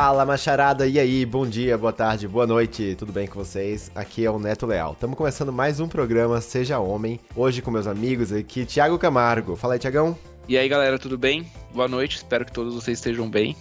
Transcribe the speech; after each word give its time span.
Fala, 0.00 0.24
macharada, 0.24 0.86
e 0.86 0.96
aí? 0.96 1.26
Bom 1.26 1.44
dia, 1.44 1.76
boa 1.76 1.92
tarde, 1.92 2.28
boa 2.28 2.46
noite, 2.46 2.94
tudo 2.96 3.12
bem 3.12 3.26
com 3.26 3.34
vocês? 3.34 3.90
Aqui 3.96 4.24
é 4.24 4.30
o 4.30 4.38
Neto 4.38 4.64
Leal. 4.64 4.92
Estamos 4.92 5.18
começando 5.18 5.52
mais 5.52 5.80
um 5.80 5.88
programa 5.88 6.40
Seja 6.40 6.78
Homem, 6.78 7.18
hoje 7.34 7.60
com 7.60 7.68
meus 7.72 7.88
amigos 7.88 8.32
aqui, 8.32 8.64
Thiago 8.64 8.96
Camargo. 8.96 9.56
Fala 9.56 9.72
aí, 9.72 9.80
Tiagão. 9.80 10.16
E 10.48 10.56
aí, 10.56 10.68
galera, 10.68 11.00
tudo 11.00 11.18
bem? 11.18 11.50
Boa 11.74 11.88
noite, 11.88 12.18
espero 12.18 12.44
que 12.44 12.52
todos 12.52 12.76
vocês 12.76 12.96
estejam 12.96 13.28
bem. 13.28 13.56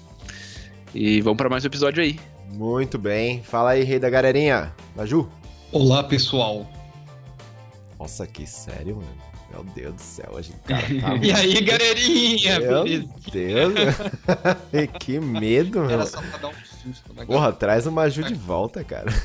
E 0.93 1.21
vamos 1.21 1.37
para 1.37 1.49
mais 1.49 1.63
um 1.63 1.67
episódio 1.67 2.03
aí. 2.03 2.19
Muito 2.51 2.99
bem. 2.99 3.41
Fala 3.41 3.71
aí, 3.71 3.83
rei 3.83 3.97
da 3.97 4.07
galerinha. 4.07 4.75
Maju. 4.95 5.27
Olá, 5.71 6.03
pessoal. 6.03 6.67
Nossa, 7.97 8.27
que 8.27 8.45
sério, 8.45 8.97
mano. 8.97 9.26
Meu 9.57 9.63
Deus 9.73 9.95
do 9.95 10.01
céu, 10.01 10.37
a 10.37 10.41
gente 10.41 10.57
cara 10.67 10.81
tá... 10.81 11.15
E 11.15 11.31
aí, 11.31 11.61
galerinha? 11.61 12.59
Meu 12.59 12.83
beleza? 12.83 13.07
Deus. 13.31 13.73
que 14.99 15.19
medo, 15.19 15.81
meu. 15.81 15.89
Era 15.89 16.05
só 16.05 16.21
pra 16.21 16.37
dar 16.37 16.49
um 16.49 16.53
susto, 16.93 17.13
né? 17.13 17.25
Porra, 17.25 17.51
traz 17.51 17.85
o 17.85 17.91
Maju 17.91 18.23
de 18.23 18.33
volta, 18.33 18.83
cara. 18.83 19.11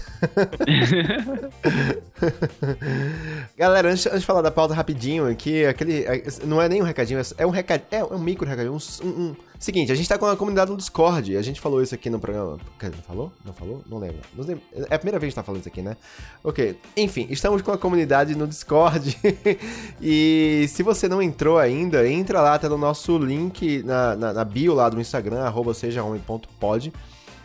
Galera, 3.57 3.91
antes, 3.91 4.07
antes 4.07 4.21
de 4.21 4.27
falar 4.27 4.43
da 4.43 4.51
pauta 4.51 4.75
rapidinho 4.75 5.29
aqui, 5.29 5.65
aquele. 5.65 6.05
Não 6.45 6.61
é 6.61 6.69
nem 6.69 6.83
um 6.83 6.85
recadinho, 6.85 7.21
é 7.37 7.47
um 7.47 7.51
recadinho. 7.51 7.87
É 7.91 8.05
um 8.05 8.19
micro 8.19 8.49
recadinho. 8.49 8.75
Um, 8.75 9.07
um, 9.07 9.37
seguinte, 9.59 9.93
a 9.93 9.95
gente 9.95 10.09
tá 10.09 10.19
com 10.19 10.27
a 10.27 10.37
comunidade 10.37 10.71
no 10.71 10.77
Discord. 10.77 11.37
A 11.37 11.43
gente 11.43 11.61
falou 11.61 11.83
isso 11.83 11.95
aqui 11.95 12.11
no 12.11 12.19
programa. 12.19 12.59
Falou? 13.07 13.33
Não 13.45 13.53
falou? 13.53 13.83
Não 13.89 13.99
lembro. 13.99 14.21
Não 14.35 14.45
lembro. 14.45 14.63
É 14.73 14.95
a 14.95 14.99
primeira 14.99 15.19
vez 15.19 15.33
que 15.33 15.35
a 15.35 15.35
gente 15.35 15.35
tá 15.35 15.43
falando 15.43 15.61
isso 15.61 15.69
aqui, 15.69 15.83
né? 15.83 15.97
Ok. 16.43 16.79
Enfim, 16.97 17.27
estamos 17.31 17.63
com 17.63 17.71
a 17.71 17.79
comunidade 17.79 18.35
no 18.35 18.47
Discord. 18.47 19.17
e 20.01 20.67
se 20.69 20.83
você 20.83 21.09
não 21.09 21.23
entrou 21.23 21.59
ainda, 21.59 22.09
entra 22.09 22.41
lá, 22.41 22.59
tá 22.59 22.69
no 22.69 22.79
nosso 22.79 23.17
link 23.19 23.83
na, 23.83 24.17
na, 24.17 24.33
na 24.33 24.45
bio 24.45 24.75
lá 24.75 24.89
do 24.89 25.01
Instagram, 25.01 25.43
arroba 25.43 25.75
sejahome.pod. 25.75 26.93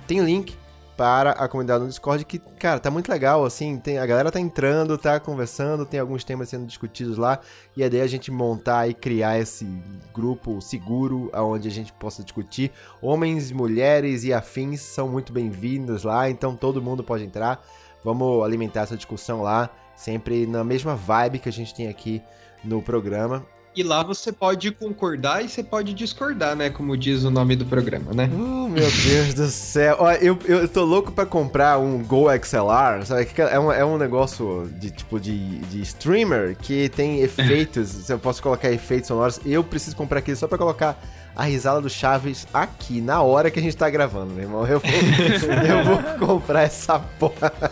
Tem 0.07 0.21
link 0.21 0.55
para 0.95 1.31
a 1.31 1.47
comunidade 1.49 1.83
no 1.83 1.89
Discord 1.89 2.23
que, 2.23 2.39
cara, 2.39 2.79
tá 2.79 2.89
muito 2.89 3.09
legal, 3.09 3.45
assim, 3.45 3.77
tem, 3.77 3.99
a 3.99 4.05
galera 4.05 4.31
tá 4.31 4.39
entrando, 4.39 4.97
tá 4.97 5.19
conversando, 5.19 5.85
tem 5.85 5.99
alguns 5.99 6.23
temas 6.23 6.49
sendo 6.49 6.65
discutidos 6.65 7.17
lá, 7.17 7.39
e 7.75 7.83
a 7.83 7.87
ideia 7.87 8.01
é 8.01 8.05
a 8.05 8.07
gente 8.07 8.31
montar 8.31 8.87
e 8.89 8.93
criar 8.93 9.37
esse 9.37 9.67
grupo 10.13 10.59
seguro, 10.59 11.29
onde 11.35 11.67
a 11.67 11.71
gente 11.71 11.93
possa 11.93 12.23
discutir. 12.23 12.71
Homens, 12.99 13.51
mulheres 13.51 14.23
e 14.23 14.33
afins 14.33 14.79
são 14.79 15.07
muito 15.07 15.31
bem-vindos 15.31 16.03
lá, 16.03 16.29
então 16.29 16.55
todo 16.55 16.81
mundo 16.81 17.03
pode 17.03 17.23
entrar. 17.23 17.63
Vamos 18.03 18.43
alimentar 18.43 18.81
essa 18.81 18.95
discussão 18.95 19.41
lá, 19.41 19.69
sempre 19.95 20.47
na 20.47 20.63
mesma 20.63 20.95
vibe 20.95 21.39
que 21.39 21.49
a 21.49 21.53
gente 21.53 21.75
tem 21.75 21.89
aqui 21.89 22.23
no 22.63 22.81
programa. 22.81 23.45
E 23.77 23.83
lá 23.83 24.01
você 24.01 24.31
pode 24.31 24.71
concordar 24.71 25.45
e 25.45 25.47
você 25.47 25.61
pode 25.61 25.93
discordar, 25.93 26.55
né? 26.55 26.67
Como 26.67 26.97
diz 26.97 27.23
o 27.23 27.29
nome 27.29 27.55
do 27.55 27.63
programa, 27.63 28.11
né? 28.11 28.27
Oh, 28.33 28.67
meu 28.67 28.89
Deus 28.89 29.35
do 29.35 29.45
céu. 29.45 29.97
Ó, 29.99 30.11
eu, 30.13 30.35
eu 30.45 30.67
tô 30.67 30.83
louco 30.83 31.11
pra 31.11 31.27
comprar 31.27 31.77
um 31.77 32.03
Go 32.03 32.25
XLR, 32.43 33.05
sabe? 33.05 33.27
É 33.37 33.59
um, 33.59 33.71
é 33.71 33.85
um 33.85 33.99
negócio 33.99 34.67
de 34.79 34.89
tipo 34.89 35.19
de, 35.19 35.59
de 35.59 35.79
streamer 35.83 36.57
que 36.57 36.89
tem 36.89 37.21
efeitos. 37.21 38.09
eu 38.09 38.17
posso 38.17 38.41
colocar 38.41 38.71
efeitos 38.71 39.09
sonoros. 39.09 39.39
Eu 39.45 39.63
preciso 39.63 39.95
comprar 39.95 40.19
aquele 40.19 40.37
só 40.37 40.47
pra 40.47 40.57
colocar 40.57 40.99
a 41.35 41.43
risada 41.43 41.79
do 41.79 41.87
Chaves 41.87 42.47
aqui, 42.51 42.99
na 42.99 43.21
hora 43.21 43.51
que 43.51 43.59
a 43.59 43.61
gente 43.61 43.77
tá 43.77 43.87
gravando, 43.91 44.33
meu 44.33 44.45
irmão. 44.45 44.65
Eu 44.65 44.79
vou, 44.79 44.89
eu 45.69 45.83
vou 45.83 46.27
comprar 46.27 46.63
essa 46.63 46.97
porra. 46.97 47.53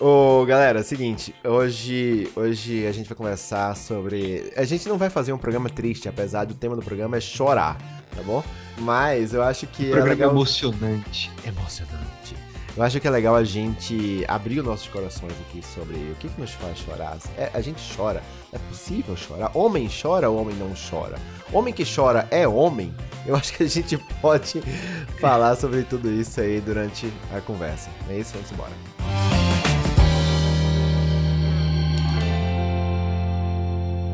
Ô, 0.00 0.44
galera, 0.44 0.82
seguinte, 0.82 1.32
hoje, 1.44 2.28
hoje 2.34 2.84
a 2.86 2.92
gente 2.92 3.08
vai 3.08 3.16
conversar 3.16 3.76
sobre. 3.76 4.52
A 4.56 4.64
gente 4.64 4.88
não 4.88 4.98
vai 4.98 5.08
fazer 5.08 5.32
um 5.32 5.38
programa 5.38 5.70
triste, 5.70 6.08
apesar 6.08 6.44
do 6.44 6.54
tema 6.54 6.74
do 6.74 6.82
programa 6.82 7.16
é 7.16 7.20
chorar, 7.20 7.78
tá 8.14 8.22
bom? 8.22 8.42
Mas 8.78 9.32
eu 9.32 9.42
acho 9.42 9.66
que. 9.68 9.84
Um 9.84 9.90
programa 9.90 10.08
é 10.08 10.14
legal... 10.14 10.30
emocionante. 10.30 11.30
Emocionante. 11.46 12.34
Eu 12.76 12.82
acho 12.82 12.98
que 12.98 13.06
é 13.06 13.10
legal 13.10 13.36
a 13.36 13.44
gente 13.44 14.24
abrir 14.26 14.58
os 14.58 14.66
nossos 14.66 14.88
corações 14.88 15.32
aqui 15.48 15.64
sobre 15.64 15.94
o 15.94 16.16
que, 16.18 16.28
que 16.28 16.40
nos 16.40 16.50
faz 16.50 16.76
chorar. 16.78 17.16
É, 17.38 17.48
a 17.54 17.60
gente 17.60 17.80
chora. 17.96 18.20
É 18.52 18.58
possível 18.58 19.16
chorar? 19.16 19.52
Homem 19.54 19.88
chora 19.88 20.28
ou 20.28 20.40
homem 20.40 20.56
não 20.56 20.72
chora? 20.74 21.16
Homem 21.52 21.72
que 21.72 21.84
chora 21.84 22.26
é 22.32 22.48
homem? 22.48 22.92
Eu 23.24 23.36
acho 23.36 23.52
que 23.52 23.62
a 23.62 23.68
gente 23.68 23.96
pode 24.20 24.60
falar 25.20 25.54
sobre 25.54 25.84
tudo 25.84 26.10
isso 26.10 26.40
aí 26.40 26.60
durante 26.60 27.12
a 27.32 27.40
conversa. 27.40 27.90
É 28.10 28.18
isso? 28.18 28.32
Vamos 28.32 28.50
embora. 28.50 29.13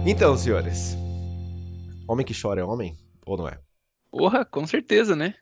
Então, 0.06 0.36
senhores. 0.36 0.96
Homem 2.08 2.24
que 2.24 2.34
chora 2.38 2.62
é 2.62 2.64
homem? 2.64 2.96
Ou 3.26 3.36
não 3.36 3.46
é? 3.46 3.58
Porra, 4.10 4.44
com 4.44 4.66
certeza, 4.66 5.14
né? 5.14 5.34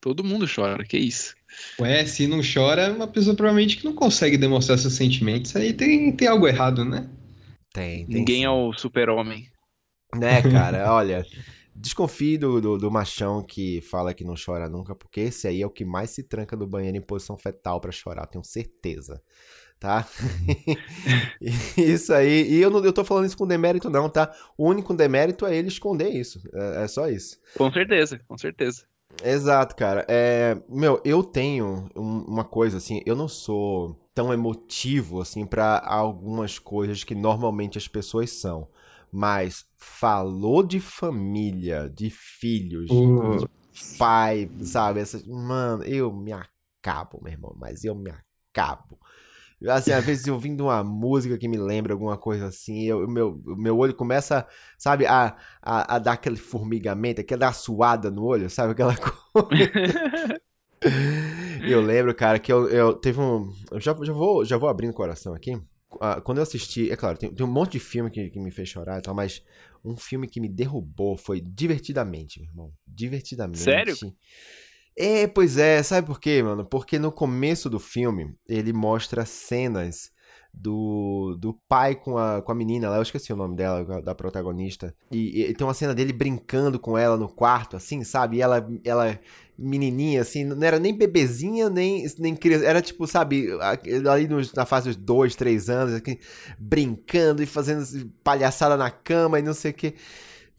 Todo 0.00 0.22
mundo 0.22 0.46
chora, 0.52 0.84
que 0.84 0.96
isso. 0.96 1.34
Ué, 1.80 2.06
se 2.06 2.26
não 2.26 2.40
chora, 2.40 2.82
é 2.82 2.90
uma 2.90 3.08
pessoa 3.08 3.34
provavelmente 3.34 3.76
que 3.76 3.84
não 3.84 3.94
consegue 3.94 4.38
demonstrar 4.38 4.78
seus 4.78 4.94
sentimentos. 4.94 5.54
Aí 5.56 5.72
tem, 5.72 6.12
tem 6.12 6.28
algo 6.28 6.46
errado, 6.46 6.84
né? 6.84 7.10
Tem, 7.72 8.06
tem 8.06 8.20
Ninguém 8.20 8.38
sim. 8.38 8.44
é 8.44 8.50
o 8.50 8.72
super-homem. 8.72 9.50
Né, 10.14 10.42
cara? 10.48 10.92
Olha, 10.92 11.26
desconfie 11.74 12.38
do, 12.38 12.60
do, 12.60 12.78
do 12.78 12.90
machão 12.90 13.44
que 13.44 13.80
fala 13.80 14.14
que 14.14 14.24
não 14.24 14.34
chora 14.34 14.68
nunca, 14.68 14.94
porque 14.94 15.20
esse 15.20 15.48
aí 15.48 15.60
é 15.60 15.66
o 15.66 15.70
que 15.70 15.84
mais 15.84 16.10
se 16.10 16.22
tranca 16.22 16.56
no 16.56 16.66
banheiro 16.66 16.96
em 16.96 17.02
posição 17.02 17.36
fetal 17.36 17.80
pra 17.80 17.92
chorar, 17.92 18.26
tenho 18.26 18.44
certeza. 18.44 19.20
Tá? 19.80 20.06
isso 21.76 22.12
aí. 22.12 22.50
E 22.50 22.60
eu 22.60 22.70
não 22.70 22.84
eu 22.84 22.92
tô 22.92 23.04
falando 23.04 23.26
isso 23.26 23.36
com 23.36 23.46
demérito, 23.46 23.88
não, 23.90 24.08
tá? 24.08 24.34
O 24.56 24.66
único 24.68 24.94
demérito 24.94 25.46
é 25.46 25.56
ele 25.56 25.68
esconder 25.68 26.08
isso. 26.10 26.40
É, 26.52 26.84
é 26.84 26.88
só 26.88 27.08
isso. 27.08 27.38
Com 27.54 27.70
certeza, 27.70 28.18
com 28.26 28.38
certeza. 28.38 28.86
Exato, 29.22 29.74
cara. 29.74 30.04
É, 30.08 30.56
meu, 30.68 31.00
eu 31.04 31.22
tenho 31.24 31.88
um- 31.96 32.20
uma 32.24 32.44
coisa 32.44 32.76
assim, 32.76 33.02
eu 33.04 33.16
não 33.16 33.26
sou 33.28 33.98
tão 34.14 34.32
emotivo 34.32 35.20
assim 35.20 35.46
pra 35.46 35.78
algumas 35.84 36.58
coisas 36.58 37.02
que 37.04 37.14
normalmente 37.14 37.78
as 37.78 37.88
pessoas 37.88 38.30
são. 38.30 38.68
Mas 39.10 39.64
falou 39.76 40.62
de 40.62 40.78
família, 40.80 41.88
de 41.88 42.10
filhos, 42.10 42.90
Uh. 42.90 43.36
de 43.36 43.48
pai, 43.96 44.50
sabe? 44.62 45.00
Essas, 45.00 45.24
mano, 45.26 45.82
eu 45.84 46.12
me 46.12 46.32
acabo, 46.32 47.20
meu 47.22 47.32
irmão, 47.32 47.54
mas 47.58 47.84
eu 47.84 47.94
me 47.94 48.10
acabo. 48.10 48.98
Assim, 49.66 49.90
às 49.92 50.04
vezes 50.04 50.26
eu 50.26 50.38
vindo 50.38 50.64
uma 50.64 50.84
música 50.84 51.36
que 51.36 51.48
me 51.48 51.56
lembra 51.56 51.92
alguma 51.92 52.16
coisa 52.16 52.46
assim, 52.46 52.84
eu, 52.84 53.08
meu, 53.08 53.42
meu 53.44 53.76
olho 53.76 53.94
começa, 53.94 54.46
sabe, 54.78 55.04
a, 55.04 55.36
a, 55.60 55.96
a 55.96 55.98
dar 55.98 56.12
aquele 56.12 56.36
formigamento, 56.36 57.20
aquela 57.20 57.52
suada 57.52 58.10
no 58.10 58.24
olho, 58.24 58.48
sabe? 58.48 58.72
Aquela 58.72 58.94
coisa. 58.96 60.40
Eu 61.62 61.80
lembro, 61.80 62.14
cara, 62.14 62.38
que 62.38 62.52
eu, 62.52 62.68
eu 62.68 62.94
teve 62.94 63.20
um. 63.20 63.52
Eu 63.70 63.80
já, 63.80 63.96
já, 64.02 64.12
vou, 64.12 64.44
já 64.44 64.56
vou 64.56 64.68
abrindo 64.68 64.90
o 64.90 64.94
coração 64.94 65.34
aqui. 65.34 65.60
Ah, 66.00 66.20
Quando 66.20 66.38
eu 66.38 66.42
assisti, 66.42 66.90
é 66.90 66.96
claro, 66.96 67.18
tem, 67.18 67.32
tem 67.32 67.44
um 67.44 67.50
monte 67.50 67.72
de 67.72 67.80
filme 67.80 68.10
que, 68.10 68.30
que 68.30 68.38
me 68.38 68.50
fez 68.50 68.68
chorar 68.68 68.98
e 68.98 69.02
tal, 69.02 69.14
mas 69.14 69.42
um 69.84 69.96
filme 69.96 70.28
que 70.28 70.40
me 70.40 70.48
derrubou 70.48 71.16
foi 71.16 71.40
Divertidamente, 71.40 72.42
irmão. 72.42 72.72
Divertidamente. 72.86 73.58
Sério? 73.58 73.96
É, 75.00 75.26
pois 75.28 75.56
é, 75.58 75.80
sabe 75.82 76.06
por 76.08 76.18
quê, 76.20 76.42
mano? 76.42 76.64
Porque 76.68 76.98
no 76.98 77.12
começo 77.12 77.70
do 77.70 77.78
filme 77.78 78.34
ele 78.48 78.72
mostra 78.72 79.24
cenas 79.24 80.10
do, 80.52 81.36
do 81.38 81.54
pai 81.68 81.94
com 81.94 82.18
a, 82.18 82.42
com 82.42 82.50
a 82.50 82.54
menina 82.54 82.90
lá, 82.90 82.96
eu 82.96 83.02
esqueci 83.02 83.32
o 83.32 83.36
nome 83.36 83.54
dela, 83.54 84.02
da 84.02 84.12
protagonista. 84.12 84.92
E, 85.12 85.42
e 85.44 85.54
tem 85.54 85.64
uma 85.64 85.72
cena 85.74 85.94
dele 85.94 86.12
brincando 86.12 86.80
com 86.80 86.98
ela 86.98 87.16
no 87.16 87.28
quarto, 87.28 87.76
assim, 87.76 88.02
sabe? 88.02 88.38
E 88.38 88.42
ela, 88.42 88.68
ela 88.84 89.16
menininha, 89.56 90.20
assim, 90.22 90.44
não 90.44 90.60
era 90.66 90.80
nem 90.80 90.92
bebezinha, 90.96 91.68
nem, 91.70 92.04
nem 92.18 92.34
criança, 92.34 92.64
era 92.66 92.82
tipo, 92.82 93.06
sabe, 93.06 93.46
ali 94.10 94.26
nos- 94.26 94.52
na 94.52 94.66
fase 94.66 94.88
dos 94.88 94.96
dois, 94.96 95.36
três 95.36 95.68
anos, 95.70 95.94
aqui, 95.94 96.18
brincando 96.58 97.40
e 97.42 97.46
fazendo 97.46 97.84
palhaçada 98.24 98.76
na 98.76 98.90
cama 98.90 99.38
e 99.38 99.42
não 99.42 99.54
sei 99.54 99.70
o 99.70 99.74
que. 99.74 99.94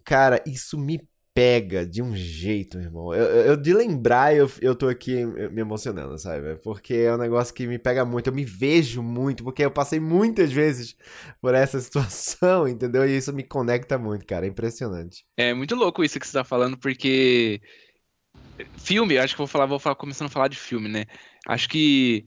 Cara, 0.04 0.42
isso 0.46 0.78
me 0.78 1.00
pega 1.40 1.86
de 1.86 2.02
um 2.02 2.14
jeito, 2.14 2.78
irmão. 2.78 3.14
Eu, 3.14 3.24
eu- 3.52 3.58
de 3.58 3.74
lembrar, 3.74 4.36
eu, 4.36 4.52
eu 4.62 4.76
tô 4.76 4.90
aqui 4.90 5.26
me 5.26 5.62
emocionando, 5.62 6.20
sabe? 6.20 6.58
Porque 6.58 6.94
é 6.94 7.14
um 7.14 7.18
negócio 7.18 7.54
que 7.54 7.66
me 7.66 7.80
pega 7.80 8.04
muito. 8.04 8.28
Eu 8.28 8.34
me 8.34 8.44
vejo 8.44 9.02
muito, 9.02 9.42
porque 9.42 9.64
eu 9.64 9.72
passei 9.72 10.02
muitas 10.02 10.52
vezes 10.52 10.98
por 11.42 11.56
essa 11.56 11.80
situação, 11.82 12.68
entendeu? 12.68 13.08
E 13.08 13.16
isso 13.16 13.32
me 13.32 13.44
conecta 13.44 13.98
muito, 13.98 14.26
cara. 14.26 14.46
É 14.46 14.50
impressionante. 14.50 15.26
É 15.38 15.54
muito 15.54 15.76
louco 15.76 16.04
isso 16.04 16.20
que 16.20 16.28
você 16.28 16.34
tá 16.34 16.44
falando, 16.44 16.78
porque 16.78 17.62
filme, 18.78 19.18
acho 19.18 19.34
que 19.34 19.38
vou 19.38 19.48
falar, 19.48 19.66
vou 19.66 19.80
falar 19.80 19.96
começando 19.96 20.28
a 20.28 20.32
falar 20.32 20.50
de 20.50 20.58
filme, 20.58 20.90
né? 20.90 21.06
Acho 21.48 21.70
que 21.70 22.26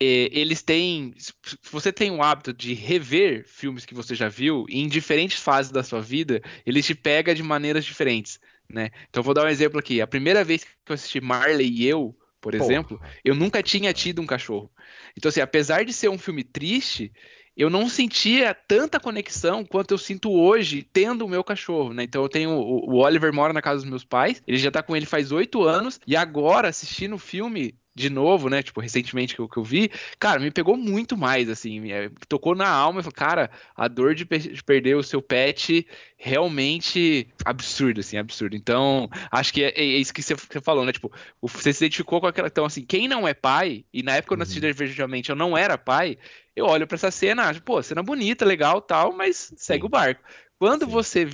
é, 0.00 0.30
eles 0.32 0.62
têm, 0.62 1.14
se 1.18 1.32
você 1.70 1.92
tem 1.92 2.10
o 2.10 2.22
hábito 2.22 2.52
de 2.54 2.72
rever 2.72 3.46
filmes 3.46 3.84
que 3.84 3.94
você 3.94 4.14
já 4.14 4.28
viu 4.28 4.64
em 4.68 4.88
diferentes 4.88 5.38
fases 5.38 5.70
da 5.70 5.82
sua 5.82 6.00
vida, 6.00 6.40
ele 6.64 6.82
te 6.82 6.94
pega 6.94 7.34
de 7.34 7.42
maneiras 7.42 7.84
diferentes, 7.84 8.40
né? 8.72 8.90
Então 9.08 9.20
eu 9.20 9.24
vou 9.24 9.34
dar 9.34 9.44
um 9.44 9.48
exemplo 9.48 9.78
aqui. 9.78 10.00
A 10.00 10.06
primeira 10.06 10.44
vez 10.44 10.64
que 10.64 10.70
eu 10.88 10.94
assisti 10.94 11.20
Marley 11.20 11.68
e 11.68 11.86
eu, 11.86 12.16
por 12.40 12.52
Porra. 12.52 12.64
exemplo, 12.64 13.00
eu 13.24 13.34
nunca 13.34 13.62
tinha 13.62 13.92
tido 13.92 14.22
um 14.22 14.26
cachorro. 14.26 14.70
Então 15.16 15.28
assim, 15.28 15.40
apesar 15.40 15.84
de 15.84 15.92
ser 15.92 16.08
um 16.08 16.18
filme 16.18 16.42
triste, 16.44 17.12
eu 17.56 17.68
não 17.68 17.88
sentia 17.88 18.54
tanta 18.54 19.00
conexão 19.00 19.64
quanto 19.64 19.92
eu 19.92 19.98
sinto 19.98 20.30
hoje 20.30 20.82
tendo 20.82 21.26
o 21.26 21.28
meu 21.28 21.44
cachorro, 21.44 21.92
né? 21.92 22.04
Então 22.04 22.22
eu 22.22 22.28
tenho. 22.28 22.50
O 22.52 22.96
Oliver 22.96 23.32
mora 23.32 23.52
na 23.52 23.60
casa 23.60 23.82
dos 23.82 23.90
meus 23.90 24.04
pais, 24.04 24.42
ele 24.46 24.56
já 24.56 24.70
tá 24.70 24.82
com 24.82 24.96
ele 24.96 25.06
faz 25.06 25.32
oito 25.32 25.62
anos, 25.62 26.00
e 26.06 26.16
agora, 26.16 26.68
assistindo 26.68 27.16
o 27.16 27.18
filme, 27.18 27.74
de 27.94 28.08
novo, 28.08 28.48
né? 28.48 28.62
Tipo, 28.62 28.80
recentemente 28.80 29.34
que 29.34 29.40
eu, 29.40 29.48
que 29.48 29.56
eu 29.56 29.64
vi, 29.64 29.90
cara, 30.18 30.38
me 30.40 30.50
pegou 30.50 30.76
muito 30.76 31.16
mais, 31.16 31.48
assim, 31.48 31.90
é, 31.90 32.10
tocou 32.28 32.54
na 32.54 32.68
alma 32.68 33.00
e 33.00 33.02
falou, 33.02 33.14
cara, 33.14 33.50
a 33.76 33.88
dor 33.88 34.14
de, 34.14 34.24
de, 34.24 34.62
perder 34.62 34.96
o 34.96 35.02
seu 35.02 35.20
pet 35.20 35.86
realmente 36.16 37.28
absurdo, 37.44 38.00
assim, 38.00 38.16
absurdo. 38.16 38.54
Então, 38.54 39.08
acho 39.30 39.52
que 39.52 39.64
é, 39.64 39.70
é 39.70 39.84
isso 39.84 40.14
que 40.14 40.22
você, 40.22 40.36
falou, 40.62 40.84
né? 40.84 40.92
Tipo, 40.92 41.12
você 41.42 41.72
se 41.72 41.84
identificou 41.84 42.20
com 42.20 42.26
aquela. 42.26 42.48
Então, 42.48 42.64
assim, 42.64 42.84
quem 42.84 43.08
não 43.08 43.26
é 43.26 43.34
pai, 43.34 43.84
e 43.92 44.02
na 44.02 44.16
época 44.16 44.34
eu 44.34 44.42
assisti 44.42 44.60
uhum. 44.60 44.70
Divergidamente 44.70 45.30
eu 45.30 45.36
não 45.36 45.58
era 45.58 45.76
pai, 45.76 46.16
eu 46.54 46.66
olho 46.66 46.86
para 46.86 46.94
essa 46.94 47.10
cena, 47.10 47.48
acho, 47.48 47.62
pô, 47.62 47.82
cena 47.82 48.02
bonita, 48.02 48.44
legal 48.44 48.80
tal, 48.80 49.12
mas 49.12 49.36
Sim. 49.36 49.54
segue 49.56 49.86
o 49.86 49.88
barco. 49.88 50.22
Quando 50.58 50.84
Sim. 50.84 50.90
você 50.90 51.28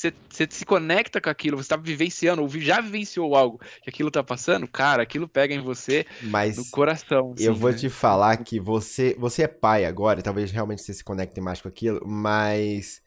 você, 0.00 0.14
você 0.30 0.48
se 0.50 0.64
conecta 0.64 1.20
com 1.20 1.28
aquilo, 1.28 1.58
você 1.58 1.62
está 1.62 1.76
vivenciando, 1.76 2.40
ou 2.40 2.48
já 2.48 2.80
vivenciou 2.80 3.36
algo 3.36 3.60
que 3.82 3.90
aquilo 3.90 4.10
tá 4.10 4.24
passando, 4.24 4.66
cara, 4.66 5.02
aquilo 5.02 5.28
pega 5.28 5.54
em 5.54 5.60
você 5.60 6.06
Mas 6.22 6.56
no 6.56 6.64
coração. 6.70 7.34
eu 7.38 7.52
assim, 7.52 7.60
vou 7.60 7.70
né? 7.70 7.76
te 7.76 7.90
falar 7.90 8.38
que 8.38 8.58
você, 8.58 9.14
você 9.18 9.42
é 9.42 9.48
pai 9.48 9.84
agora, 9.84 10.22
talvez 10.22 10.50
realmente 10.50 10.82
você 10.82 10.94
se 10.94 11.04
conecte 11.04 11.38
mais 11.40 11.60
com 11.60 11.68
aquilo, 11.68 12.00
mas 12.06 13.02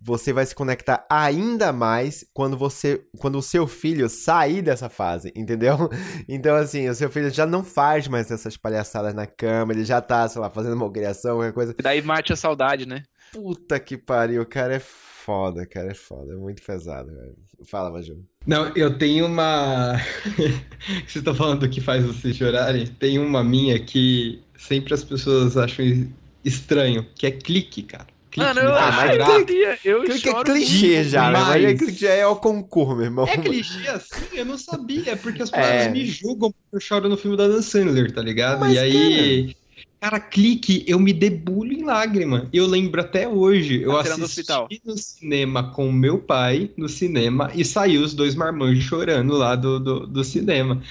você 0.00 0.32
vai 0.32 0.44
se 0.46 0.54
conectar 0.54 1.04
ainda 1.10 1.72
mais 1.72 2.24
quando 2.32 2.56
você 2.56 3.02
quando 3.18 3.38
o 3.38 3.42
seu 3.42 3.66
filho 3.66 4.08
sair 4.08 4.60
dessa 4.62 4.88
fase, 4.88 5.32
entendeu? 5.34 5.88
Então 6.28 6.54
assim, 6.54 6.88
o 6.88 6.94
seu 6.94 7.10
filho 7.10 7.30
já 7.30 7.46
não 7.46 7.64
faz 7.64 8.06
mais 8.06 8.30
essas 8.30 8.56
palhaçadas 8.56 9.14
na 9.14 9.26
cama, 9.26 9.72
ele 9.72 9.84
já 9.84 10.00
tá, 10.00 10.28
sei 10.28 10.40
lá, 10.40 10.50
fazendo 10.50 10.74
uma 10.74 10.92
criação, 10.92 11.38
qualquer 11.38 11.52
coisa. 11.52 11.74
E 11.78 11.82
daí 11.82 12.02
mate 12.02 12.32
a 12.32 12.36
saudade, 12.36 12.86
né? 12.86 13.02
Puta 13.36 13.78
que 13.78 13.98
pariu, 13.98 14.46
cara, 14.46 14.76
é 14.76 14.78
foda, 14.80 15.66
cara, 15.66 15.90
é 15.90 15.94
foda. 15.94 16.32
É 16.32 16.36
muito 16.36 16.62
pesado, 16.62 17.12
velho. 17.12 17.36
Fala, 17.66 17.90
Maju. 17.90 18.24
Não, 18.46 18.72
eu 18.74 18.96
tenho 18.96 19.26
uma. 19.26 20.00
Você 21.06 21.20
tá 21.20 21.34
falando 21.34 21.60
do 21.60 21.68
que 21.68 21.82
faz 21.82 22.02
vocês 22.02 22.34
chorarem? 22.34 22.86
Tem 22.86 23.18
uma 23.18 23.44
minha 23.44 23.78
que 23.78 24.40
sempre 24.56 24.94
as 24.94 25.04
pessoas 25.04 25.54
acham 25.54 26.10
estranho, 26.42 27.06
que 27.14 27.26
é 27.26 27.30
clique, 27.30 27.82
cara. 27.82 28.06
Clique 28.30 28.54
Mano, 28.54 28.60
eu, 28.60 28.74
ah, 28.74 28.92
mas 28.92 29.44
clique, 29.44 29.78
eu 29.84 30.04
clique 30.04 30.28
é 30.30 30.44
clichê 30.44 31.04
já, 31.04 31.30
né? 31.30 31.38
Mas 31.38 31.64
é 31.64 31.74
clichê 31.74 32.06
é 32.06 32.26
o 32.26 32.36
concurso, 32.36 32.96
meu 32.96 33.04
irmão. 33.04 33.26
É 33.28 33.36
clichê 33.36 33.86
assim? 33.88 34.24
Eu 34.32 34.46
não 34.46 34.56
sabia, 34.56 35.14
porque 35.14 35.42
as 35.42 35.50
pessoas 35.52 35.70
é... 35.70 35.90
me 35.90 36.06
julgam 36.06 36.50
porque 36.50 36.76
eu 36.76 36.80
choro 36.80 37.06
no 37.06 37.18
filme 37.18 37.36
da 37.36 37.48
Dan 37.48 37.60
Sandler, 37.60 38.10
tá 38.12 38.22
ligado? 38.22 38.60
Mas, 38.60 38.74
e 38.74 38.78
aí. 38.78 39.44
Cara... 39.52 39.65
Cara, 40.00 40.20
clique, 40.20 40.84
eu 40.86 41.00
me 41.00 41.12
debulho 41.12 41.72
em 41.72 41.82
lágrima. 41.82 42.48
Eu 42.52 42.66
lembro 42.66 43.00
até 43.00 43.26
hoje. 43.26 43.82
Eu 43.82 43.96
assisti 43.96 44.80
no 44.84 44.96
cinema 44.96 45.72
com 45.72 45.90
meu 45.90 46.18
pai, 46.18 46.70
no 46.76 46.88
cinema, 46.88 47.50
e 47.54 47.64
saiu 47.64 48.02
os 48.02 48.14
dois 48.14 48.34
marmanjos 48.34 48.84
chorando 48.84 49.34
lá 49.34 49.56
do, 49.56 49.80
do, 49.80 50.06
do 50.06 50.22
cinema. 50.22 50.82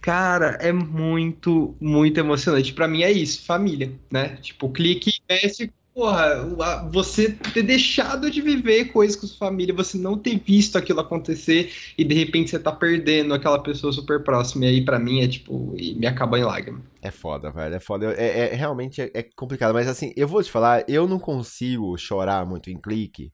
Cara, 0.00 0.58
é 0.60 0.72
muito, 0.72 1.76
muito 1.80 2.18
emocionante. 2.18 2.72
para 2.72 2.88
mim 2.88 3.02
é 3.02 3.12
isso, 3.12 3.44
família, 3.44 3.92
né? 4.10 4.36
Tipo, 4.36 4.70
clique 4.70 5.10
mexe 5.28 5.70
porra, 5.94 6.44
você 6.90 7.30
ter 7.54 7.62
deixado 7.62 8.28
de 8.30 8.42
viver 8.42 8.86
coisas 8.86 9.14
com 9.14 9.26
sua 9.26 9.46
família, 9.46 9.72
você 9.72 9.96
não 9.96 10.18
ter 10.18 10.38
visto 10.38 10.76
aquilo 10.76 11.00
acontecer 11.00 11.72
e 11.96 12.04
de 12.04 12.14
repente 12.14 12.50
você 12.50 12.58
tá 12.58 12.72
perdendo 12.72 13.32
aquela 13.32 13.62
pessoa 13.62 13.92
super 13.92 14.22
próxima. 14.24 14.64
E 14.64 14.68
aí, 14.68 14.84
para 14.84 14.98
mim, 14.98 15.22
é 15.22 15.28
tipo, 15.28 15.72
me 15.72 16.06
acaba 16.06 16.38
em 16.38 16.42
lágrima. 16.42 16.82
É 17.00 17.10
foda, 17.10 17.50
velho, 17.50 17.74
é 17.76 17.80
foda. 17.80 18.12
É, 18.18 18.52
é 18.52 18.54
realmente 18.54 19.00
é, 19.00 19.10
é 19.14 19.22
complicado, 19.22 19.72
mas 19.72 19.86
assim, 19.86 20.12
eu 20.16 20.26
vou 20.26 20.42
te 20.42 20.50
falar, 20.50 20.84
eu 20.88 21.06
não 21.06 21.18
consigo 21.18 21.96
chorar 21.96 22.44
muito 22.44 22.70
em 22.70 22.76
clique 22.76 23.32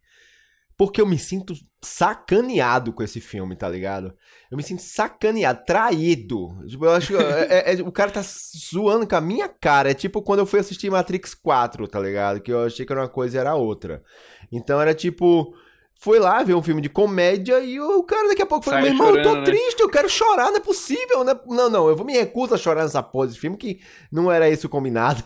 porque 0.80 0.98
eu 0.98 1.04
me 1.04 1.18
sinto 1.18 1.52
sacaneado 1.82 2.90
com 2.90 3.02
esse 3.02 3.20
filme, 3.20 3.54
tá 3.54 3.68
ligado? 3.68 4.14
Eu 4.50 4.56
me 4.56 4.62
sinto 4.62 4.80
sacaneado, 4.80 5.62
traído. 5.66 6.56
Tipo, 6.66 6.86
eu 6.86 6.92
acho 6.92 7.08
que 7.08 7.16
é, 7.22 7.48
é, 7.50 7.74
é, 7.74 7.82
o 7.82 7.92
cara 7.92 8.10
tá 8.10 8.22
zoando 8.22 9.06
com 9.06 9.14
a 9.14 9.20
minha 9.20 9.46
cara. 9.46 9.90
É 9.90 9.94
tipo 9.94 10.22
quando 10.22 10.38
eu 10.38 10.46
fui 10.46 10.58
assistir 10.58 10.90
Matrix 10.90 11.34
4, 11.34 11.86
tá 11.86 12.00
ligado? 12.00 12.40
Que 12.40 12.50
eu 12.50 12.64
achei 12.64 12.86
que 12.86 12.92
era 12.94 13.02
uma 13.02 13.10
coisa 13.10 13.36
e 13.36 13.40
era 13.40 13.54
outra. 13.54 14.02
Então 14.50 14.80
era 14.80 14.94
tipo 14.94 15.54
foi 16.00 16.18
lá 16.18 16.42
ver 16.42 16.54
um 16.54 16.62
filme 16.62 16.80
de 16.80 16.88
comédia 16.88 17.60
e 17.60 17.78
o 17.78 18.02
cara 18.02 18.28
daqui 18.28 18.40
a 18.40 18.46
pouco 18.46 18.64
falou: 18.64 18.80
Meu 18.80 18.90
irmão, 18.90 19.08
chorando, 19.08 19.26
eu 19.26 19.32
tô 19.34 19.38
né? 19.40 19.44
triste, 19.44 19.80
eu 19.80 19.88
quero 19.88 20.08
chorar, 20.08 20.46
não 20.46 20.56
é 20.56 20.60
possível. 20.60 21.22
Não, 21.22 21.32
é... 21.32 21.40
não, 21.46 21.70
não, 21.70 21.88
eu 21.90 21.94
vou 21.94 22.06
me 22.06 22.14
recuso 22.14 22.54
a 22.54 22.58
chorar 22.58 22.84
nessa 22.84 23.02
pose 23.02 23.34
de 23.34 23.40
filme 23.40 23.58
que 23.58 23.80
não 24.10 24.32
era 24.32 24.48
isso 24.48 24.66
combinado. 24.66 25.22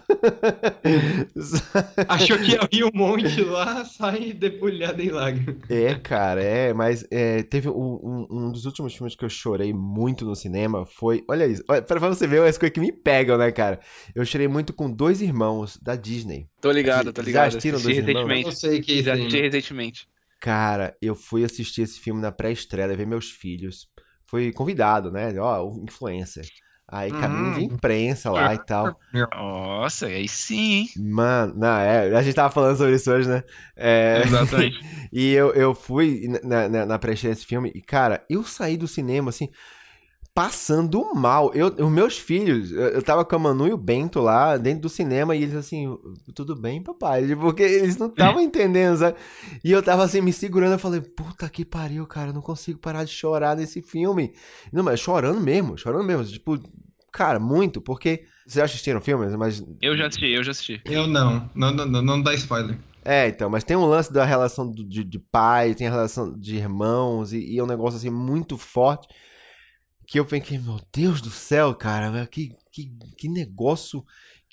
Achou 2.09 2.37
que 2.39 2.53
ia 2.53 2.69
vir 2.71 2.85
um 2.85 2.91
monte 2.93 3.41
lá, 3.43 3.85
sai 3.85 4.33
debulhado 4.33 5.01
em 5.01 5.11
lágrimas. 5.11 5.59
É, 5.71 5.95
cara, 5.95 6.43
é, 6.43 6.75
mas 6.75 7.07
é, 7.09 7.45
teve 7.45 7.69
um, 7.69 8.27
um, 8.29 8.51
dos 8.51 8.67
últimos 8.67 8.93
filmes 8.95 9.15
que 9.15 9.25
eu 9.25 9.29
chorei 9.29 9.73
muito 9.73 10.25
no 10.25 10.35
cinema 10.35 10.85
foi. 10.85 11.23
Olha 11.29 11.47
isso, 11.47 11.63
olha, 11.69 11.83
pra 11.83 12.01
você 12.01 12.27
ver 12.27 12.43
as 12.43 12.59
coisas 12.59 12.75
que 12.75 12.81
me 12.81 12.91
pegam, 12.91 13.39
né, 13.39 13.53
cara? 13.53 13.79
Eu 14.13 14.25
chorei 14.25 14.49
muito 14.49 14.73
com 14.73 14.91
dois 14.91 15.23
irmãos 15.23 15.79
da 15.81 15.95
Disney. 15.95 16.49
Tô 16.61 16.73
ligado, 16.73 17.13
tô 17.13 17.23
ligado. 17.23 17.53
Já 17.53 17.59
assistiram 17.59 17.81
dois 17.81 17.97
irmãos? 17.97 18.47
Eu 18.47 18.53
sei 18.53 18.81
que 18.81 19.05
já 19.05 19.15
assisti 19.15 19.41
recentemente. 19.41 20.13
Cara, 20.45 20.95
eu 21.01 21.15
fui 21.15 21.43
assistir 21.43 21.81
esse 21.81 21.99
filme 21.99 22.21
na 22.21 22.31
pré-estreia, 22.31 22.95
ver 22.95 23.07
meus 23.07 23.31
filhos. 23.31 23.89
Fui 24.27 24.53
convidado, 24.53 25.11
né? 25.11 25.33
Ó, 25.41 25.73
influencer. 25.83 26.45
Aí 26.87 27.11
caminho 27.11 27.55
de 27.55 27.61
hum. 27.61 27.75
imprensa 27.75 28.31
lá 28.31 28.53
e 28.53 28.59
tal. 28.59 29.01
Nossa, 29.33 30.05
aí 30.05 30.29
sim. 30.29 30.87
Mano, 30.99 31.55
não, 31.57 31.79
é, 31.79 32.15
a 32.15 32.23
gente 32.23 32.35
tava 32.35 32.53
falando 32.53 32.77
sobre 32.77 32.95
isso 32.95 33.11
hoje, 33.11 33.27
né? 33.27 33.43
É... 33.75 34.21
Exatamente. 34.23 34.79
e 35.11 35.33
eu, 35.33 35.51
eu 35.55 35.75
fui 35.75 36.29
na, 36.45 36.69
na, 36.69 36.85
na 36.85 36.99
pré-estreia 36.99 37.35
desse 37.35 37.47
filme 37.47 37.73
e, 37.75 37.81
cara, 37.81 38.23
eu 38.29 38.45
saí 38.45 38.77
do 38.77 38.87
cinema, 38.87 39.31
assim, 39.31 39.49
passando 40.35 41.15
mal. 41.15 41.53
Eu, 41.55 41.69
os 41.69 41.93
meus 41.93 42.19
filhos, 42.19 42.73
eu 42.73 43.01
tava 43.03 43.25
com 43.25 43.37
a 43.37 43.39
Manu 43.39 43.69
e 43.69 43.73
o 43.73 43.77
Bento 43.77 44.21
lá 44.21 44.57
dentro 44.57 44.83
do 44.83 44.89
cinema 44.89 45.37
e 45.37 45.45
eles 45.45 45.55
assim, 45.55 45.97
tudo 46.35 46.57
bem, 46.57 46.83
papai? 46.83 47.35
Porque 47.41 47.63
eles 47.63 47.97
não 47.97 48.09
estavam 48.09 48.41
entendendo, 48.43 48.97
sabe? 48.99 49.17
E 49.63 49.71
eu 49.71 49.81
tava 49.81 50.03
assim, 50.03 50.21
me 50.21 50.33
segurando, 50.33 50.73
eu 50.73 50.79
falei, 50.79 51.01
puta 51.01 51.49
que 51.49 51.65
pariu, 51.65 52.05
cara, 52.05 52.31
eu 52.31 52.35
não 52.35 52.43
consigo 52.43 52.81
parar 52.81 53.05
de 53.05 53.13
chorar 53.13 53.57
nesse 53.57 53.81
filme. 53.81 54.35
Não, 54.73 54.83
mas 54.83 54.99
chorando 54.99 55.41
mesmo, 55.41 55.79
chorando 55.79 56.05
mesmo. 56.05 56.25
Tipo, 56.25 56.61
cara, 57.13 57.39
muito, 57.39 57.81
porque. 57.81 58.25
Vocês 58.45 58.57
já 58.57 58.65
assistiram 58.65 59.01
filmes? 59.01 59.35
Mas... 59.37 59.65
Eu 59.81 59.97
já 59.97 60.07
assisti, 60.07 60.27
eu 60.27 60.45
já 60.45 60.51
assisti. 60.51 60.83
Eu 60.85 61.07
não, 61.07 61.49
não, 61.55 61.73
não, 61.73 61.87
não, 61.87 62.03
não 62.03 62.23
dá 62.23 62.35
spoiler. 62.35 62.77
É, 63.03 63.29
então, 63.29 63.49
mas 63.49 63.65
tem 63.65 63.77
um 63.77 63.87
lance 63.87 64.13
da 64.13 64.25
relação 64.25 64.71
de, 64.71 65.03
de 65.03 65.19
pai, 65.19 65.75
tem 65.75 65.87
a 65.87 65.91
relação 65.91 66.31
de 66.39 66.57
irmãos, 66.57 67.33
e, 67.33 67.39
e 67.39 67.59
é 67.59 67.63
um 67.63 67.67
negócio 67.67 67.97
assim 67.97 68.11
muito 68.11 68.59
forte 68.59 69.09
que 70.07 70.19
eu 70.19 70.25
pensei, 70.25 70.59
meu 70.59 70.81
Deus 70.93 71.21
do 71.21 71.31
céu, 71.31 71.75
cara, 71.75 72.27
que, 72.27 72.53
que, 72.71 72.91
que 73.17 73.29
negócio 73.29 74.05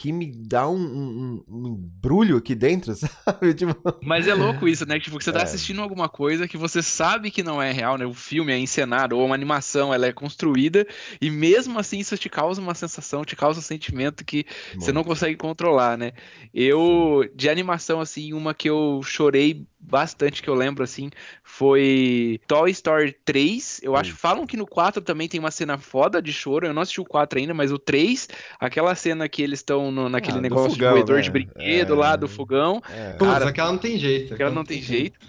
que 0.01 0.11
me 0.11 0.31
dá 0.31 0.67
um, 0.67 0.79
um, 0.79 1.43
um 1.47 1.67
embrulho 1.67 2.37
aqui 2.37 2.55
dentro, 2.55 2.91
sabe? 2.97 3.53
Tipo... 3.53 3.75
Mas 4.01 4.27
é 4.27 4.33
louco 4.33 4.65
isso, 4.67 4.83
né? 4.83 4.99
Tipo, 4.99 5.19
que 5.19 5.23
você 5.23 5.31
tá 5.31 5.41
é. 5.41 5.43
assistindo 5.43 5.79
alguma 5.79 6.09
coisa 6.09 6.47
que 6.47 6.57
você 6.57 6.81
sabe 6.81 7.29
que 7.29 7.43
não 7.43 7.61
é 7.61 7.71
real, 7.71 7.99
né? 7.99 8.05
O 8.07 8.13
filme 8.13 8.51
é 8.51 8.57
encenado, 8.57 9.15
ou 9.15 9.23
uma 9.23 9.35
animação, 9.35 9.93
ela 9.93 10.07
é 10.07 10.11
construída, 10.11 10.87
e 11.21 11.29
mesmo 11.29 11.77
assim 11.77 11.99
isso 11.99 12.17
te 12.17 12.29
causa 12.29 12.59
uma 12.59 12.73
sensação, 12.73 13.23
te 13.23 13.35
causa 13.35 13.59
um 13.59 13.63
sentimento 13.63 14.25
que 14.25 14.43
Muito. 14.71 14.85
você 14.85 14.91
não 14.91 15.03
consegue 15.03 15.35
controlar, 15.35 15.95
né? 15.95 16.13
Eu, 16.51 17.29
de 17.35 17.47
animação, 17.47 17.99
assim, 17.99 18.33
uma 18.33 18.55
que 18.55 18.67
eu 18.67 19.01
chorei 19.03 19.67
bastante 19.81 20.41
que 20.41 20.49
eu 20.49 20.53
lembro 20.53 20.83
assim 20.83 21.09
foi 21.43 22.39
Toy 22.47 22.71
Story 22.71 23.15
3. 23.25 23.81
Eu 23.83 23.95
acho, 23.95 24.15
falam 24.15 24.45
que 24.45 24.55
no 24.55 24.65
4 24.65 25.01
também 25.01 25.27
tem 25.27 25.39
uma 25.39 25.51
cena 25.51 25.77
foda 25.77 26.21
de 26.21 26.31
choro. 26.31 26.67
Eu 26.67 26.73
não 26.73 26.81
assisti 26.81 27.01
o 27.01 27.05
4 27.05 27.39
ainda, 27.39 27.53
mas 27.53 27.71
o 27.71 27.79
3, 27.79 28.29
aquela 28.59 28.93
cena 28.95 29.27
que 29.27 29.41
eles 29.41 29.59
estão 29.59 29.91
naquele 30.09 30.37
ah, 30.37 30.41
negócio 30.41 30.71
fogão, 30.71 30.89
de 30.89 30.95
moedor 30.95 31.15
né? 31.17 31.21
de 31.21 31.31
brinquedo 31.31 31.93
é... 31.93 31.97
lá 31.97 32.15
do 32.15 32.27
fogão. 32.27 32.81
É. 32.89 33.13
Cara, 33.13 33.39
Putz, 33.39 33.47
aquela 33.47 33.71
não 33.71 33.79
tem 33.79 33.97
jeito. 33.97 34.33
Aquela 34.33 34.51
não 34.51 34.63
tem 34.63 34.81
jeito. 34.81 35.19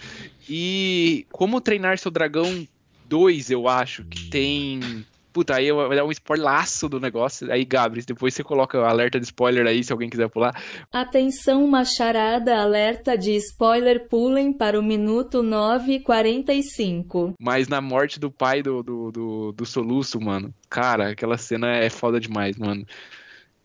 E 0.49 1.27
como 1.33 1.61
treinar 1.61 1.99
seu 1.99 2.11
dragão 2.11 2.67
2, 3.07 3.51
eu 3.51 3.69
acho 3.69 4.05
que 4.05 4.29
tem 4.29 5.05
Puta, 5.33 5.57
aí 5.57 5.73
vai 5.73 5.97
dar 5.97 6.05
um 6.05 6.11
spoilaço 6.11 6.89
do 6.89 7.01
negócio. 7.01 7.51
Aí, 7.51 7.65
Gabris, 7.65 8.05
depois 8.05 8.35
você 8.35 8.45
coloca 8.45 8.79
o 8.79 8.85
alerta 8.85 9.19
de 9.19 9.25
spoiler 9.27 9.67
aí, 9.67 9.83
se 9.83 9.93
alguém 9.93 10.11
quiser 10.11 10.29
pular. 10.29 10.53
Atenção, 10.93 11.67
macharada, 11.67 12.61
alerta 12.61 13.17
de 13.17 13.35
spoiler, 13.37 14.09
pulem 14.09 14.53
para 14.53 14.79
o 14.79 14.83
minuto 14.83 15.43
9:45. 15.43 17.35
Mas 17.41 17.69
na 17.69 17.81
morte 17.81 18.21
do 18.21 18.31
pai 18.31 18.63
do, 18.63 18.83
do, 18.83 19.11
do, 19.11 19.53
do 19.53 19.65
Soluço, 19.67 20.21
mano, 20.21 20.53
cara, 20.69 21.11
aquela 21.11 21.39
cena 21.39 21.77
é 21.77 21.89
foda 21.89 22.21
demais, 22.21 22.57
mano. 22.59 22.85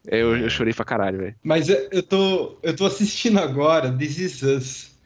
Eu, 0.07 0.37
eu 0.37 0.49
chorei 0.49 0.73
pra 0.73 0.85
caralho, 0.85 1.17
velho. 1.17 1.35
Mas 1.43 1.67
eu 1.67 2.01
tô, 2.01 2.57
eu 2.63 2.73
tô 2.73 2.85
assistindo 2.85 3.39
agora 3.39 3.91
This 3.91 4.17
Is 4.19 4.41
Us. 4.41 4.96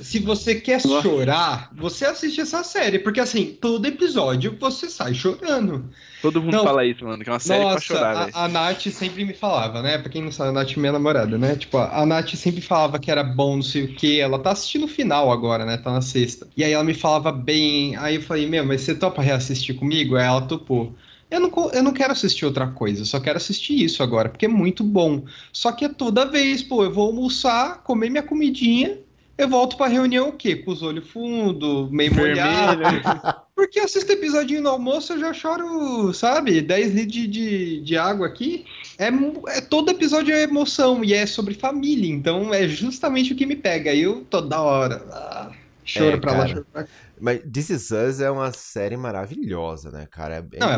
Se 0.00 0.18
você 0.18 0.54
quer 0.54 0.80
chorar, 0.80 1.70
você 1.74 2.04
assiste 2.04 2.40
essa 2.40 2.62
série, 2.64 2.98
porque 2.98 3.20
assim, 3.20 3.56
todo 3.60 3.86
episódio 3.86 4.56
você 4.58 4.88
sai 4.88 5.14
chorando. 5.14 5.90
Todo 6.20 6.42
mundo 6.42 6.52
Não, 6.52 6.64
fala 6.64 6.84
isso, 6.84 7.04
mano, 7.04 7.22
que 7.22 7.30
é 7.30 7.32
uma 7.32 7.38
série 7.38 7.64
nossa, 7.64 7.74
pra 7.76 7.80
chorar, 7.80 8.30
a, 8.32 8.44
a 8.44 8.48
Nath 8.48 8.86
sempre 8.88 9.24
me 9.24 9.32
falava, 9.32 9.80
né? 9.80 9.96
Pra 9.96 10.10
quem 10.10 10.22
não 10.22 10.30
sabe, 10.30 10.50
a 10.50 10.52
Nath 10.52 10.72
é 10.76 10.80
minha 10.80 10.92
namorada, 10.92 11.38
né? 11.38 11.56
Tipo, 11.56 11.78
a, 11.78 12.02
a 12.02 12.06
Nath 12.06 12.34
sempre 12.34 12.60
falava 12.60 12.98
que 12.98 13.10
era 13.10 13.22
bom, 13.22 13.56
não 13.56 13.62
sei 13.62 13.84
o 13.84 13.94
que. 13.94 14.20
Ela 14.20 14.38
tá 14.38 14.50
assistindo 14.50 14.84
o 14.84 14.88
final 14.88 15.32
agora, 15.32 15.64
né? 15.64 15.78
Tá 15.78 15.92
na 15.92 16.02
sexta. 16.02 16.46
E 16.56 16.62
aí 16.62 16.72
ela 16.72 16.84
me 16.84 16.94
falava 16.94 17.32
bem. 17.32 17.96
Aí 17.96 18.16
eu 18.16 18.22
falei, 18.22 18.46
meu, 18.46 18.64
mas 18.64 18.82
você 18.82 18.94
topa 18.94 19.22
reassistir 19.22 19.76
comigo? 19.76 20.16
Aí 20.16 20.26
ela 20.26 20.42
topou. 20.42 20.94
Eu 21.30 21.40
não, 21.40 21.70
eu 21.72 21.82
não 21.82 21.92
quero 21.92 22.12
assistir 22.12 22.44
outra 22.44 22.66
coisa, 22.66 23.04
só 23.04 23.20
quero 23.20 23.36
assistir 23.36 23.84
isso 23.84 24.02
agora, 24.02 24.28
porque 24.28 24.46
é 24.46 24.48
muito 24.48 24.82
bom. 24.82 25.24
Só 25.52 25.70
que 25.70 25.84
é 25.84 25.88
toda 25.88 26.24
vez, 26.24 26.60
pô, 26.60 26.82
eu 26.82 26.92
vou 26.92 27.06
almoçar, 27.06 27.84
comer 27.84 28.10
minha 28.10 28.22
comidinha, 28.22 28.98
eu 29.40 29.48
volto 29.48 29.76
pra 29.76 29.86
reunião 29.86 30.28
o 30.28 30.32
quê? 30.32 30.56
Com 30.56 30.70
os 30.70 30.82
olhos 30.82 31.08
fundos, 31.08 31.90
meio 31.90 32.14
molhado. 32.14 32.82
Porque 33.54 33.80
assisto 33.80 34.10
episódio 34.12 34.60
no 34.60 34.70
almoço, 34.70 35.12
eu 35.12 35.20
já 35.20 35.32
choro, 35.32 36.12
sabe? 36.14 36.62
10 36.62 36.94
litros 36.94 37.12
de, 37.12 37.26
de, 37.26 37.80
de 37.80 37.96
água 37.96 38.26
aqui. 38.26 38.64
É, 38.98 39.08
é, 39.56 39.60
todo 39.60 39.90
episódio 39.90 40.34
é 40.34 40.42
emoção 40.42 41.04
e 41.04 41.12
é 41.12 41.26
sobre 41.26 41.54
família, 41.54 42.10
então 42.10 42.54
é 42.54 42.66
justamente 42.66 43.32
o 43.32 43.36
que 43.36 43.44
me 43.46 43.56
pega. 43.56 43.94
Eu 43.94 44.24
toda 44.30 44.60
hora. 44.60 45.04
Ah, 45.10 45.50
choro 45.84 46.16
é, 46.16 46.16
pra 46.16 46.30
cara. 46.30 46.42
lá, 46.42 46.48
choro 46.48 46.66
pra 46.72 46.84
cá. 46.84 46.90
Mas 47.20 47.40
This 47.52 47.70
Is 47.70 47.90
Us 47.90 48.20
é 48.20 48.30
uma 48.30 48.50
série 48.52 48.96
maravilhosa, 48.96 49.90
né, 49.90 50.06
cara? 50.10 50.46
É, 50.52 50.58
não, 50.58 50.68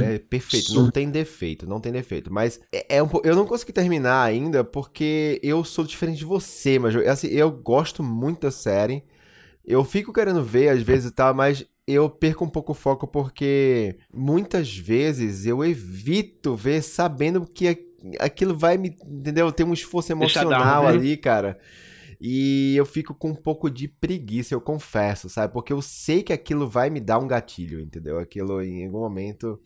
é, 0.00 0.12
é, 0.12 0.14
é, 0.14 0.18
perfeito, 0.18 0.66
absurdo. 0.66 0.82
não 0.82 0.90
tem 0.90 1.10
defeito, 1.10 1.68
não 1.68 1.80
tem 1.80 1.92
defeito. 1.92 2.32
Mas 2.32 2.60
é, 2.72 2.96
é 2.96 3.02
um, 3.02 3.08
eu 3.24 3.34
não 3.34 3.46
consegui 3.46 3.72
terminar 3.72 4.22
ainda 4.22 4.62
porque 4.62 5.40
eu 5.42 5.64
sou 5.64 5.84
diferente 5.84 6.18
de 6.18 6.24
você, 6.24 6.78
mas 6.78 6.94
eu, 6.94 7.10
assim, 7.10 7.28
eu 7.28 7.50
gosto 7.50 8.02
muito 8.02 8.42
da 8.42 8.50
série. 8.50 9.02
Eu 9.64 9.84
fico 9.84 10.12
querendo 10.12 10.42
ver 10.42 10.68
às 10.68 10.82
vezes 10.82 11.10
e 11.10 11.14
tal, 11.14 11.34
mas 11.34 11.66
eu 11.86 12.08
perco 12.08 12.44
um 12.44 12.48
pouco 12.48 12.72
o 12.72 12.74
foco 12.74 13.06
porque 13.06 13.96
muitas 14.12 14.76
vezes 14.76 15.44
eu 15.44 15.64
evito 15.64 16.54
ver 16.54 16.82
sabendo 16.82 17.44
que 17.44 17.90
aquilo 18.18 18.56
vai 18.56 18.76
me, 18.76 18.96
entendeu? 19.04 19.50
Tem 19.52 19.66
um 19.66 19.72
esforço 19.72 20.12
emocional 20.12 20.84
né? 20.84 20.88
ali, 20.88 21.16
cara. 21.16 21.58
E 22.20 22.74
eu 22.76 22.84
fico 22.84 23.14
com 23.14 23.30
um 23.30 23.34
pouco 23.34 23.70
de 23.70 23.88
preguiça, 23.88 24.54
eu 24.54 24.60
confesso, 24.60 25.28
sabe? 25.28 25.52
Porque 25.52 25.72
eu 25.72 25.80
sei 25.80 26.22
que 26.22 26.32
aquilo 26.32 26.68
vai 26.68 26.90
me 26.90 27.00
dar 27.00 27.18
um 27.18 27.26
gatilho, 27.26 27.80
entendeu? 27.80 28.18
Aquilo 28.18 28.62
em 28.62 28.84
algum 28.84 29.00
momento 29.00 29.58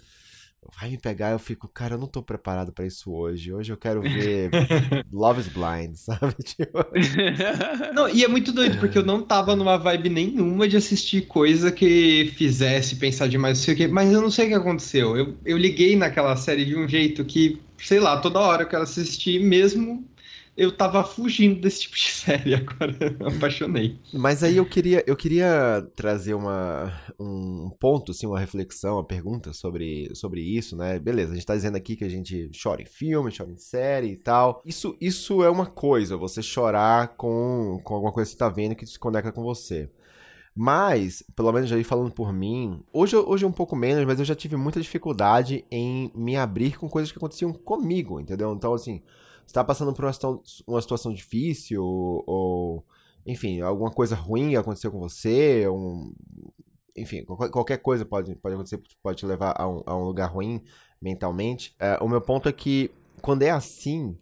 vai 0.78 0.90
me 0.90 0.98
pegar, 0.98 1.32
eu 1.32 1.38
fico, 1.38 1.68
cara, 1.68 1.94
eu 1.94 1.98
não 1.98 2.06
tô 2.06 2.22
preparado 2.22 2.72
para 2.72 2.86
isso 2.86 3.12
hoje. 3.12 3.52
Hoje 3.52 3.72
eu 3.72 3.76
quero 3.76 4.00
ver 4.00 4.50
Love 5.12 5.40
is 5.40 5.48
Blind, 5.48 5.94
sabe? 5.94 6.34
Tipo... 6.42 6.78
Não, 7.92 8.08
e 8.08 8.24
é 8.24 8.28
muito 8.28 8.52
doido, 8.52 8.78
porque 8.78 8.98
eu 8.98 9.04
não 9.04 9.22
tava 9.22 9.54
numa 9.56 9.76
vibe 9.76 10.08
nenhuma 10.08 10.68
de 10.68 10.76
assistir 10.76 11.26
coisa 11.26 11.70
que 11.70 12.32
fizesse 12.36 12.96
pensar 12.96 13.28
demais, 13.28 13.58
não 13.58 13.64
sei 13.64 13.74
o 13.74 13.76
quê, 13.76 13.88
mas 13.88 14.12
eu 14.12 14.22
não 14.22 14.30
sei 14.30 14.46
o 14.46 14.48
que 14.48 14.54
aconteceu. 14.54 15.16
Eu, 15.16 15.36
eu 15.44 15.58
liguei 15.58 15.96
naquela 15.96 16.36
série 16.36 16.64
de 16.64 16.76
um 16.76 16.88
jeito 16.88 17.24
que, 17.24 17.60
sei 17.78 18.00
lá, 18.00 18.18
toda 18.18 18.40
hora 18.40 18.62
eu 18.62 18.68
quero 18.68 18.82
assistir, 18.82 19.40
mesmo 19.40 20.04
eu 20.56 20.76
tava 20.76 21.02
fugindo 21.02 21.60
desse 21.60 21.82
tipo 21.82 21.96
de 21.96 22.10
série, 22.12 22.54
agora 22.54 22.96
eu 23.00 23.28
apaixonei. 23.28 23.98
Mas 24.12 24.42
aí 24.42 24.56
eu 24.56 24.66
queria, 24.66 25.02
eu 25.06 25.16
queria 25.16 25.86
trazer 25.96 26.34
uma, 26.34 26.92
um 27.18 27.70
ponto, 27.80 28.12
assim, 28.12 28.26
uma 28.26 28.38
reflexão, 28.38 28.96
uma 28.96 29.04
pergunta 29.04 29.52
sobre, 29.52 30.10
sobre 30.14 30.40
isso, 30.40 30.76
né? 30.76 30.98
Beleza, 30.98 31.32
a 31.32 31.34
gente 31.34 31.46
tá 31.46 31.54
dizendo 31.54 31.76
aqui 31.76 31.96
que 31.96 32.04
a 32.04 32.08
gente 32.08 32.50
chora 32.60 32.82
em 32.82 32.86
filme, 32.86 33.32
chora 33.36 33.50
em 33.50 33.56
série 33.56 34.12
e 34.12 34.16
tal. 34.16 34.62
Isso, 34.64 34.96
isso 35.00 35.42
é 35.42 35.50
uma 35.50 35.66
coisa, 35.66 36.16
você 36.16 36.42
chorar 36.42 37.16
com, 37.16 37.80
com 37.82 37.94
alguma 37.94 38.12
coisa 38.12 38.28
que 38.28 38.32
você 38.32 38.38
tá 38.38 38.48
vendo 38.48 38.74
que 38.74 38.86
se 38.86 38.98
conecta 38.98 39.32
com 39.32 39.42
você. 39.42 39.90
Mas, 40.56 41.24
pelo 41.34 41.52
menos 41.52 41.72
aí 41.72 41.82
falando 41.82 42.12
por 42.12 42.32
mim, 42.32 42.80
hoje, 42.92 43.16
hoje 43.16 43.44
é 43.44 43.48
um 43.48 43.52
pouco 43.52 43.74
menos, 43.74 44.04
mas 44.04 44.20
eu 44.20 44.24
já 44.24 44.36
tive 44.36 44.56
muita 44.56 44.80
dificuldade 44.80 45.64
em 45.68 46.12
me 46.14 46.36
abrir 46.36 46.78
com 46.78 46.88
coisas 46.88 47.10
que 47.10 47.18
aconteciam 47.18 47.52
comigo, 47.52 48.20
entendeu? 48.20 48.52
Então, 48.52 48.72
assim, 48.72 49.02
está 49.46 49.62
passando 49.64 49.92
por 49.92 50.04
uma 50.04 50.12
situação, 50.12 50.42
uma 50.66 50.80
situação 50.80 51.12
difícil 51.12 51.82
ou, 51.82 52.24
ou, 52.26 52.86
enfim, 53.26 53.60
alguma 53.60 53.90
coisa 53.90 54.14
ruim 54.14 54.56
aconteceu 54.56 54.90
com 54.90 54.98
você, 54.98 55.68
um, 55.68 56.12
enfim, 56.96 57.24
qualquer 57.24 57.78
coisa 57.78 58.04
pode, 58.04 58.34
pode 58.36 58.54
acontecer, 58.54 58.80
pode 59.02 59.18
te 59.18 59.26
levar 59.26 59.54
a 59.56 59.68
um, 59.68 59.82
a 59.86 59.96
um 59.96 60.04
lugar 60.04 60.30
ruim 60.30 60.62
mentalmente. 61.00 61.74
É, 61.78 61.98
o 62.00 62.08
meu 62.08 62.20
ponto 62.20 62.48
é 62.48 62.52
que 62.52 62.90
quando 63.20 63.42
é 63.42 63.50
assim, 63.50 64.16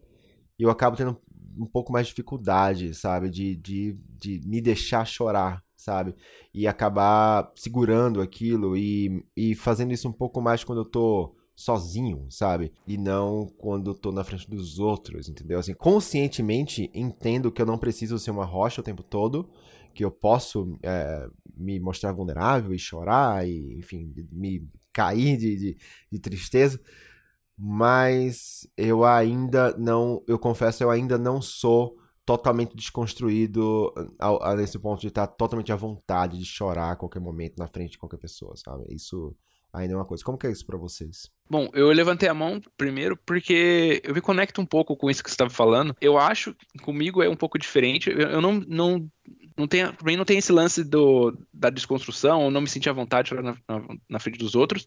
eu 0.58 0.70
acabo 0.70 0.96
tendo 0.96 1.16
um 1.58 1.66
pouco 1.66 1.92
mais 1.92 2.06
de 2.06 2.12
dificuldade, 2.12 2.94
sabe, 2.94 3.28
de, 3.28 3.56
de, 3.56 3.98
de 4.18 4.40
me 4.46 4.60
deixar 4.60 5.04
chorar, 5.06 5.62
sabe, 5.76 6.14
e 6.54 6.66
acabar 6.66 7.50
segurando 7.54 8.20
aquilo 8.20 8.76
e, 8.76 9.24
e 9.36 9.54
fazendo 9.54 9.92
isso 9.92 10.08
um 10.08 10.12
pouco 10.12 10.40
mais 10.40 10.64
quando 10.64 10.80
eu 10.80 10.84
tô 10.84 11.34
sozinho, 11.62 12.26
sabe? 12.28 12.72
E 12.86 12.98
não 12.98 13.46
quando 13.56 13.94
tô 13.94 14.10
na 14.10 14.24
frente 14.24 14.50
dos 14.50 14.78
outros, 14.78 15.28
entendeu? 15.28 15.58
Assim, 15.58 15.74
conscientemente 15.74 16.90
entendo 16.92 17.52
que 17.52 17.62
eu 17.62 17.66
não 17.66 17.78
preciso 17.78 18.18
ser 18.18 18.32
uma 18.32 18.44
rocha 18.44 18.80
o 18.80 18.84
tempo 18.84 19.02
todo, 19.02 19.48
que 19.94 20.04
eu 20.04 20.10
posso 20.10 20.76
é, 20.82 21.28
me 21.56 21.78
mostrar 21.78 22.12
vulnerável 22.12 22.74
e 22.74 22.78
chorar, 22.78 23.46
e, 23.46 23.78
enfim, 23.78 24.12
me 24.32 24.68
cair 24.92 25.36
de, 25.36 25.56
de, 25.56 25.76
de 26.10 26.18
tristeza, 26.18 26.80
mas 27.56 28.66
eu 28.76 29.04
ainda 29.04 29.76
não, 29.78 30.22
eu 30.26 30.38
confesso, 30.38 30.82
eu 30.82 30.90
ainda 30.90 31.16
não 31.16 31.40
sou 31.40 31.96
totalmente 32.24 32.74
desconstruído 32.74 33.92
a, 34.18 34.50
a, 34.50 34.56
nesse 34.56 34.78
ponto 34.78 35.00
de 35.00 35.08
estar 35.08 35.26
totalmente 35.28 35.72
à 35.72 35.76
vontade 35.76 36.38
de 36.38 36.44
chorar 36.44 36.92
a 36.92 36.96
qualquer 36.96 37.20
momento 37.20 37.58
na 37.58 37.68
frente 37.68 37.92
de 37.92 37.98
qualquer 37.98 38.18
pessoa, 38.18 38.54
sabe? 38.56 38.84
Isso 38.92 39.34
ainda 39.72 39.94
é 39.94 39.96
uma 39.96 40.04
coisa. 40.04 40.22
Como 40.24 40.36
que 40.36 40.46
é 40.46 40.50
isso 40.50 40.66
para 40.66 40.76
vocês? 40.76 41.30
Bom, 41.48 41.68
eu 41.72 41.88
levantei 41.88 42.28
a 42.28 42.34
mão 42.34 42.60
primeiro 42.76 43.16
porque 43.16 44.00
eu 44.04 44.14
me 44.14 44.20
conecto 44.20 44.60
um 44.60 44.66
pouco 44.66 44.96
com 44.96 45.10
isso 45.10 45.22
que 45.22 45.30
você 45.30 45.34
estava 45.34 45.50
falando. 45.50 45.96
Eu 46.00 46.18
acho, 46.18 46.54
comigo 46.82 47.22
é 47.22 47.28
um 47.28 47.36
pouco 47.36 47.58
diferente. 47.58 48.10
Eu, 48.10 48.40
não, 48.40 48.54
não, 48.66 49.10
não 49.56 49.66
tenho, 49.66 49.94
mim 50.04 50.16
não 50.16 50.24
tem 50.24 50.38
esse 50.38 50.52
lance 50.52 50.84
do, 50.84 51.36
da 51.52 51.70
desconstrução, 51.70 52.44
eu 52.44 52.50
não 52.50 52.60
me 52.60 52.68
sentir 52.68 52.90
à 52.90 52.92
vontade 52.92 53.24
de 53.24 53.28
chorar 53.30 53.42
na, 53.42 53.56
na, 53.68 53.86
na 54.08 54.18
frente 54.18 54.38
dos 54.38 54.54
outros. 54.54 54.84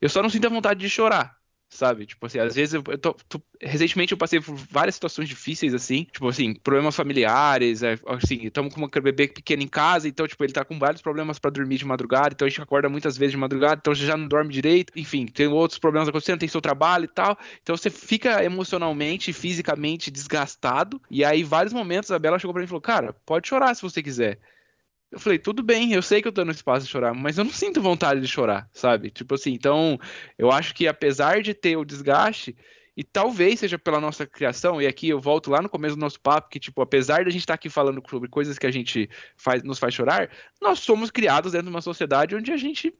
Eu 0.00 0.08
só 0.08 0.22
não 0.22 0.30
sinto 0.30 0.46
a 0.46 0.50
vontade 0.50 0.80
de 0.80 0.88
chorar 0.88 1.36
sabe? 1.74 2.06
Tipo 2.06 2.26
assim, 2.26 2.38
às 2.38 2.54
vezes 2.54 2.74
eu, 2.74 2.82
eu 2.88 2.98
tô, 2.98 3.14
tô, 3.28 3.40
recentemente 3.60 4.12
eu 4.12 4.18
passei 4.18 4.40
por 4.40 4.54
várias 4.54 4.94
situações 4.94 5.28
difíceis 5.28 5.74
assim, 5.74 6.04
tipo 6.04 6.28
assim, 6.28 6.54
problemas 6.54 6.94
familiares, 6.94 7.82
é, 7.82 7.98
assim, 8.06 8.46
estamos 8.46 8.72
com 8.72 8.84
um 8.84 8.88
bebê 8.88 9.28
pequeno 9.28 9.62
em 9.62 9.68
casa, 9.68 10.08
então 10.08 10.26
tipo, 10.26 10.42
ele 10.44 10.52
tá 10.52 10.64
com 10.64 10.78
vários 10.78 11.02
problemas 11.02 11.38
para 11.38 11.50
dormir 11.50 11.76
de 11.76 11.84
madrugada, 11.84 12.30
então 12.32 12.46
a 12.46 12.48
gente 12.48 12.62
acorda 12.62 12.88
muitas 12.88 13.18
vezes 13.18 13.32
de 13.32 13.38
madrugada, 13.38 13.80
então 13.80 13.94
já 13.94 14.16
não 14.16 14.28
dorme 14.28 14.52
direito, 14.52 14.92
enfim, 14.96 15.26
tem 15.26 15.48
outros 15.48 15.78
problemas 15.78 16.08
acontecendo, 16.08 16.38
tem 16.38 16.48
seu 16.48 16.60
trabalho 16.60 17.04
e 17.04 17.08
tal. 17.08 17.36
Então 17.62 17.76
você 17.76 17.90
fica 17.90 18.44
emocionalmente, 18.44 19.32
fisicamente 19.32 20.10
desgastado, 20.10 21.00
e 21.10 21.24
aí 21.24 21.42
vários 21.42 21.72
momentos 21.72 22.10
a 22.10 22.18
Bela 22.18 22.38
chegou 22.38 22.52
para 22.52 22.60
mim 22.60 22.66
e 22.66 22.68
falou: 22.68 22.80
"Cara, 22.80 23.12
pode 23.26 23.48
chorar 23.48 23.74
se 23.74 23.82
você 23.82 24.02
quiser". 24.02 24.38
Eu 25.14 25.20
falei, 25.20 25.38
tudo 25.38 25.62
bem, 25.62 25.92
eu 25.92 26.02
sei 26.02 26.20
que 26.20 26.26
eu 26.26 26.32
tô 26.32 26.44
no 26.44 26.50
espaço 26.50 26.86
de 26.86 26.90
chorar, 26.90 27.14
mas 27.14 27.38
eu 27.38 27.44
não 27.44 27.52
sinto 27.52 27.80
vontade 27.80 28.20
de 28.20 28.26
chorar, 28.26 28.68
sabe? 28.72 29.10
Tipo 29.10 29.36
assim, 29.36 29.52
então, 29.52 29.96
eu 30.36 30.50
acho 30.50 30.74
que 30.74 30.88
apesar 30.88 31.40
de 31.40 31.54
ter 31.54 31.76
o 31.76 31.84
desgaste, 31.84 32.56
e 32.96 33.04
talvez 33.04 33.60
seja 33.60 33.78
pela 33.78 34.00
nossa 34.00 34.26
criação, 34.26 34.82
e 34.82 34.88
aqui 34.88 35.08
eu 35.08 35.20
volto 35.20 35.52
lá 35.52 35.62
no 35.62 35.68
começo 35.68 35.94
do 35.94 36.00
nosso 36.00 36.20
papo, 36.20 36.48
que, 36.48 36.58
tipo, 36.58 36.82
apesar 36.82 37.22
de 37.22 37.28
a 37.28 37.30
gente 37.30 37.42
estar 37.42 37.52
tá 37.52 37.54
aqui 37.54 37.70
falando 37.70 38.02
sobre 38.10 38.28
coisas 38.28 38.58
que 38.58 38.66
a 38.66 38.72
gente 38.72 39.08
faz, 39.36 39.62
nos 39.62 39.78
faz 39.78 39.94
chorar, 39.94 40.28
nós 40.60 40.80
somos 40.80 41.12
criados 41.12 41.52
dentro 41.52 41.68
de 41.68 41.74
uma 41.74 41.80
sociedade 41.80 42.34
onde 42.34 42.50
a 42.50 42.56
gente 42.56 42.92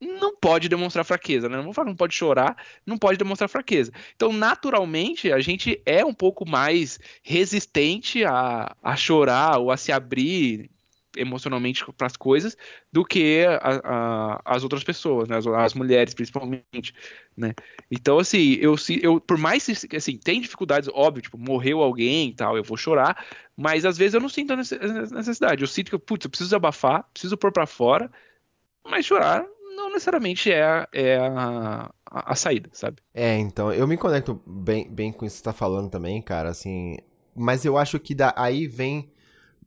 não 0.00 0.34
pode 0.34 0.68
demonstrar 0.68 1.04
fraqueza, 1.04 1.48
né? 1.48 1.56
Não 1.56 1.64
vou 1.64 1.72
falar 1.72 1.88
não 1.88 1.96
pode 1.96 2.16
chorar, 2.16 2.56
não 2.84 2.98
pode 2.98 3.16
demonstrar 3.16 3.48
fraqueza. 3.48 3.92
Então, 4.16 4.32
naturalmente, 4.32 5.30
a 5.30 5.38
gente 5.38 5.80
é 5.86 6.04
um 6.04 6.14
pouco 6.14 6.44
mais 6.48 6.98
resistente 7.22 8.24
a, 8.24 8.74
a 8.82 8.96
chorar 8.96 9.58
ou 9.58 9.70
a 9.70 9.76
se 9.76 9.92
abrir 9.92 10.68
emocionalmente 11.16 11.84
para 11.96 12.06
as 12.06 12.16
coisas 12.16 12.56
do 12.92 13.04
que 13.04 13.44
a, 13.46 13.80
a, 13.84 14.42
as 14.44 14.62
outras 14.62 14.84
pessoas, 14.84 15.28
né? 15.28 15.36
as, 15.36 15.46
as, 15.46 15.74
mulheres 15.74 16.14
principalmente, 16.14 16.94
né? 17.36 17.54
Então 17.90 18.18
assim, 18.18 18.54
eu, 18.60 18.74
eu 19.00 19.20
por 19.20 19.38
mais 19.38 19.64
que 19.88 19.96
assim 19.96 20.18
tem 20.18 20.40
dificuldades, 20.40 20.88
óbvio, 20.92 21.22
tipo 21.22 21.38
morreu 21.38 21.82
alguém 21.82 22.30
e 22.30 22.34
tal, 22.34 22.56
eu 22.56 22.64
vou 22.64 22.76
chorar, 22.76 23.26
mas 23.56 23.84
às 23.84 23.96
vezes 23.96 24.14
eu 24.14 24.20
não 24.20 24.28
sinto 24.28 24.52
a 24.52 24.56
necessidade. 24.56 25.62
Eu 25.62 25.68
sinto 25.68 25.90
que 25.90 25.98
putz, 25.98 26.24
eu 26.24 26.30
preciso 26.30 26.54
abafar, 26.54 27.04
preciso 27.12 27.36
pôr 27.36 27.52
para 27.52 27.66
fora, 27.66 28.10
mas 28.84 29.06
chorar 29.06 29.44
não 29.78 29.90
necessariamente 29.90 30.50
é, 30.52 30.86
é 30.92 31.16
a, 31.18 31.90
a, 32.04 32.32
a, 32.32 32.34
saída, 32.34 32.68
sabe? 32.72 32.98
É, 33.14 33.38
então, 33.38 33.72
eu 33.72 33.86
me 33.86 33.96
conecto 33.96 34.42
bem, 34.44 34.90
bem 34.90 35.12
com 35.12 35.24
isso 35.24 35.36
que 35.36 35.38
você 35.38 35.44
tá 35.44 35.52
falando 35.52 35.88
também, 35.88 36.20
cara, 36.20 36.48
assim, 36.48 36.96
mas 37.34 37.64
eu 37.64 37.78
acho 37.78 38.00
que 38.00 38.14
da, 38.14 38.34
aí 38.36 38.66
vem 38.66 39.10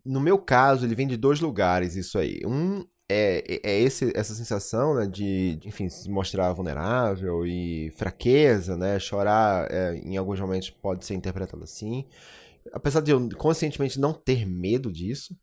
no 0.06 0.20
meu 0.20 0.38
caso, 0.38 0.86
ele 0.86 0.96
vem 0.96 1.08
de 1.08 1.18
dois 1.18 1.40
lugares, 1.40 1.96
isso 1.96 2.18
aí. 2.18 2.42
Um 2.46 2.86
é, 3.10 3.44
é, 3.48 3.72
é 3.72 3.80
esse, 3.82 4.12
essa 4.16 4.34
sensação 4.34 4.96
né, 4.96 5.06
de, 5.06 5.60
enfim, 5.66 5.90
se 5.90 6.10
mostrar 6.10 6.54
vulnerável 6.54 7.46
e 7.46 7.92
fraqueza, 7.98 8.78
né? 8.78 9.00
Chorar 9.00 9.70
é, 9.70 9.96
em 9.98 10.16
alguns 10.16 10.40
momentos 10.40 10.70
pode 10.70 11.06
ser 11.06 11.16
interpretado 11.16 11.64
assim. 11.64 12.06
Apesar 12.72 13.02
de 13.02 13.12
eu 13.12 13.30
conscientemente 13.38 14.00
não 14.00 14.14
ter 14.14 14.46
medo 14.46 14.92
disso, 14.92 15.36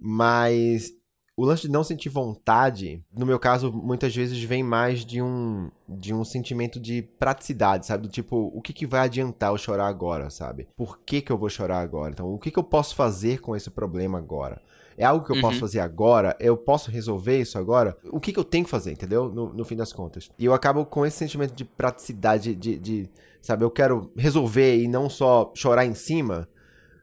Mas 0.00 0.92
o 1.38 1.44
lance 1.44 1.62
de 1.62 1.68
não 1.68 1.84
sentir 1.84 2.08
vontade, 2.08 3.00
no 3.16 3.24
meu 3.24 3.38
caso, 3.38 3.72
muitas 3.72 4.12
vezes 4.12 4.42
vem 4.42 4.60
mais 4.60 5.04
de 5.04 5.22
um 5.22 5.70
de 5.88 6.12
um 6.12 6.24
sentimento 6.24 6.80
de 6.80 7.00
praticidade, 7.00 7.86
sabe? 7.86 8.08
Do 8.08 8.12
tipo, 8.12 8.50
o 8.52 8.60
que, 8.60 8.72
que 8.72 8.84
vai 8.84 9.02
adiantar 9.02 9.52
eu 9.52 9.56
chorar 9.56 9.86
agora, 9.86 10.30
sabe? 10.30 10.66
Por 10.76 10.98
que, 10.98 11.22
que 11.22 11.30
eu 11.30 11.38
vou 11.38 11.48
chorar 11.48 11.78
agora? 11.78 12.10
Então, 12.10 12.34
o 12.34 12.40
que, 12.40 12.50
que 12.50 12.58
eu 12.58 12.64
posso 12.64 12.96
fazer 12.96 13.40
com 13.40 13.54
esse 13.54 13.70
problema 13.70 14.18
agora? 14.18 14.60
É 14.96 15.04
algo 15.04 15.24
que 15.24 15.30
eu 15.30 15.36
uhum. 15.36 15.42
posso 15.42 15.60
fazer 15.60 15.78
agora? 15.78 16.36
Eu 16.40 16.56
posso 16.56 16.90
resolver 16.90 17.40
isso 17.40 17.56
agora? 17.56 17.96
O 18.10 18.18
que, 18.18 18.32
que 18.32 18.38
eu 18.40 18.44
tenho 18.44 18.64
que 18.64 18.70
fazer, 18.70 18.90
entendeu? 18.90 19.28
No, 19.32 19.54
no 19.54 19.64
fim 19.64 19.76
das 19.76 19.92
contas. 19.92 20.28
E 20.36 20.44
eu 20.44 20.52
acabo 20.52 20.84
com 20.84 21.06
esse 21.06 21.18
sentimento 21.18 21.54
de 21.54 21.64
praticidade, 21.64 22.52
de, 22.52 22.76
de, 22.76 23.10
sabe, 23.40 23.64
eu 23.64 23.70
quero 23.70 24.10
resolver 24.16 24.76
e 24.76 24.88
não 24.88 25.08
só 25.08 25.52
chorar 25.54 25.86
em 25.86 25.94
cima. 25.94 26.48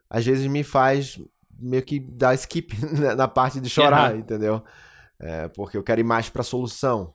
Às 0.09 0.25
vezes 0.25 0.45
me 0.45 0.61
faz 0.61 1.19
meio 1.59 1.83
que 1.83 1.99
dar 1.99 2.33
skip 2.35 2.73
na 3.15 3.27
parte 3.27 3.59
de 3.59 3.69
chorar, 3.69 4.13
uhum. 4.13 4.19
entendeu? 4.19 4.63
É, 5.19 5.47
porque 5.49 5.77
eu 5.77 5.83
quero 5.83 6.01
ir 6.01 6.03
mais 6.03 6.29
pra 6.29 6.43
solução. 6.43 7.13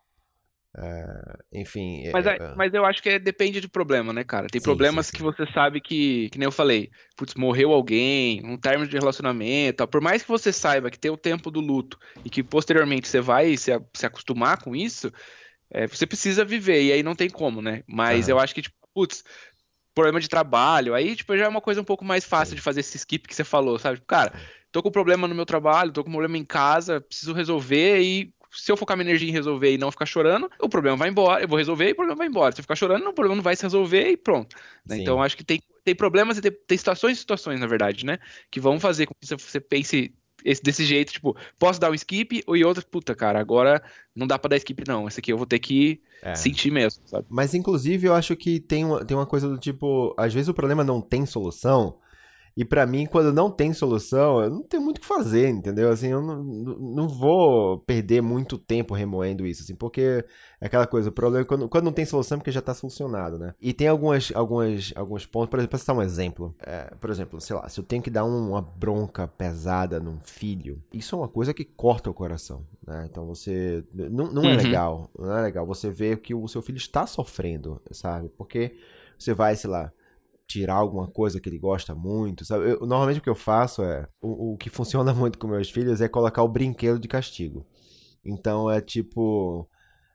É, 0.77 1.39
enfim. 1.53 2.11
Mas, 2.13 2.27
é, 2.27 2.37
é, 2.37 2.55
mas 2.55 2.73
eu 2.73 2.85
acho 2.85 3.03
que 3.03 3.09
é, 3.09 3.19
depende 3.19 3.61
de 3.61 3.69
problema, 3.69 4.13
né, 4.13 4.23
cara? 4.23 4.47
Tem 4.47 4.61
sim, 4.61 4.65
problemas 4.65 5.07
sim, 5.07 5.11
sim. 5.11 5.17
que 5.17 5.23
você 5.23 5.45
sabe 5.53 5.81
que, 5.81 6.31
que 6.31 6.39
nem 6.39 6.47
eu 6.47 6.53
falei, 6.53 6.91
putz, 7.17 7.35
morreu 7.35 7.73
alguém, 7.73 8.41
um 8.45 8.57
término 8.57 8.89
de 8.89 8.97
relacionamento, 8.97 9.87
por 9.89 10.01
mais 10.01 10.23
que 10.23 10.29
você 10.29 10.53
saiba 10.53 10.91
que 10.91 10.99
tem 10.99 11.11
o 11.11 11.17
tempo 11.17 11.51
do 11.51 11.61
luto 11.61 11.99
e 12.25 12.31
que 12.31 12.43
posteriormente 12.43 13.09
você 13.09 13.21
vai 13.21 13.57
se, 13.57 13.73
se 13.93 14.07
acostumar 14.07 14.63
com 14.63 14.77
isso, 14.77 15.13
é, 15.73 15.89
você 15.89 16.07
precisa 16.07 16.45
viver, 16.45 16.83
e 16.83 16.93
aí 16.93 17.03
não 17.03 17.17
tem 17.17 17.29
como, 17.29 17.61
né? 17.61 17.83
Mas 17.87 18.27
uhum. 18.27 18.33
eu 18.33 18.39
acho 18.39 18.55
que, 18.55 18.63
tipo, 18.63 18.77
putz, 18.95 19.25
problema 19.95 20.21
de 20.21 20.29
trabalho, 20.29 20.95
aí, 20.95 21.17
tipo, 21.17 21.37
já 21.37 21.45
é 21.45 21.49
uma 21.49 21.61
coisa 21.61 21.81
um 21.81 21.85
pouco 21.85 22.05
mais 22.05 22.25
fácil 22.25 22.55
de 22.55 22.63
fazer 22.63 22.81
esse 22.81 22.97
skip 22.97 23.29
que 23.29 23.35
você 23.35 23.45
falou, 23.45 23.79
sabe? 23.79 23.97
Tipo, 23.97 24.07
cara, 24.07 24.33
tô 24.71 24.83
com 24.83 24.91
problema 24.91 25.27
no 25.27 25.35
meu 25.35 25.47
trabalho, 25.47 25.93
tô 25.93 26.05
com 26.05 26.11
problema 26.11 26.39
em 26.39 26.45
casa, 26.45 27.01
preciso 27.01 27.33
resolver 27.33 28.01
e 28.01 28.33
se 28.53 28.71
eu 28.71 28.77
focar 28.77 28.97
minha 28.97 29.09
energia 29.09 29.29
em 29.29 29.33
resolver 29.33 29.73
e 29.73 29.79
não 29.79 29.93
ficar 29.93 30.07
chorando, 30.07 30.51
o 30.61 30.69
problema 30.69 30.97
vai 30.97 31.09
embora, 31.09 31.43
eu 31.43 31.49
vou 31.49 31.57
resolver 31.57 31.89
e 31.89 31.93
o 31.93 31.95
problema 31.95 32.19
vai 32.19 32.27
embora. 32.27 32.53
Se 32.53 32.61
eu 32.61 32.65
ficar 32.65 32.75
chorando, 32.75 33.07
o 33.07 33.13
problema 33.13 33.37
não 33.37 33.43
vai 33.43 33.55
se 33.55 33.63
resolver 33.63 34.11
e 34.11 34.17
pronto. 34.17 34.57
Né? 34.85 34.99
Então, 34.99 35.23
acho 35.23 35.37
que 35.37 35.45
tem, 35.45 35.63
tem 35.85 35.95
problemas 35.95 36.37
e 36.39 36.41
tem, 36.41 36.51
tem 36.51 36.77
situações 36.77 37.17
e 37.17 37.21
situações, 37.21 37.61
na 37.61 37.67
verdade, 37.67 38.05
né? 38.05 38.19
Que 38.51 38.59
vão 38.59 38.81
fazer 38.81 39.07
com 39.07 39.15
que 39.15 39.27
você 39.27 39.61
pense 39.61 40.13
esse, 40.45 40.63
desse 40.63 40.85
jeito, 40.85 41.13
tipo, 41.13 41.37
posso 41.59 41.81
dar 41.81 41.91
um 41.91 41.95
skip 41.95 42.43
e 42.47 42.65
outro, 42.65 42.87
puta, 42.87 43.15
cara, 43.15 43.41
agora 43.41 43.83
não 44.15 44.27
dá 44.27 44.39
para 44.39 44.51
dar 44.51 44.57
skip 44.57 44.85
não, 44.87 45.09
esse 45.09 45.21
aqui 45.21 45.33
eu 45.33 45.37
vou 45.37 45.47
ter 45.47 45.59
que 45.59 46.01
é. 46.23 46.35
sentir 46.35 46.71
mesmo, 46.71 47.03
sabe? 47.07 47.27
Mas 47.29 47.55
inclusive 47.55 48.07
eu 48.07 48.15
acho 48.15 48.37
que 48.37 48.61
tem 48.61 48.85
uma, 48.85 49.05
tem 49.05 49.17
uma 49.17 49.27
coisa 49.27 49.49
do 49.49 49.59
tipo, 49.59 50.15
às 50.17 50.33
vezes 50.33 50.49
o 50.49 50.55
problema 50.55 50.85
não 50.85 51.01
tem 51.01 51.25
solução, 51.27 51.99
e 52.57 52.65
para 52.65 52.87
mim, 52.87 53.07
quando 53.07 53.33
não 53.33 53.51
tem 53.51 53.73
solução, 53.73 54.43
eu 54.43 54.51
não 54.51 54.63
tenho 54.63 54.83
muito 54.83 54.99
o 54.99 55.01
que 55.01 55.07
fazer, 55.07 55.49
entendeu? 55.49 55.91
Assim, 55.91 56.09
eu 56.09 56.21
não, 56.21 56.43
não 56.43 57.09
vou 57.09 57.79
perder 57.81 58.21
muito 58.21 58.59
tempo 58.59 58.93
remoendo 58.93 59.47
isso, 59.47 59.63
assim, 59.63 59.75
porque 59.75 60.25
é 60.61 60.67
aquela 60.67 60.87
coisa, 60.87 61.09
o 61.09 61.13
problema 61.13 61.45
é 61.45 61.47
quando, 61.47 61.69
quando 61.69 61.85
não 61.85 61.93
tem 61.93 62.05
solução 62.05 62.37
é 62.37 62.39
porque 62.39 62.51
já 62.51 62.61
tá 62.61 62.75
solucionado, 62.75 63.39
né? 63.39 63.55
E 63.61 63.73
tem 63.73 63.89
algumas, 63.89 64.33
algumas, 64.35 64.93
alguns 64.97 65.25
pontos, 65.25 65.49
por 65.49 65.59
exemplo, 65.59 65.71
pra 65.71 65.79
citar 65.79 65.97
um 65.97 66.03
exemplo. 66.03 66.55
É, 66.61 66.93
por 67.01 67.11
exemplo, 67.11 67.41
sei 67.41 67.57
lá, 67.57 67.69
se 67.69 67.79
eu 67.79 67.85
tenho 67.85 68.03
que 68.03 68.11
dar 68.11 68.25
uma 68.25 68.61
bronca 68.61 69.29
pesada 69.29 70.01
num 70.01 70.19
filho, 70.21 70.83
isso 70.93 71.15
é 71.15 71.19
uma 71.19 71.29
coisa 71.29 71.55
que 71.55 71.65
corta 71.65 72.11
o 72.11 72.15
coração, 72.15 72.67
né? 72.87 73.07
Então 73.11 73.27
você. 73.27 73.85
Não, 73.95 74.31
não 74.31 74.45
é 74.45 74.51
uhum. 74.51 74.57
legal, 74.57 75.11
não 75.19 75.37
é 75.37 75.43
legal 75.43 75.65
você 75.65 75.89
ver 75.89 76.19
que 76.19 76.35
o 76.35 76.49
seu 76.49 76.61
filho 76.61 76.79
está 76.79 77.07
sofrendo, 77.07 77.81
sabe? 77.93 78.29
Porque 78.37 78.77
você 79.17 79.33
vai, 79.33 79.55
sei 79.55 79.71
lá 79.71 79.93
tirar 80.51 80.75
alguma 80.75 81.07
coisa 81.07 81.41
que 81.41 81.49
ele 81.49 81.59
gosta 81.59 81.95
muito, 81.95 82.45
sabe? 82.45 82.71
Eu, 82.71 82.81
normalmente 82.81 83.21
o 83.21 83.23
que 83.23 83.31
eu 83.31 83.37
faço 83.37 83.85
é. 83.85 84.09
O, 84.21 84.55
o, 84.55 84.57
que 84.57 84.69
funciona 84.69 85.15
muito 85.15 85.39
com 85.39 85.47
meus 85.47 85.71
filhos 85.71 86.01
é 86.01 86.09
colocar 86.09 86.43
o 86.43 86.49
brinquedo 86.49 86.99
de 86.99 87.07
castigo. 87.07 87.65
Então 88.25 88.71
é 88.71 88.81
tipo. 88.81 89.69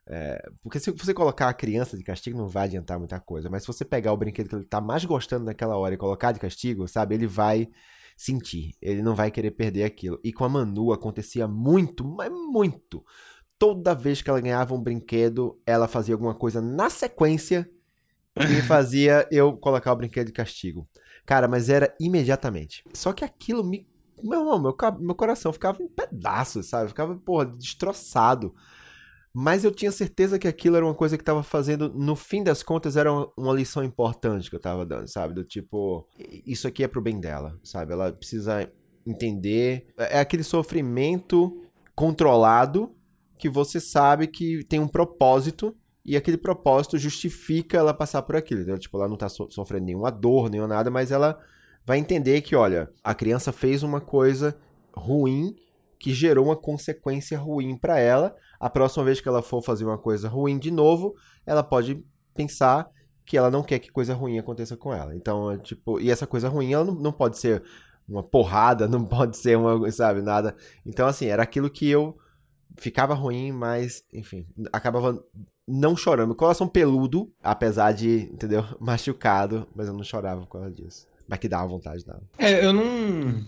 É, 0.08 0.40
porque 0.62 0.78
se 0.78 0.90
você 0.92 1.12
colocar 1.14 1.48
a 1.48 1.54
criança 1.54 1.96
de 1.96 2.04
castigo 2.04 2.38
não 2.38 2.48
vai 2.48 2.64
adiantar 2.64 2.98
muita 2.98 3.18
coisa, 3.18 3.50
mas 3.50 3.62
se 3.62 3.66
você 3.66 3.84
pegar 3.84 4.12
o 4.12 4.16
brinquedo 4.16 4.48
que 4.48 4.54
ele 4.54 4.64
tá 4.64 4.80
mais 4.80 5.04
gostando 5.04 5.46
naquela 5.46 5.76
hora 5.76 5.94
e 5.94 5.98
colocar 5.98 6.32
de 6.32 6.38
castigo, 6.38 6.86
sabe? 6.86 7.14
Ele 7.14 7.26
vai 7.26 7.68
sentir, 8.16 8.74
ele 8.80 9.02
não 9.02 9.14
vai 9.14 9.30
querer 9.30 9.52
perder 9.52 9.84
aquilo. 9.84 10.20
E 10.22 10.32
com 10.32 10.44
a 10.44 10.48
Manu 10.48 10.92
acontecia 10.92 11.48
muito, 11.48 12.04
mas 12.04 12.30
muito. 12.30 13.04
Toda 13.58 13.94
vez 13.94 14.20
que 14.20 14.28
ela 14.28 14.40
ganhava 14.40 14.74
um 14.74 14.82
brinquedo, 14.82 15.60
ela 15.66 15.88
fazia 15.88 16.14
alguma 16.14 16.34
coisa 16.34 16.60
na 16.60 16.90
sequência 16.90 17.68
que 18.36 18.62
fazia 18.62 19.26
eu 19.30 19.56
colocar 19.56 19.92
o 19.92 19.96
brinquedo 19.96 20.26
de 20.26 20.32
castigo. 20.32 20.88
Cara, 21.24 21.48
mas 21.48 21.68
era 21.68 21.94
imediatamente. 22.00 22.84
Só 22.92 23.12
que 23.12 23.24
aquilo 23.24 23.64
me. 23.64 23.86
Meu 24.22 24.44
meu, 24.44 24.76
meu 25.00 25.14
coração 25.14 25.52
ficava 25.52 25.82
em 25.82 25.88
pedaços, 25.88 26.66
sabe? 26.66 26.88
Ficava, 26.88 27.16
porra, 27.16 27.46
destroçado. 27.46 28.54
Mas 29.38 29.64
eu 29.64 29.70
tinha 29.70 29.92
certeza 29.92 30.38
que 30.38 30.48
aquilo 30.48 30.76
era 30.76 30.86
uma 30.86 30.94
coisa 30.94 31.14
que 31.18 31.22
estava 31.22 31.42
fazendo, 31.42 31.92
no 31.92 32.16
fim 32.16 32.42
das 32.42 32.62
contas, 32.62 32.96
era 32.96 33.12
uma, 33.36 33.52
lição 33.52 33.84
importante 33.84 34.48
que 34.48 34.56
eu 34.56 34.58
estava 34.58 34.86
dando, 34.86 35.06
sabe? 35.08 35.34
Do 35.34 35.44
tipo, 35.44 36.08
isso 36.46 36.66
aqui 36.66 36.82
é 36.82 36.88
pro 36.88 37.02
bem 37.02 37.20
dela, 37.20 37.58
sabe? 37.62 37.92
Ela 37.92 38.10
precisa 38.12 38.72
entender. 39.06 39.88
É 39.98 40.20
aquele 40.20 40.42
sofrimento 40.42 41.62
controlado 41.94 42.94
que 43.36 43.50
você 43.50 43.78
sabe 43.78 44.26
que 44.26 44.64
tem 44.64 44.80
um 44.80 44.88
propósito 44.88 45.76
e 46.06 46.16
aquele 46.16 46.36
propósito 46.36 46.96
justifica 46.96 47.76
ela 47.76 47.92
passar 47.92 48.22
por 48.22 48.36
aquilo. 48.36 48.62
Então, 48.62 48.78
tipo, 48.78 48.96
ela 48.96 49.08
não 49.08 49.16
tá 49.16 49.28
so 49.28 49.50
sofrendo 49.50 49.86
nenhuma 49.86 50.10
dor, 50.10 50.48
nenhuma 50.48 50.68
nada, 50.68 50.88
mas 50.88 51.10
ela 51.10 51.36
vai 51.84 51.98
entender 51.98 52.40
que, 52.42 52.54
olha, 52.54 52.88
a 53.02 53.12
criança 53.12 53.50
fez 53.50 53.82
uma 53.82 54.00
coisa 54.00 54.56
ruim 54.94 55.56
que 55.98 56.14
gerou 56.14 56.46
uma 56.46 56.56
consequência 56.56 57.36
ruim 57.36 57.76
para 57.76 57.98
ela. 57.98 58.36
A 58.60 58.70
próxima 58.70 59.04
vez 59.04 59.20
que 59.20 59.28
ela 59.28 59.42
for 59.42 59.60
fazer 59.60 59.84
uma 59.84 59.98
coisa 59.98 60.28
ruim 60.28 60.58
de 60.58 60.70
novo, 60.70 61.16
ela 61.44 61.64
pode 61.64 62.00
pensar 62.32 62.88
que 63.24 63.36
ela 63.36 63.50
não 63.50 63.64
quer 63.64 63.80
que 63.80 63.90
coisa 63.90 64.14
ruim 64.14 64.38
aconteça 64.38 64.76
com 64.76 64.94
ela. 64.94 65.12
Então, 65.12 65.50
é, 65.50 65.58
tipo, 65.58 66.00
e 66.00 66.08
essa 66.08 66.26
coisa 66.26 66.48
ruim, 66.48 66.72
ela 66.72 66.84
não, 66.84 66.94
não 66.94 67.12
pode 67.12 67.36
ser 67.36 67.64
uma 68.08 68.22
porrada, 68.22 68.86
não 68.88 69.04
pode 69.04 69.36
ser 69.36 69.58
uma, 69.58 69.90
sabe, 69.90 70.22
nada. 70.22 70.54
Então, 70.84 71.08
assim, 71.08 71.26
era 71.26 71.42
aquilo 71.42 71.68
que 71.68 71.88
eu 71.90 72.16
ficava 72.78 73.12
ruim, 73.12 73.50
mas, 73.50 74.04
enfim, 74.12 74.46
acabava 74.72 75.20
não 75.66 75.96
chorando. 75.96 76.28
Meu 76.28 76.36
coração 76.36 76.68
peludo, 76.68 77.30
apesar 77.42 77.92
de, 77.92 78.28
entendeu, 78.32 78.64
machucado, 78.80 79.66
mas 79.74 79.88
eu 79.88 79.92
não 79.92 80.04
chorava 80.04 80.42
por 80.42 80.52
causa 80.52 80.70
disso. 80.70 81.06
Mas 81.28 81.38
que 81.38 81.48
dava 81.48 81.66
vontade, 81.66 82.04
dava. 82.04 82.22
É, 82.38 82.64
eu 82.64 82.72
não. 82.72 83.44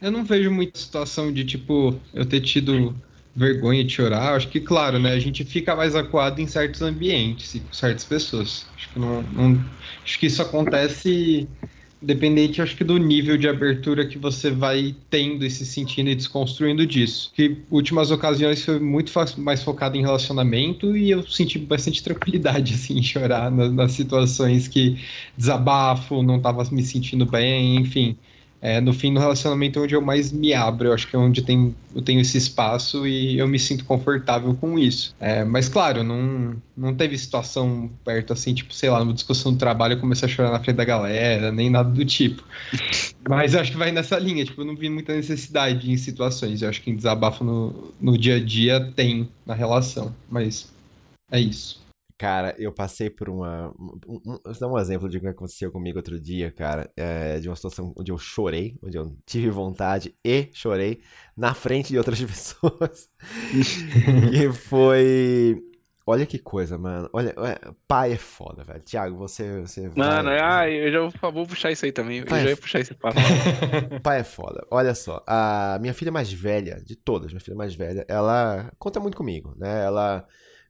Eu 0.00 0.10
não 0.12 0.24
vejo 0.24 0.50
muita 0.50 0.78
situação 0.78 1.32
de, 1.32 1.44
tipo, 1.44 1.98
eu 2.14 2.24
ter 2.24 2.40
tido 2.40 2.94
vergonha 3.34 3.84
de 3.84 3.90
chorar. 3.92 4.34
Acho 4.34 4.48
que, 4.48 4.60
claro, 4.60 4.98
né, 4.98 5.12
a 5.12 5.18
gente 5.18 5.44
fica 5.44 5.76
mais 5.76 5.94
acuado 5.94 6.40
em 6.40 6.46
certos 6.46 6.82
ambientes 6.82 7.54
e 7.54 7.60
com 7.60 7.72
certas 7.72 8.04
pessoas. 8.04 8.66
Acho 8.76 8.92
que 8.92 8.98
não, 8.98 9.22
não 9.22 9.64
acho 10.04 10.18
que 10.18 10.26
isso 10.26 10.40
acontece 10.40 11.48
dependente, 12.00 12.62
acho 12.62 12.76
que 12.76 12.84
do 12.84 12.96
nível 12.96 13.36
de 13.36 13.48
abertura 13.48 14.06
que 14.06 14.18
você 14.18 14.50
vai 14.50 14.94
tendo 15.10 15.44
e 15.44 15.50
se 15.50 15.66
sentindo 15.66 16.10
e 16.10 16.14
desconstruindo 16.14 16.86
disso. 16.86 17.30
Que 17.34 17.58
últimas 17.70 18.10
ocasiões 18.10 18.64
foi 18.64 18.78
muito 18.78 19.12
mais 19.38 19.62
focado 19.62 19.96
em 19.96 20.02
relacionamento 20.02 20.96
e 20.96 21.10
eu 21.10 21.22
senti 21.26 21.58
bastante 21.58 22.02
tranquilidade 22.04 22.74
assim 22.74 22.98
em 22.98 23.02
chorar 23.02 23.50
nas, 23.50 23.72
nas 23.72 23.92
situações 23.92 24.68
que 24.68 24.98
desabafo, 25.36 26.22
não 26.22 26.36
estava 26.36 26.64
me 26.70 26.82
sentindo 26.82 27.26
bem, 27.26 27.76
enfim 27.76 28.16
é, 28.60 28.80
no 28.80 28.92
fim 28.92 29.14
do 29.14 29.20
relacionamento 29.20 29.78
é 29.78 29.82
onde 29.82 29.94
eu 29.94 30.00
mais 30.00 30.32
me 30.32 30.52
abro, 30.52 30.88
eu 30.88 30.92
acho 30.92 31.06
que 31.06 31.14
é 31.14 31.18
onde 31.18 31.42
tem, 31.42 31.74
eu 31.94 32.02
tenho 32.02 32.20
esse 32.20 32.36
espaço 32.36 33.06
e 33.06 33.38
eu 33.38 33.46
me 33.46 33.58
sinto 33.58 33.84
confortável 33.84 34.54
com 34.54 34.78
isso. 34.78 35.14
É, 35.20 35.44
mas 35.44 35.68
claro, 35.68 36.02
não, 36.02 36.56
não 36.76 36.94
teve 36.94 37.16
situação 37.16 37.90
perto 38.04 38.32
assim, 38.32 38.54
tipo, 38.54 38.74
sei 38.74 38.90
lá, 38.90 39.00
numa 39.00 39.14
discussão 39.14 39.52
do 39.52 39.58
trabalho 39.58 39.94
eu 39.94 40.00
comecei 40.00 40.26
a 40.26 40.30
chorar 40.30 40.50
na 40.50 40.60
frente 40.60 40.76
da 40.76 40.84
galera, 40.84 41.52
nem 41.52 41.70
nada 41.70 41.88
do 41.88 42.04
tipo. 42.04 42.42
mas 43.28 43.54
eu 43.54 43.60
acho 43.60 43.70
que 43.70 43.78
vai 43.78 43.92
nessa 43.92 44.18
linha, 44.18 44.44
tipo, 44.44 44.60
eu 44.60 44.66
não 44.66 44.74
vi 44.74 44.90
muita 44.90 45.14
necessidade 45.14 45.90
em 45.90 45.96
situações, 45.96 46.60
eu 46.62 46.68
acho 46.68 46.82
que 46.82 46.90
em 46.90 46.96
desabafo 46.96 47.44
no, 47.44 47.92
no 48.00 48.18
dia 48.18 48.36
a 48.36 48.40
dia 48.40 48.92
tem 48.96 49.28
na 49.46 49.54
relação, 49.54 50.14
mas 50.28 50.72
é 51.30 51.38
isso. 51.38 51.87
Cara, 52.18 52.52
eu 52.58 52.72
passei 52.72 53.08
por 53.08 53.28
uma. 53.28 53.72
Um, 53.78 54.20
um, 54.26 54.40
vou 54.44 54.58
dar 54.60 54.66
um 54.66 54.76
exemplo 54.76 55.08
de 55.08 55.18
o 55.18 55.20
que 55.20 55.28
aconteceu 55.28 55.70
comigo 55.70 55.98
outro 55.98 56.20
dia, 56.20 56.50
cara. 56.50 56.90
É, 56.96 57.38
de 57.38 57.48
uma 57.48 57.54
situação 57.54 57.94
onde 57.96 58.10
eu 58.10 58.18
chorei, 58.18 58.76
onde 58.82 58.98
eu 58.98 59.16
tive 59.24 59.48
vontade 59.50 60.12
e 60.24 60.50
chorei 60.52 61.00
na 61.36 61.54
frente 61.54 61.90
de 61.90 61.98
outras 61.98 62.18
pessoas. 62.20 63.08
e 64.34 64.52
foi. 64.52 65.62
Olha 66.04 66.26
que 66.26 66.40
coisa, 66.40 66.76
mano. 66.76 67.08
Olha, 67.12 67.32
pai 67.86 68.14
é 68.14 68.16
foda, 68.16 68.64
velho. 68.64 68.80
Tiago, 68.80 69.16
você. 69.16 69.60
você 69.60 69.88
mano, 69.94 70.30
vai... 70.30 70.40
ah, 70.40 70.68
eu 70.68 70.90
já 70.90 71.30
vou 71.30 71.46
puxar 71.46 71.70
isso 71.70 71.84
aí 71.84 71.92
também. 71.92 72.24
Pai 72.24 72.40
eu 72.40 72.44
já 72.44 72.50
ia 72.50 72.56
puxar 72.56 72.80
esse 72.80 72.94
papo. 72.94 73.20
pai 74.02 74.20
é 74.20 74.24
foda. 74.24 74.66
Olha 74.72 74.92
só, 74.92 75.22
a 75.24 75.78
minha 75.80 75.94
filha 75.94 76.10
mais 76.10 76.32
velha, 76.32 76.82
de 76.84 76.96
todas, 76.96 77.30
minha 77.30 77.40
filha 77.40 77.56
mais 77.56 77.76
velha, 77.76 78.04
ela 78.08 78.72
conta 78.76 78.98
muito 78.98 79.16
comigo, 79.16 79.54
né? 79.56 79.84
Ela 79.84 80.26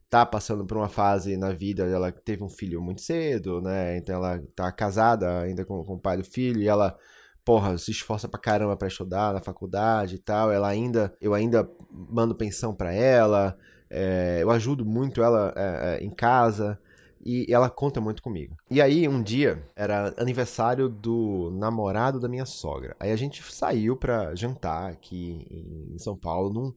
tá 0.09 0.25
passando 0.25 0.65
por 0.65 0.77
uma 0.77 0.89
fase 0.89 1.37
na 1.37 1.51
vida, 1.51 1.85
ela 1.85 2.11
teve 2.11 2.43
um 2.43 2.49
filho 2.49 2.81
muito 2.81 3.01
cedo, 3.01 3.61
né? 3.61 3.97
Então 3.97 4.15
ela 4.15 4.41
tá 4.55 4.71
casada 4.71 5.41
ainda 5.41 5.63
com, 5.63 5.83
com 5.83 5.95
o 5.95 5.99
pai 5.99 6.17
do 6.17 6.23
filho 6.23 6.61
e 6.61 6.67
ela 6.67 6.97
porra, 7.45 7.77
se 7.77 7.91
esforça 7.91 8.27
pra 8.27 8.39
caramba 8.39 8.77
pra 8.77 8.87
estudar 8.87 9.33
na 9.33 9.41
faculdade 9.41 10.15
e 10.15 10.19
tal. 10.19 10.51
Ela 10.51 10.67
ainda, 10.67 11.15
eu 11.21 11.33
ainda 11.33 11.69
mando 11.91 12.35
pensão 12.35 12.75
pra 12.75 12.93
ela, 12.93 13.57
é, 13.89 14.39
eu 14.41 14.51
ajudo 14.51 14.85
muito 14.85 15.23
ela 15.23 15.53
é, 15.55 15.97
é, 16.01 16.03
em 16.03 16.11
casa 16.11 16.79
e 17.25 17.45
ela 17.49 17.69
conta 17.69 17.99
muito 17.99 18.21
comigo. 18.21 18.55
E 18.69 18.81
aí, 18.81 19.07
um 19.07 19.21
dia, 19.21 19.63
era 19.75 20.13
aniversário 20.17 20.87
do 20.87 21.51
namorado 21.57 22.19
da 22.19 22.29
minha 22.29 22.45
sogra. 22.45 22.95
Aí 22.99 23.11
a 23.11 23.15
gente 23.15 23.41
saiu 23.51 23.97
pra 23.97 24.35
jantar 24.35 24.91
aqui 24.91 25.45
em 25.49 25.97
São 25.97 26.17
Paulo, 26.17 26.53
num 26.53 26.73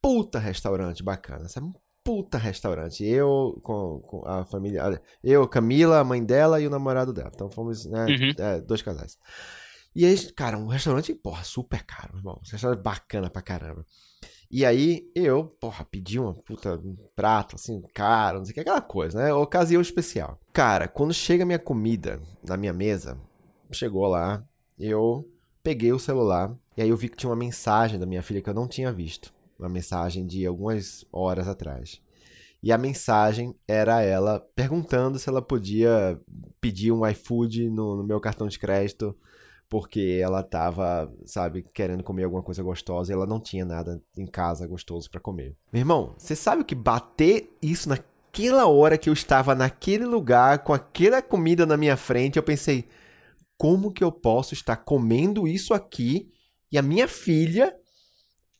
puta 0.00 0.38
restaurante 0.38 1.02
bacana, 1.02 1.48
sabe? 1.48 1.72
Puta 2.08 2.38
restaurante. 2.38 3.04
Eu 3.04 3.60
com, 3.62 4.00
com 4.00 4.26
a 4.26 4.42
família. 4.46 4.98
Eu, 5.22 5.46
Camila, 5.46 5.98
a 5.98 6.04
mãe 6.04 6.24
dela 6.24 6.58
e 6.58 6.66
o 6.66 6.70
namorado 6.70 7.12
dela. 7.12 7.30
Então 7.34 7.50
fomos, 7.50 7.84
né? 7.84 8.06
Uhum. 8.06 8.32
É, 8.38 8.60
dois 8.62 8.80
casais. 8.80 9.18
E 9.94 10.06
aí, 10.06 10.16
cara, 10.32 10.56
um 10.56 10.68
restaurante, 10.68 11.14
porra, 11.14 11.44
super 11.44 11.84
caro, 11.84 12.16
irmão. 12.16 12.40
Um 12.42 12.50
restaurante 12.50 12.80
bacana 12.80 13.28
pra 13.28 13.42
caramba. 13.42 13.84
E 14.50 14.64
aí 14.64 15.10
eu, 15.14 15.44
porra, 15.60 15.84
pedi 15.84 16.18
uma 16.18 16.32
puta 16.32 16.76
um 16.76 16.96
prato, 17.14 17.56
assim, 17.56 17.82
caro, 17.92 18.38
não 18.38 18.44
sei 18.46 18.52
o 18.52 18.54
que, 18.54 18.60
aquela 18.60 18.80
coisa, 18.80 19.18
né? 19.18 19.34
Ocasião 19.34 19.82
especial. 19.82 20.40
Cara, 20.50 20.88
quando 20.88 21.12
chega 21.12 21.42
a 21.42 21.46
minha 21.46 21.58
comida 21.58 22.22
na 22.42 22.56
minha 22.56 22.72
mesa, 22.72 23.20
chegou 23.70 24.06
lá, 24.06 24.42
eu 24.78 25.30
peguei 25.62 25.92
o 25.92 25.98
celular 25.98 26.56
e 26.74 26.80
aí 26.80 26.88
eu 26.88 26.96
vi 26.96 27.10
que 27.10 27.18
tinha 27.18 27.28
uma 27.28 27.36
mensagem 27.36 27.98
da 27.98 28.06
minha 28.06 28.22
filha 28.22 28.40
que 28.40 28.48
eu 28.48 28.54
não 28.54 28.66
tinha 28.66 28.90
visto. 28.90 29.30
Uma 29.58 29.68
mensagem 29.68 30.26
de 30.26 30.46
algumas 30.46 31.04
horas 31.12 31.48
atrás. 31.48 32.00
E 32.62 32.72
a 32.72 32.78
mensagem 32.78 33.54
era 33.66 34.02
ela 34.02 34.40
perguntando 34.54 35.18
se 35.18 35.28
ela 35.28 35.42
podia 35.42 36.20
pedir 36.60 36.92
um 36.92 37.06
iFood 37.06 37.70
no, 37.70 37.96
no 37.96 38.04
meu 38.04 38.20
cartão 38.20 38.48
de 38.48 38.58
crédito 38.58 39.16
porque 39.68 40.18
ela 40.22 40.42
tava, 40.42 41.12
sabe, 41.26 41.64
querendo 41.74 42.02
comer 42.02 42.24
alguma 42.24 42.42
coisa 42.42 42.62
gostosa 42.62 43.12
e 43.12 43.14
ela 43.14 43.26
não 43.26 43.38
tinha 43.38 43.64
nada 43.64 44.02
em 44.16 44.26
casa 44.26 44.66
gostoso 44.66 45.10
para 45.10 45.20
comer. 45.20 45.54
Meu 45.72 45.80
irmão, 45.80 46.14
você 46.16 46.34
sabe 46.34 46.62
o 46.62 46.64
que 46.64 46.74
bater 46.74 47.54
isso 47.60 47.88
naquela 47.88 48.66
hora 48.66 48.96
que 48.96 49.10
eu 49.10 49.12
estava 49.12 49.54
naquele 49.54 50.06
lugar 50.06 50.60
com 50.60 50.72
aquela 50.72 51.20
comida 51.20 51.66
na 51.66 51.76
minha 51.76 51.96
frente, 51.96 52.36
eu 52.36 52.42
pensei, 52.42 52.88
como 53.58 53.92
que 53.92 54.02
eu 54.02 54.10
posso 54.10 54.54
estar 54.54 54.76
comendo 54.76 55.46
isso 55.46 55.74
aqui 55.74 56.30
e 56.72 56.78
a 56.78 56.82
minha 56.82 57.06
filha 57.06 57.74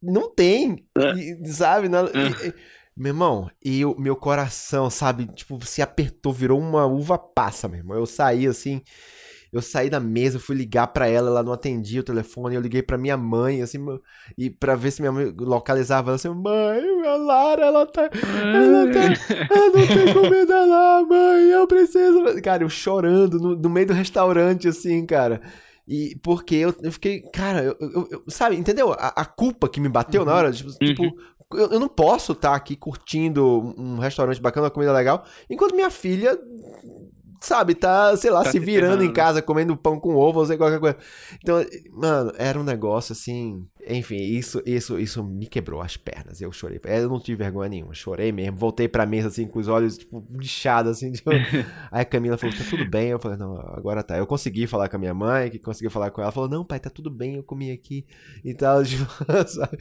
não 0.02 0.32
tem, 0.32 0.84
e, 1.16 1.48
sabe? 1.48 1.88
Não, 1.88 2.06
e, 2.06 2.54
meu 2.96 3.10
irmão, 3.10 3.50
e 3.64 3.84
meu 3.98 4.16
coração, 4.16 4.90
sabe, 4.90 5.26
tipo, 5.26 5.64
se 5.64 5.80
apertou, 5.80 6.32
virou 6.32 6.58
uma 6.58 6.84
uva 6.86 7.16
passa, 7.16 7.68
meu 7.68 7.78
irmão. 7.78 7.96
Eu 7.96 8.06
saí 8.06 8.46
assim, 8.46 8.82
eu 9.52 9.62
saí 9.62 9.88
da 9.88 10.00
mesa, 10.00 10.38
fui 10.38 10.56
ligar 10.56 10.88
para 10.88 11.08
ela, 11.08 11.30
ela 11.30 11.42
não 11.42 11.52
atendia 11.52 12.00
o 12.00 12.04
telefone, 12.04 12.54
eu 12.54 12.60
liguei 12.60 12.82
para 12.82 12.98
minha 12.98 13.16
mãe, 13.16 13.62
assim, 13.62 13.78
e 14.36 14.50
para 14.50 14.74
ver 14.74 14.90
se 14.90 15.00
minha 15.00 15.12
mãe 15.12 15.32
localizava 15.38 16.10
ela, 16.10 16.16
assim, 16.16 16.28
mãe, 16.28 17.06
a 17.06 17.16
Lara, 17.16 17.66
ela 17.66 17.86
tá, 17.86 18.02
ela 18.02 18.92
tá, 18.92 19.00
ela 19.54 19.66
não 19.66 19.86
tem 19.86 20.12
comida 20.12 20.66
lá, 20.66 21.02
mãe, 21.04 21.50
eu 21.50 21.66
preciso, 21.66 22.42
cara, 22.42 22.62
eu 22.62 22.68
chorando 22.68 23.38
no, 23.38 23.56
no 23.56 23.70
meio 23.70 23.86
do 23.86 23.94
restaurante, 23.94 24.68
assim, 24.68 25.06
cara, 25.06 25.40
e 25.88 26.18
porque 26.22 26.54
eu, 26.54 26.74
eu 26.82 26.92
fiquei, 26.92 27.22
cara, 27.32 27.62
eu, 27.62 27.76
eu, 27.80 28.08
eu 28.10 28.24
sabe, 28.28 28.56
entendeu? 28.56 28.92
A, 28.92 29.08
a, 29.08 29.24
culpa 29.24 29.68
que 29.68 29.80
me 29.80 29.88
bateu 29.88 30.20
uhum. 30.20 30.26
na 30.26 30.34
hora, 30.34 30.52
tipo, 30.52 30.68
uhum. 30.68 30.76
tipo 30.76 31.04
eu, 31.54 31.72
eu, 31.72 31.80
não 31.80 31.88
posso 31.88 32.32
estar 32.32 32.50
tá 32.50 32.56
aqui 32.56 32.76
curtindo 32.76 33.74
um 33.78 33.98
restaurante 33.98 34.40
bacana, 34.40 34.66
uma 34.66 34.70
comida 34.70 34.92
legal, 34.92 35.24
enquanto 35.48 35.74
minha 35.74 35.90
filha 35.90 36.38
sabe, 37.40 37.74
tá, 37.74 38.16
sei 38.16 38.30
lá, 38.30 38.42
tá 38.42 38.50
se 38.50 38.58
virando 38.58 39.02
em 39.02 39.12
casa, 39.12 39.40
comendo 39.40 39.76
pão 39.76 39.98
com 39.98 40.14
ovo, 40.14 40.40
ou 40.40 40.46
sei 40.46 40.56
qualquer 40.56 40.80
coisa. 40.80 40.98
Então, 41.42 41.64
mano, 41.92 42.32
era 42.36 42.58
um 42.58 42.64
negócio 42.64 43.12
assim. 43.12 43.66
Enfim, 43.86 44.16
isso, 44.16 44.62
isso, 44.66 44.98
isso 44.98 45.24
me 45.24 45.46
quebrou 45.46 45.80
as 45.80 45.96
pernas. 45.96 46.40
Eu 46.40 46.52
chorei. 46.52 46.80
Eu 46.84 47.08
não 47.08 47.20
tive 47.20 47.36
vergonha 47.36 47.68
nenhuma. 47.68 47.94
Chorei 47.94 48.32
mesmo. 48.32 48.56
Voltei 48.56 48.88
pra 48.88 49.06
mesa 49.06 49.28
assim, 49.28 49.46
com 49.46 49.58
os 49.58 49.68
olhos, 49.68 49.98
tipo, 49.98 50.26
lixados, 50.30 50.92
assim. 50.92 51.12
Tipo... 51.12 51.30
Aí 51.90 52.02
a 52.02 52.04
Camila 52.04 52.36
falou: 52.36 52.54
tá 52.54 52.64
tudo 52.68 52.84
bem. 52.88 53.08
Eu 53.08 53.18
falei: 53.18 53.38
não, 53.38 53.56
agora 53.58 54.02
tá. 54.02 54.18
Eu 54.18 54.26
consegui 54.26 54.66
falar 54.66 54.88
com 54.88 54.96
a 54.96 54.98
minha 54.98 55.14
mãe, 55.14 55.50
que 55.50 55.58
consegui 55.58 55.90
falar 55.90 56.10
com 56.10 56.20
ela. 56.20 56.26
Ela 56.26 56.32
falou: 56.32 56.48
não, 56.48 56.64
pai, 56.64 56.80
tá 56.80 56.90
tudo 56.90 57.10
bem. 57.10 57.36
Eu 57.36 57.42
comi 57.42 57.70
aqui 57.70 58.04
e 58.44 58.54
tal. 58.54 58.82
Tipo, 58.88 59.04
sabe? 59.46 59.78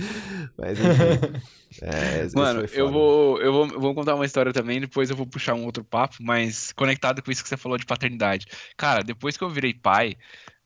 Mas 0.57 0.77
enfim. 0.79 1.41
É, 1.81 2.27
Mano, 2.35 2.65
eu 2.73 2.91
vou, 2.91 3.41
eu 3.41 3.51
vou, 3.51 3.67
vou 3.67 3.95
contar 3.95 4.15
uma 4.15 4.25
história 4.25 4.53
também. 4.53 4.79
Depois 4.79 5.09
eu 5.09 5.15
vou 5.15 5.25
puxar 5.25 5.53
um 5.53 5.65
outro 5.65 5.83
papo, 5.83 6.17
mas 6.21 6.71
conectado 6.73 7.21
com 7.21 7.31
isso 7.31 7.41
que 7.41 7.49
você 7.49 7.57
falou 7.57 7.77
de 7.77 7.85
paternidade. 7.85 8.45
Cara, 8.75 9.03
depois 9.03 9.37
que 9.37 9.43
eu 9.43 9.49
virei 9.49 9.73
pai 9.73 10.15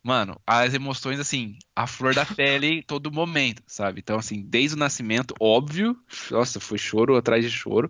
mano, 0.04 0.40
as 0.46 0.74
emoções, 0.74 1.20
assim, 1.20 1.58
a 1.76 1.86
flor 1.86 2.16
da 2.16 2.26
pele 2.26 2.82
todo 2.84 3.12
momento, 3.12 3.62
sabe? 3.68 4.00
Então, 4.00 4.18
assim, 4.18 4.42
desde 4.42 4.76
o 4.76 4.80
nascimento, 4.80 5.34
óbvio, 5.40 5.96
nossa, 6.32 6.60
foi 6.60 6.78
choro 6.78 7.16
atrás 7.16 7.44
de 7.44 7.52
choro. 7.52 7.90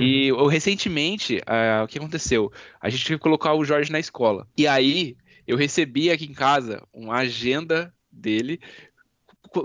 e 0.00 0.28
eu, 0.32 0.46
recentemente, 0.46 1.36
uh, 1.38 1.84
o 1.84 1.86
que 1.86 1.98
aconteceu? 1.98 2.50
A 2.80 2.88
gente 2.88 3.04
teve 3.04 3.18
que 3.18 3.22
colocar 3.22 3.54
o 3.54 3.64
Jorge 3.64 3.92
na 3.92 4.00
escola. 4.00 4.48
E 4.56 4.66
aí, 4.66 5.16
eu 5.46 5.56
recebi 5.56 6.10
aqui 6.10 6.24
em 6.24 6.32
casa 6.32 6.82
uma 6.92 7.16
agenda 7.16 7.92
dele 8.10 8.58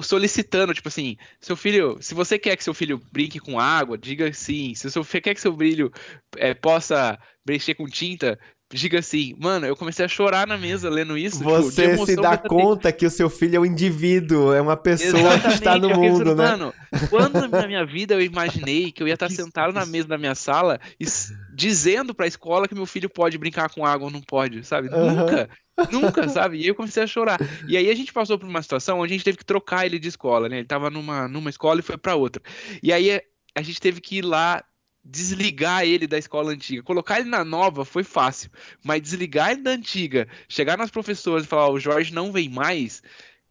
solicitando, 0.01 0.73
tipo 0.73 0.87
assim, 0.87 1.17
seu 1.39 1.55
filho, 1.55 1.97
se 1.99 2.13
você 2.13 2.37
quer 2.37 2.55
que 2.55 2.63
seu 2.63 2.73
filho 2.73 3.01
brinque 3.11 3.39
com 3.39 3.59
água, 3.59 3.97
diga 3.97 4.31
sim. 4.31 4.75
Se 4.75 4.89
filho 5.03 5.03
quer 5.19 5.33
que 5.33 5.41
seu 5.41 5.53
brilho 5.53 5.91
é, 6.37 6.53
possa 6.53 7.17
mexer 7.45 7.73
com 7.73 7.85
tinta, 7.85 8.39
diga 8.71 8.99
assim, 8.99 9.33
mano, 9.39 9.65
eu 9.65 9.75
comecei 9.75 10.05
a 10.05 10.07
chorar 10.07 10.45
na 10.45 10.57
mesa 10.57 10.89
lendo 10.89 11.17
isso. 11.17 11.39
Tipo, 11.39 11.49
Você 11.49 11.91
tipo, 11.91 12.05
se 12.05 12.15
dá 12.15 12.37
conta 12.37 12.91
que 12.91 13.05
o 13.05 13.09
seu 13.09 13.29
filho 13.29 13.55
é 13.55 13.59
um 13.59 13.65
indivíduo, 13.65 14.53
é 14.53 14.61
uma 14.61 14.77
pessoa 14.77 15.17
Exatamente, 15.17 15.41
que 15.41 15.53
está 15.53 15.77
no 15.77 15.89
mundo, 15.89 16.35
né? 16.35 16.49
Mano, 16.49 16.73
quando 17.09 17.47
na 17.47 17.65
minha 17.65 17.83
vida 17.83 18.13
eu 18.13 18.21
imaginei 18.21 18.91
que 18.91 19.01
eu 19.01 19.07
ia 19.07 19.15
estar 19.15 19.29
sentado 19.29 19.73
na 19.73 19.85
mesa 19.85 20.07
da 20.07 20.17
minha 20.17 20.35
sala 20.35 20.79
e 20.99 21.05
dizendo 21.53 22.13
para 22.13 22.25
a 22.25 22.27
escola 22.27 22.67
que 22.67 22.75
meu 22.75 22.85
filho 22.85 23.09
pode 23.09 23.37
brincar 23.37 23.69
com 23.69 23.85
água 23.85 24.05
ou 24.05 24.11
não 24.11 24.21
pode, 24.21 24.63
sabe? 24.63 24.87
Uhum. 24.89 25.15
Nunca. 25.15 25.49
Nunca, 25.91 26.29
sabe? 26.29 26.57
E 26.57 26.61
aí 26.61 26.67
eu 26.67 26.75
comecei 26.75 27.01
a 27.01 27.07
chorar. 27.07 27.39
E 27.67 27.75
aí 27.75 27.89
a 27.89 27.95
gente 27.95 28.13
passou 28.13 28.37
por 28.37 28.47
uma 28.47 28.61
situação 28.61 28.99
onde 28.99 29.13
a 29.13 29.15
gente 29.15 29.25
teve 29.25 29.37
que 29.37 29.45
trocar 29.45 29.85
ele 29.85 29.97
de 29.97 30.09
escola, 30.09 30.47
né? 30.47 30.57
Ele 30.57 30.67
tava 30.67 30.89
numa, 30.89 31.27
numa 31.27 31.49
escola 31.49 31.79
e 31.79 31.83
foi 31.83 31.97
para 31.97 32.15
outra. 32.15 32.41
E 32.83 32.93
aí 32.93 33.19
a 33.55 33.61
gente 33.61 33.79
teve 33.79 33.99
que 33.99 34.17
ir 34.17 34.25
lá 34.25 34.63
desligar 35.03 35.83
ele 35.83 36.07
da 36.07 36.17
escola 36.17 36.51
antiga. 36.51 36.83
Colocar 36.83 37.19
ele 37.19 37.29
na 37.29 37.43
nova 37.43 37.85
foi 37.85 38.03
fácil, 38.03 38.51
mas 38.83 39.01
desligar 39.01 39.51
ele 39.51 39.61
da 39.61 39.71
antiga, 39.71 40.27
chegar 40.47 40.77
nas 40.77 40.91
professoras 40.91 41.45
e 41.45 41.47
falar: 41.47 41.67
oh, 41.67 41.73
o 41.73 41.79
Jorge 41.79 42.13
não 42.13 42.31
vem 42.31 42.49
mais. 42.49 43.01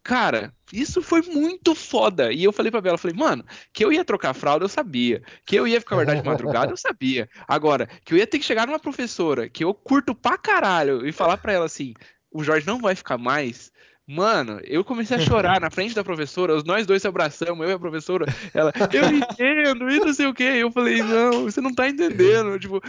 Cara, 0.02 0.54
isso 0.72 1.02
foi 1.02 1.20
muito 1.22 1.74
foda. 1.74 2.32
E 2.32 2.42
eu 2.42 2.52
falei 2.52 2.70
pra 2.70 2.80
Bela, 2.80 2.96
falei, 2.96 3.14
mano, 3.14 3.44
que 3.72 3.84
eu 3.84 3.92
ia 3.92 4.04
trocar 4.04 4.32
fralda, 4.32 4.64
eu 4.64 4.68
sabia. 4.68 5.22
Que 5.44 5.56
eu 5.56 5.68
ia 5.68 5.80
ficar 5.80 5.96
verdade 5.96 6.22
de 6.22 6.26
madrugada, 6.26 6.72
eu 6.72 6.78
sabia. 6.78 7.28
Agora, 7.46 7.86
que 8.04 8.14
eu 8.14 8.18
ia 8.18 8.26
ter 8.26 8.38
que 8.38 8.44
chegar 8.44 8.66
numa 8.66 8.78
professora 8.78 9.48
que 9.48 9.62
eu 9.62 9.74
curto 9.74 10.14
pra 10.14 10.38
caralho 10.38 11.06
e 11.06 11.12
falar 11.12 11.36
pra 11.36 11.52
ela 11.52 11.66
assim: 11.66 11.92
o 12.32 12.42
Jorge 12.42 12.66
não 12.66 12.80
vai 12.80 12.94
ficar 12.94 13.18
mais. 13.18 13.70
Mano, 14.10 14.58
eu 14.64 14.82
comecei 14.82 15.18
a 15.18 15.20
chorar 15.20 15.60
na 15.60 15.68
frente 15.68 15.94
da 15.94 16.02
professora, 16.02 16.62
nós 16.64 16.86
dois 16.86 17.02
se 17.02 17.06
abraçamos, 17.06 17.62
eu 17.62 17.72
e 17.72 17.74
a 17.74 17.78
professora, 17.78 18.24
ela, 18.54 18.72
eu 18.90 19.04
entendo, 19.14 19.90
e 19.90 19.98
não 20.00 20.14
sei 20.14 20.26
o 20.26 20.32
que. 20.32 20.44
Eu 20.44 20.72
falei, 20.72 21.02
não, 21.02 21.42
você 21.42 21.60
não 21.60 21.74
tá 21.74 21.86
entendendo. 21.86 22.58
Tipo, 22.58 22.80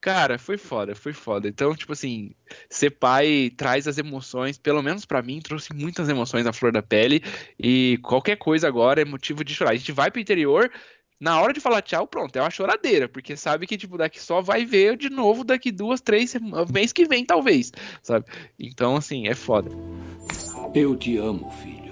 cara, 0.00 0.36
foi 0.36 0.56
foda, 0.56 0.96
foi 0.96 1.12
foda. 1.12 1.46
Então, 1.46 1.76
tipo 1.76 1.92
assim, 1.92 2.34
ser 2.68 2.90
pai 2.90 3.52
traz 3.56 3.86
as 3.86 3.98
emoções, 3.98 4.58
pelo 4.58 4.82
menos 4.82 5.04
para 5.04 5.22
mim, 5.22 5.40
trouxe 5.40 5.72
muitas 5.72 6.08
emoções 6.08 6.44
à 6.44 6.52
flor 6.52 6.72
da 6.72 6.82
pele. 6.82 7.22
E 7.56 8.00
qualquer 8.02 8.34
coisa 8.34 8.66
agora 8.66 9.00
é 9.00 9.04
motivo 9.04 9.44
de 9.44 9.54
chorar. 9.54 9.70
A 9.70 9.76
gente 9.76 9.92
vai 9.92 10.10
pro 10.10 10.20
interior, 10.20 10.68
na 11.20 11.40
hora 11.40 11.52
de 11.52 11.60
falar 11.60 11.82
tchau, 11.82 12.06
pronto, 12.06 12.36
é 12.36 12.40
uma 12.40 12.50
choradeira, 12.50 13.08
porque 13.08 13.36
sabe 13.36 13.66
que, 13.66 13.76
tipo, 13.76 13.98
daqui 13.98 14.20
só 14.20 14.40
vai 14.40 14.64
ver 14.64 14.96
de 14.96 15.10
novo 15.10 15.44
daqui 15.44 15.72
duas, 15.72 16.00
três, 16.00 16.34
mês 16.72 16.92
que 16.92 17.04
vem, 17.04 17.24
talvez, 17.24 17.72
sabe? 18.02 18.26
Então, 18.58 18.96
assim, 18.96 19.26
é 19.26 19.34
foda. 19.34 19.70
Eu 20.74 20.96
te 20.96 21.16
amo, 21.16 21.50
filho. 21.50 21.88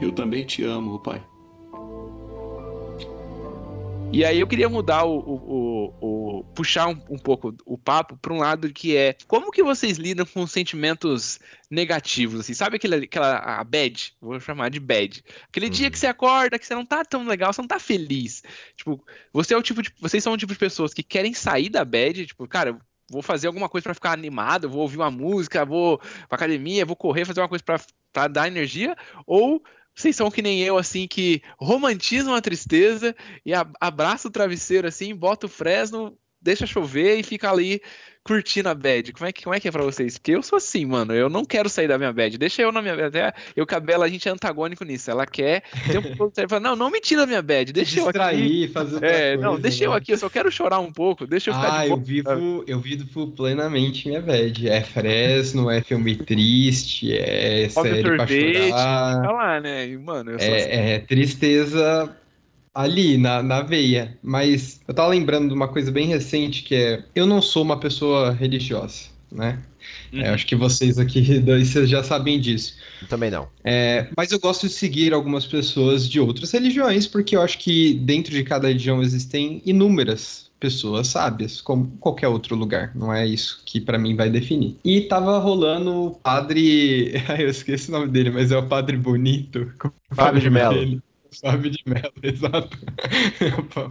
Eu 0.00 0.12
também 0.12 0.44
te 0.44 0.62
amo, 0.62 0.98
pai. 1.00 1.22
E 4.16 4.24
aí 4.24 4.40
eu 4.40 4.46
queria 4.46 4.66
mudar 4.66 5.04
o, 5.04 5.18
o, 5.18 5.92
o, 6.00 6.38
o 6.38 6.44
puxar 6.54 6.88
um, 6.88 6.98
um, 7.10 7.18
pouco 7.18 7.54
o 7.66 7.76
papo 7.76 8.16
para 8.16 8.32
um 8.32 8.38
lado 8.38 8.72
que 8.72 8.96
é 8.96 9.14
como 9.28 9.52
que 9.52 9.62
vocês 9.62 9.98
lidam 9.98 10.24
com 10.24 10.46
sentimentos 10.46 11.38
negativos, 11.70 12.40
assim, 12.40 12.54
sabe 12.54 12.76
aquele, 12.76 13.04
aquela 13.04 13.36
a 13.36 13.62
bad, 13.62 14.14
vou 14.18 14.40
chamar 14.40 14.70
de 14.70 14.80
bad, 14.80 15.22
aquele 15.46 15.66
uhum. 15.66 15.72
dia 15.72 15.90
que 15.90 15.98
você 15.98 16.06
acorda 16.06 16.58
que 16.58 16.64
você 16.64 16.74
não 16.74 16.86
tá 16.86 17.04
tão 17.04 17.26
legal, 17.26 17.52
você 17.52 17.60
não 17.60 17.68
tá 17.68 17.78
feliz, 17.78 18.42
tipo, 18.74 19.04
você 19.34 19.52
é 19.52 19.56
o 19.58 19.62
tipo 19.62 19.82
de, 19.82 19.92
vocês 20.00 20.24
são 20.24 20.32
o 20.32 20.38
tipo 20.38 20.54
de 20.54 20.58
pessoas 20.58 20.94
que 20.94 21.02
querem 21.02 21.34
sair 21.34 21.68
da 21.68 21.84
bad, 21.84 22.24
tipo, 22.24 22.48
cara, 22.48 22.78
vou 23.10 23.20
fazer 23.20 23.48
alguma 23.48 23.68
coisa 23.68 23.82
para 23.82 23.94
ficar 23.94 24.12
animado, 24.12 24.70
vou 24.70 24.80
ouvir 24.80 24.96
uma 24.96 25.10
música, 25.10 25.62
vou 25.62 25.98
pra 25.98 26.36
academia, 26.36 26.86
vou 26.86 26.96
correr, 26.96 27.26
fazer 27.26 27.42
uma 27.42 27.50
coisa 27.50 27.62
para 27.62 28.28
dar 28.28 28.46
energia, 28.46 28.96
ou 29.26 29.62
vocês 29.96 30.14
são 30.14 30.30
que 30.30 30.42
nem 30.42 30.60
eu, 30.62 30.76
assim, 30.76 31.08
que 31.08 31.42
romantizam 31.58 32.34
a 32.34 32.40
tristeza 32.40 33.16
e 33.44 33.52
abraça 33.80 34.28
o 34.28 34.30
travesseiro, 34.30 34.86
assim, 34.86 35.14
bota 35.14 35.46
o 35.46 35.48
Fresno, 35.48 36.16
deixa 36.46 36.66
chover 36.66 37.18
e 37.18 37.22
fica 37.22 37.50
ali 37.50 37.82
curtindo 38.26 38.68
a 38.68 38.74
bad. 38.74 39.12
Como 39.12 39.26
é 39.26 39.32
que, 39.32 39.44
como 39.44 39.54
é, 39.54 39.60
que 39.60 39.68
é 39.68 39.70
pra 39.70 39.84
vocês? 39.84 40.18
Porque 40.18 40.32
eu 40.32 40.42
sou 40.42 40.56
assim, 40.56 40.84
mano. 40.84 41.14
Eu 41.14 41.28
não 41.28 41.44
quero 41.44 41.68
sair 41.68 41.86
da 41.86 41.96
minha 41.96 42.12
bad. 42.12 42.36
Deixa 42.36 42.62
eu 42.62 42.72
na 42.72 42.82
minha 42.82 42.96
bad. 42.96 43.06
Até 43.06 43.32
eu 43.54 43.64
e 43.64 43.94
a 44.02 44.08
gente 44.08 44.28
é 44.28 44.32
antagônico 44.32 44.84
nisso. 44.84 45.10
Ela 45.10 45.26
quer. 45.26 45.62
Tempo 45.86 46.08
fala, 46.48 46.60
não, 46.60 46.74
não 46.74 46.90
me 46.90 47.00
tira 47.00 47.22
da 47.22 47.26
minha 47.26 47.42
bad. 47.42 47.72
Deixa 47.72 48.00
eu 48.00 48.08
aqui. 48.08 48.68
fazer 48.68 49.04
É, 49.04 49.34
coisa, 49.34 49.42
não, 49.42 49.60
deixa 49.60 49.80
né? 49.80 49.86
eu 49.86 49.92
aqui. 49.92 50.12
Eu 50.12 50.18
só 50.18 50.28
quero 50.28 50.50
chorar 50.50 50.80
um 50.80 50.92
pouco. 50.92 51.26
Deixa 51.26 51.50
eu 51.50 51.54
ficar 51.54 51.80
ah, 51.80 51.82
de 51.82 51.88
boa. 51.88 52.00
Eu 52.00 52.04
vivo, 52.04 52.64
eu 52.66 52.80
vivo 52.80 53.28
plenamente 53.28 54.08
minha 54.08 54.20
bad. 54.20 54.68
É 54.68 54.82
Fresno, 54.82 55.70
é 55.70 55.80
filme 55.80 56.16
triste, 56.16 57.12
é 57.12 57.68
Come 57.72 57.88
série 57.88 58.02
sorvete, 58.02 58.68
pra 58.68 58.68
chorar. 58.68 59.32
lá, 59.32 59.60
né? 59.60 59.88
E, 59.88 59.96
mano, 59.96 60.32
eu 60.32 60.38
é, 60.38 60.56
assim. 60.56 60.68
é 60.70 60.98
tristeza 60.98 62.16
ali 62.76 63.16
na, 63.16 63.42
na 63.42 63.62
veia. 63.62 64.16
Mas 64.22 64.80
eu 64.86 64.94
tava 64.94 65.08
lembrando 65.08 65.48
de 65.48 65.54
uma 65.54 65.66
coisa 65.66 65.90
bem 65.90 66.06
recente 66.06 66.62
que 66.62 66.74
é 66.74 67.04
eu 67.14 67.26
não 67.26 67.40
sou 67.40 67.62
uma 67.62 67.80
pessoa 67.80 68.32
religiosa, 68.32 69.06
né? 69.32 69.58
Uhum. 70.12 70.20
É, 70.20 70.28
acho 70.28 70.46
que 70.46 70.54
vocês 70.54 70.98
aqui 70.98 71.38
dois 71.40 71.68
vocês 71.68 71.88
já 71.88 72.04
sabem 72.04 72.38
disso. 72.38 72.74
Eu 73.00 73.08
também 73.08 73.30
não. 73.30 73.48
É, 73.64 74.08
mas 74.16 74.30
eu 74.30 74.38
gosto 74.38 74.66
de 74.66 74.72
seguir 74.72 75.14
algumas 75.14 75.46
pessoas 75.46 76.08
de 76.08 76.20
outras 76.20 76.52
religiões, 76.52 77.06
porque 77.06 77.34
eu 77.34 77.42
acho 77.42 77.58
que 77.58 77.94
dentro 77.94 78.32
de 78.32 78.44
cada 78.44 78.68
religião 78.68 79.02
existem 79.02 79.62
inúmeras 79.64 80.46
pessoas 80.58 81.08
sábias, 81.08 81.60
como 81.60 81.86
qualquer 81.98 82.28
outro 82.28 82.56
lugar. 82.56 82.90
Não 82.94 83.12
é 83.12 83.26
isso 83.26 83.62
que 83.64 83.80
para 83.80 83.98
mim 83.98 84.16
vai 84.16 84.30
definir. 84.30 84.76
E 84.84 85.02
tava 85.02 85.38
rolando 85.38 86.06
o 86.06 86.10
padre. 86.12 87.12
eu 87.38 87.48
esqueci 87.48 87.88
o 87.90 87.92
nome 87.92 88.08
dele, 88.08 88.30
mas 88.30 88.50
é 88.50 88.56
o 88.56 88.66
padre 88.66 88.96
bonito. 88.96 89.70
Fábio 90.12 90.40
de 90.40 90.50
Mello. 90.50 91.02
Fábio 91.40 91.70
de 91.70 91.82
Mello, 91.86 92.12
exato. 92.22 92.78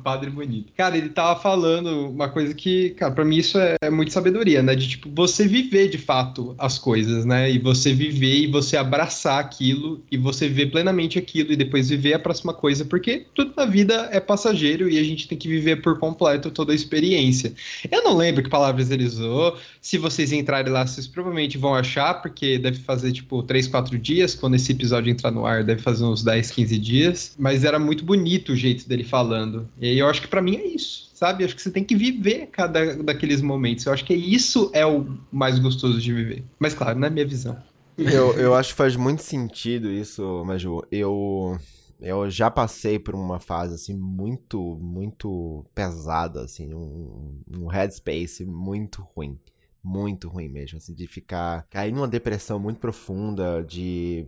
Padre 0.04 0.30
bonito. 0.30 0.72
Cara, 0.76 0.98
ele 0.98 1.10
tava 1.10 1.40
falando 1.40 2.10
uma 2.10 2.30
coisa 2.30 2.54
que, 2.54 2.92
cara, 2.92 3.14
pra 3.14 3.26
mim 3.26 3.38
isso 3.38 3.58
é 3.82 3.90
muito 3.90 4.12
sabedoria, 4.12 4.62
né? 4.62 4.76
De 4.76 4.88
tipo, 4.88 5.10
você 5.14 5.48
viver 5.48 5.90
de 5.90 5.98
fato 5.98 6.56
as 6.58 6.78
coisas, 6.78 7.26
né? 7.26 7.52
E 7.52 7.60
você 7.60 7.94
viver 7.94 8.40
e 8.40 8.48
você 8.48 8.78
abraçar 8.78 9.40
aquilo 9.40 10.02
e 10.12 10.18
você 10.18 10.48
viver 10.48 10.72
plenamente 10.72 11.20
aquilo 11.20 11.52
e 11.52 11.56
depois 11.56 11.90
viver 11.90 12.14
a 12.14 12.20
próxima 12.20 12.54
coisa, 12.54 12.86
porque 12.86 13.26
tudo 13.34 13.54
na 13.56 13.66
vida 13.66 14.10
é 14.12 14.20
passageiro 14.20 14.90
e 14.90 14.98
a 14.98 15.04
gente 15.04 15.28
tem 15.28 15.38
que 15.38 15.48
viver 15.48 15.82
por 15.82 16.00
completo 16.00 16.52
toda 16.52 16.72
a 16.72 16.76
experiência. 16.76 17.54
Eu 17.92 18.04
não 18.04 18.16
lembro 18.16 18.44
que 18.44 18.50
palavras 18.50 18.92
ele 18.92 19.06
usou. 19.06 19.58
Se 19.86 20.00
vocês 20.00 20.32
entrarem 20.32 20.74
lá, 20.74 20.88
vocês 20.88 21.06
provavelmente 21.06 21.60
vão 21.60 21.76
achar, 21.76 22.16
porque 22.16 22.58
deve 22.58 22.80
fazer 22.80 23.12
tipo 23.12 23.44
3, 23.44 23.68
4 23.68 24.00
dias. 24.00 24.34
Quando 24.34 24.56
esse 24.56 24.72
episódio 24.72 25.12
entrar 25.12 25.30
no 25.30 25.46
ar, 25.46 25.64
deve 25.64 25.80
fazer 25.80 26.04
uns 26.06 26.24
10, 26.24 26.50
15 26.50 26.80
dias 26.80 27.36
mas 27.38 27.64
era 27.64 27.78
muito 27.78 28.04
bonito 28.04 28.54
o 28.54 28.56
jeito 28.56 28.90
dele 28.90 29.04
falando. 29.04 29.70
E 29.80 30.00
eu 30.00 30.08
acho 30.08 30.24
que 30.24 30.28
para 30.28 30.42
mim 30.42 30.56
é 30.56 30.66
isso, 30.66 31.12
sabe? 31.14 31.44
Acho 31.44 31.56
que 31.56 31.62
você 31.62 31.70
tem 31.70 31.84
que 31.84 31.96
viver 31.96 32.48
cada 32.48 32.96
daqueles 33.04 33.42
momentos. 33.42 33.86
Eu 33.86 33.94
acho 33.94 34.04
que 34.04 34.16
isso 34.16 34.72
é 34.74 34.84
o 34.84 35.06
mais 35.32 35.60
gostoso 35.60 36.02
de 36.02 36.12
viver. 36.12 36.44
Mas 36.58 36.74
claro, 36.74 36.98
na 36.98 37.06
é 37.06 37.10
minha 37.12 37.28
visão. 37.28 37.56
Eu, 37.96 38.34
eu 38.40 38.56
acho 38.56 38.70
que 38.70 38.78
faz 38.78 38.96
muito 38.96 39.22
sentido 39.22 39.92
isso, 39.92 40.44
Maju. 40.44 40.82
Eu 40.92 41.60
eu 42.02 42.28
já 42.28 42.50
passei 42.50 42.98
por 42.98 43.14
uma 43.14 43.40
fase 43.40 43.76
assim 43.76 43.94
muito 43.94 44.80
muito 44.82 45.64
pesada 45.76 46.42
assim, 46.42 46.74
um, 46.74 47.40
um 47.56 47.68
headspace 47.68 48.44
muito 48.44 49.08
ruim 49.16 49.38
muito 49.86 50.28
ruim 50.28 50.50
mesmo, 50.50 50.78
assim, 50.78 50.96
de 50.96 51.06
ficar. 51.06 51.68
cair 51.70 51.94
numa 51.94 52.08
depressão 52.08 52.58
muito 52.58 52.80
profunda, 52.80 53.64
de. 53.64 54.26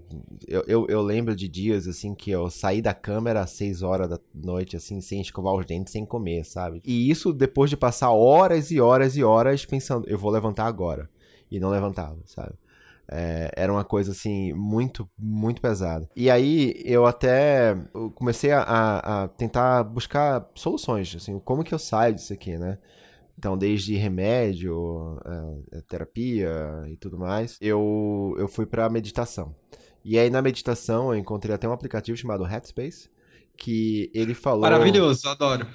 Eu, 0.47 0.63
eu, 0.67 0.87
eu, 0.87 1.01
lembro 1.01 1.35
de 1.35 1.47
dias, 1.47 1.87
assim, 1.87 2.13
que 2.13 2.29
eu 2.29 2.47
saí 2.51 2.79
da 2.79 2.93
câmera 2.93 3.41
às 3.41 3.49
6 3.51 3.81
horas 3.81 4.07
da 4.07 4.19
noite, 4.35 4.75
assim, 4.77 5.01
sem 5.01 5.19
escovar 5.19 5.55
os 5.55 5.65
dentes, 5.65 5.91
sem 5.91 6.05
comer, 6.05 6.45
sabe? 6.45 6.79
E 6.85 7.09
isso 7.09 7.33
depois 7.33 7.71
de 7.71 7.75
passar 7.75 8.11
horas 8.11 8.69
e 8.69 8.79
horas 8.79 9.17
e 9.17 9.23
horas 9.23 9.65
pensando, 9.65 10.07
eu 10.07 10.17
vou 10.17 10.29
levantar 10.29 10.67
agora. 10.67 11.09
E 11.49 11.59
não 11.59 11.69
levantava, 11.69 12.19
sabe? 12.25 12.53
É, 13.09 13.49
era 13.55 13.71
uma 13.71 13.85
coisa 13.85 14.11
assim 14.11 14.53
muito, 14.53 15.09
muito 15.17 15.59
pesada. 15.59 16.07
E 16.15 16.29
aí 16.29 16.75
eu 16.85 17.05
até 17.05 17.75
comecei 18.13 18.51
a, 18.51 18.63
a, 19.23 19.27
tentar 19.29 19.83
buscar 19.83 20.45
soluções, 20.53 21.15
assim, 21.15 21.39
como 21.39 21.63
que 21.63 21.73
eu 21.73 21.79
saio 21.79 22.13
disso 22.13 22.33
aqui, 22.33 22.57
né? 22.57 22.77
Então, 23.37 23.57
desde 23.57 23.95
remédio, 23.95 25.19
é, 25.71 25.81
terapia 25.81 26.49
e 26.89 26.97
tudo 26.97 27.19
mais, 27.19 27.57
eu, 27.61 28.35
eu 28.39 28.47
fui 28.47 28.65
para 28.65 28.89
meditação. 28.89 29.55
E 30.03 30.17
aí, 30.17 30.29
na 30.29 30.41
meditação, 30.41 31.13
eu 31.13 31.19
encontrei 31.19 31.53
até 31.53 31.67
um 31.67 31.73
aplicativo 31.73 32.17
chamado 32.17 32.43
Headspace, 32.43 33.09
que 33.55 34.09
ele 34.13 34.33
falou... 34.33 34.61
Maravilhoso, 34.61 35.27
adoro. 35.29 35.67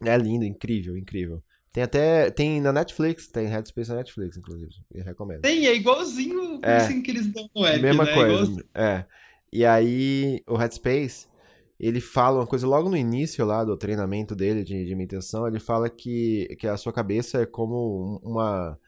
É 0.00 0.16
lindo, 0.16 0.44
incrível, 0.44 0.96
incrível. 0.96 1.42
Tem 1.72 1.82
até. 1.82 2.30
Tem 2.30 2.60
na 2.60 2.72
Netflix, 2.72 3.28
tem 3.28 3.46
Headspace 3.46 3.90
na 3.90 3.96
Netflix, 3.96 4.36
inclusive. 4.36 4.72
Eu 4.92 5.04
recomendo. 5.04 5.42
Tem, 5.42 5.66
é 5.66 5.74
igualzinho 5.74 6.60
é, 6.62 6.78
assim 6.78 7.02
que 7.02 7.10
eles 7.10 7.26
dão 7.26 7.48
no 7.54 7.64
app, 7.64 7.80
Mesma 7.80 8.04
né? 8.04 8.14
coisa. 8.14 8.64
É. 8.74 9.04
E 9.52 9.64
aí, 9.64 10.42
o 10.46 10.56
Headspace, 10.56 11.28
ele 11.78 12.00
fala 12.00 12.40
uma 12.40 12.46
coisa 12.46 12.66
logo 12.66 12.88
no 12.88 12.96
início 12.96 13.44
lá 13.44 13.62
do 13.64 13.76
treinamento 13.76 14.34
dele 14.34 14.64
de, 14.64 14.84
de 14.84 14.94
meditação, 14.94 15.46
ele 15.46 15.60
fala 15.60 15.88
que, 15.88 16.56
que 16.58 16.66
a 16.66 16.76
sua 16.76 16.92
cabeça 16.92 17.42
é 17.42 17.46
como 17.46 18.20
uma, 18.22 18.78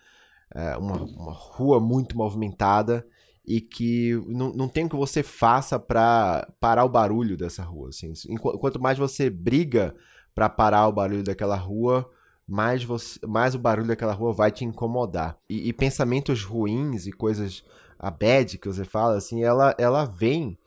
é, 0.54 0.76
uma, 0.76 1.02
uma, 1.04 1.32
rua 1.32 1.78
muito 1.78 2.16
movimentada 2.16 3.06
e 3.46 3.60
que 3.60 4.20
não, 4.26 4.52
não 4.52 4.68
tem 4.68 4.86
o 4.86 4.88
que 4.88 4.96
você 4.96 5.22
faça 5.22 5.78
para 5.78 6.48
parar 6.58 6.84
o 6.84 6.88
barulho 6.88 7.36
dessa 7.36 7.62
rua. 7.62 7.90
Assim. 7.90 8.12
Quanto 8.36 8.80
mais 8.80 8.98
você 8.98 9.30
briga 9.30 9.94
para 10.34 10.48
parar 10.48 10.88
o 10.88 10.92
barulho 10.92 11.22
daquela 11.22 11.56
rua, 11.56 12.10
mais, 12.46 12.82
você, 12.82 13.18
mais 13.24 13.54
o 13.54 13.58
barulho 13.58 13.86
daquela 13.86 14.12
rua 14.12 14.32
vai 14.32 14.50
te 14.50 14.64
incomodar. 14.64 15.38
E, 15.48 15.68
e 15.68 15.72
pensamentos 15.72 16.42
ruins 16.42 17.06
e 17.06 17.12
coisas, 17.12 17.64
a 17.98 18.10
bad 18.10 18.58
que 18.58 18.66
você 18.66 18.84
fala, 18.84 19.16
assim, 19.16 19.44
ela, 19.44 19.74
ela 19.78 20.04
vem 20.04 20.58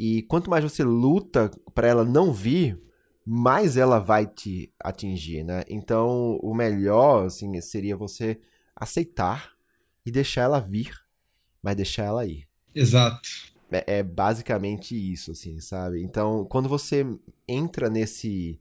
e 0.00 0.22
quanto 0.22 0.48
mais 0.48 0.64
você 0.64 0.82
luta 0.82 1.50
para 1.74 1.86
ela 1.86 2.06
não 2.06 2.32
vir, 2.32 2.80
mais 3.22 3.76
ela 3.76 3.98
vai 3.98 4.26
te 4.26 4.72
atingir, 4.82 5.44
né? 5.44 5.62
Então, 5.68 6.38
o 6.42 6.54
melhor, 6.54 7.26
assim, 7.26 7.60
seria 7.60 7.94
você 7.94 8.40
aceitar 8.74 9.52
e 10.04 10.10
deixar 10.10 10.42
ela 10.42 10.58
vir, 10.58 10.90
mas 11.62 11.76
deixar 11.76 12.04
ela 12.04 12.24
ir. 12.24 12.48
Exato. 12.74 13.28
É, 13.70 13.98
é 13.98 14.02
basicamente 14.02 14.94
isso, 14.94 15.32
assim, 15.32 15.60
sabe? 15.60 16.02
Então, 16.02 16.46
quando 16.46 16.66
você 16.66 17.04
entra 17.46 17.90
nesse 17.90 18.58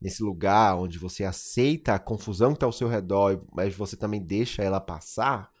nesse 0.00 0.22
lugar 0.22 0.76
onde 0.76 0.98
você 0.98 1.24
aceita 1.24 1.94
a 1.94 1.98
confusão 1.98 2.52
que 2.52 2.56
está 2.56 2.66
ao 2.66 2.72
seu 2.72 2.88
redor, 2.88 3.44
mas 3.52 3.74
você 3.74 3.96
também 3.96 4.20
deixa 4.20 4.62
ela 4.62 4.80
passar, 4.80 5.52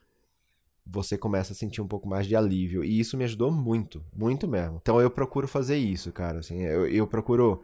você 0.90 1.16
começa 1.16 1.52
a 1.52 1.56
sentir 1.56 1.80
um 1.80 1.86
pouco 1.86 2.08
mais 2.08 2.26
de 2.26 2.34
alívio. 2.34 2.84
E 2.84 2.98
isso 2.98 3.16
me 3.16 3.24
ajudou 3.24 3.50
muito, 3.50 4.04
muito 4.14 4.48
mesmo. 4.48 4.78
Então 4.80 5.00
eu 5.00 5.10
procuro 5.10 5.46
fazer 5.46 5.76
isso, 5.76 6.12
cara. 6.12 6.40
Assim, 6.40 6.60
eu, 6.62 6.86
eu 6.86 7.06
procuro. 7.06 7.62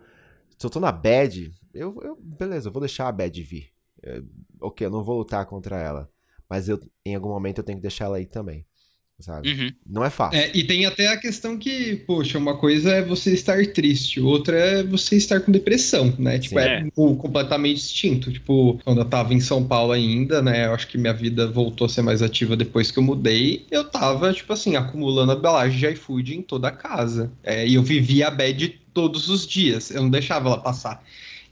Se 0.58 0.64
eu 0.64 0.70
tô 0.70 0.80
na 0.80 0.92
bad, 0.92 1.52
eu, 1.74 1.98
eu 2.02 2.16
beleza, 2.20 2.68
eu 2.68 2.72
vou 2.72 2.80
deixar 2.80 3.08
a 3.08 3.12
bad 3.12 3.42
vir. 3.42 3.70
É, 4.02 4.22
ok, 4.60 4.86
eu 4.86 4.90
não 4.90 5.02
vou 5.02 5.18
lutar 5.18 5.44
contra 5.46 5.78
ela. 5.78 6.10
Mas 6.48 6.68
eu, 6.68 6.78
em 7.04 7.14
algum 7.14 7.28
momento 7.30 7.58
eu 7.58 7.64
tenho 7.64 7.78
que 7.78 7.82
deixar 7.82 8.04
ela 8.06 8.18
aí 8.18 8.26
também 8.26 8.64
sabe? 9.18 9.50
Uhum. 9.50 9.72
Não 9.86 10.04
é 10.04 10.10
fácil. 10.10 10.38
É, 10.38 10.50
e 10.54 10.64
tem 10.64 10.84
até 10.84 11.08
a 11.08 11.16
questão 11.16 11.56
que, 11.56 11.96
poxa, 12.06 12.38
uma 12.38 12.56
coisa 12.56 12.92
é 12.92 13.02
você 13.02 13.32
estar 13.32 13.64
triste, 13.66 14.20
outra 14.20 14.56
é 14.56 14.82
você 14.82 15.16
estar 15.16 15.40
com 15.40 15.50
depressão, 15.50 16.14
né? 16.18 16.38
Tipo, 16.38 16.60
Sim, 16.60 16.66
é, 16.66 16.80
é. 16.80 16.90
completamente 16.94 17.78
distinto. 17.78 18.32
Tipo, 18.32 18.78
quando 18.84 18.98
eu 18.98 19.04
tava 19.04 19.32
em 19.32 19.40
São 19.40 19.64
Paulo 19.64 19.92
ainda, 19.92 20.42
né? 20.42 20.66
Eu 20.66 20.74
acho 20.74 20.88
que 20.88 20.98
minha 20.98 21.14
vida 21.14 21.50
voltou 21.50 21.86
a 21.86 21.88
ser 21.88 22.02
mais 22.02 22.22
ativa 22.22 22.56
depois 22.56 22.90
que 22.90 22.98
eu 22.98 23.02
mudei. 23.02 23.66
Eu 23.70 23.84
tava, 23.84 24.32
tipo 24.32 24.52
assim, 24.52 24.76
acumulando 24.76 25.32
a 25.32 25.34
embalagem 25.34 25.78
de 25.78 25.86
iFood 25.94 26.36
em 26.36 26.42
toda 26.42 26.68
a 26.68 26.72
casa. 26.72 27.32
É, 27.42 27.66
e 27.66 27.74
eu 27.74 27.82
vivia 27.82 28.28
a 28.28 28.30
bad 28.30 28.68
todos 28.92 29.28
os 29.28 29.46
dias. 29.46 29.90
Eu 29.90 30.02
não 30.02 30.10
deixava 30.10 30.48
ela 30.48 30.58
passar. 30.58 31.02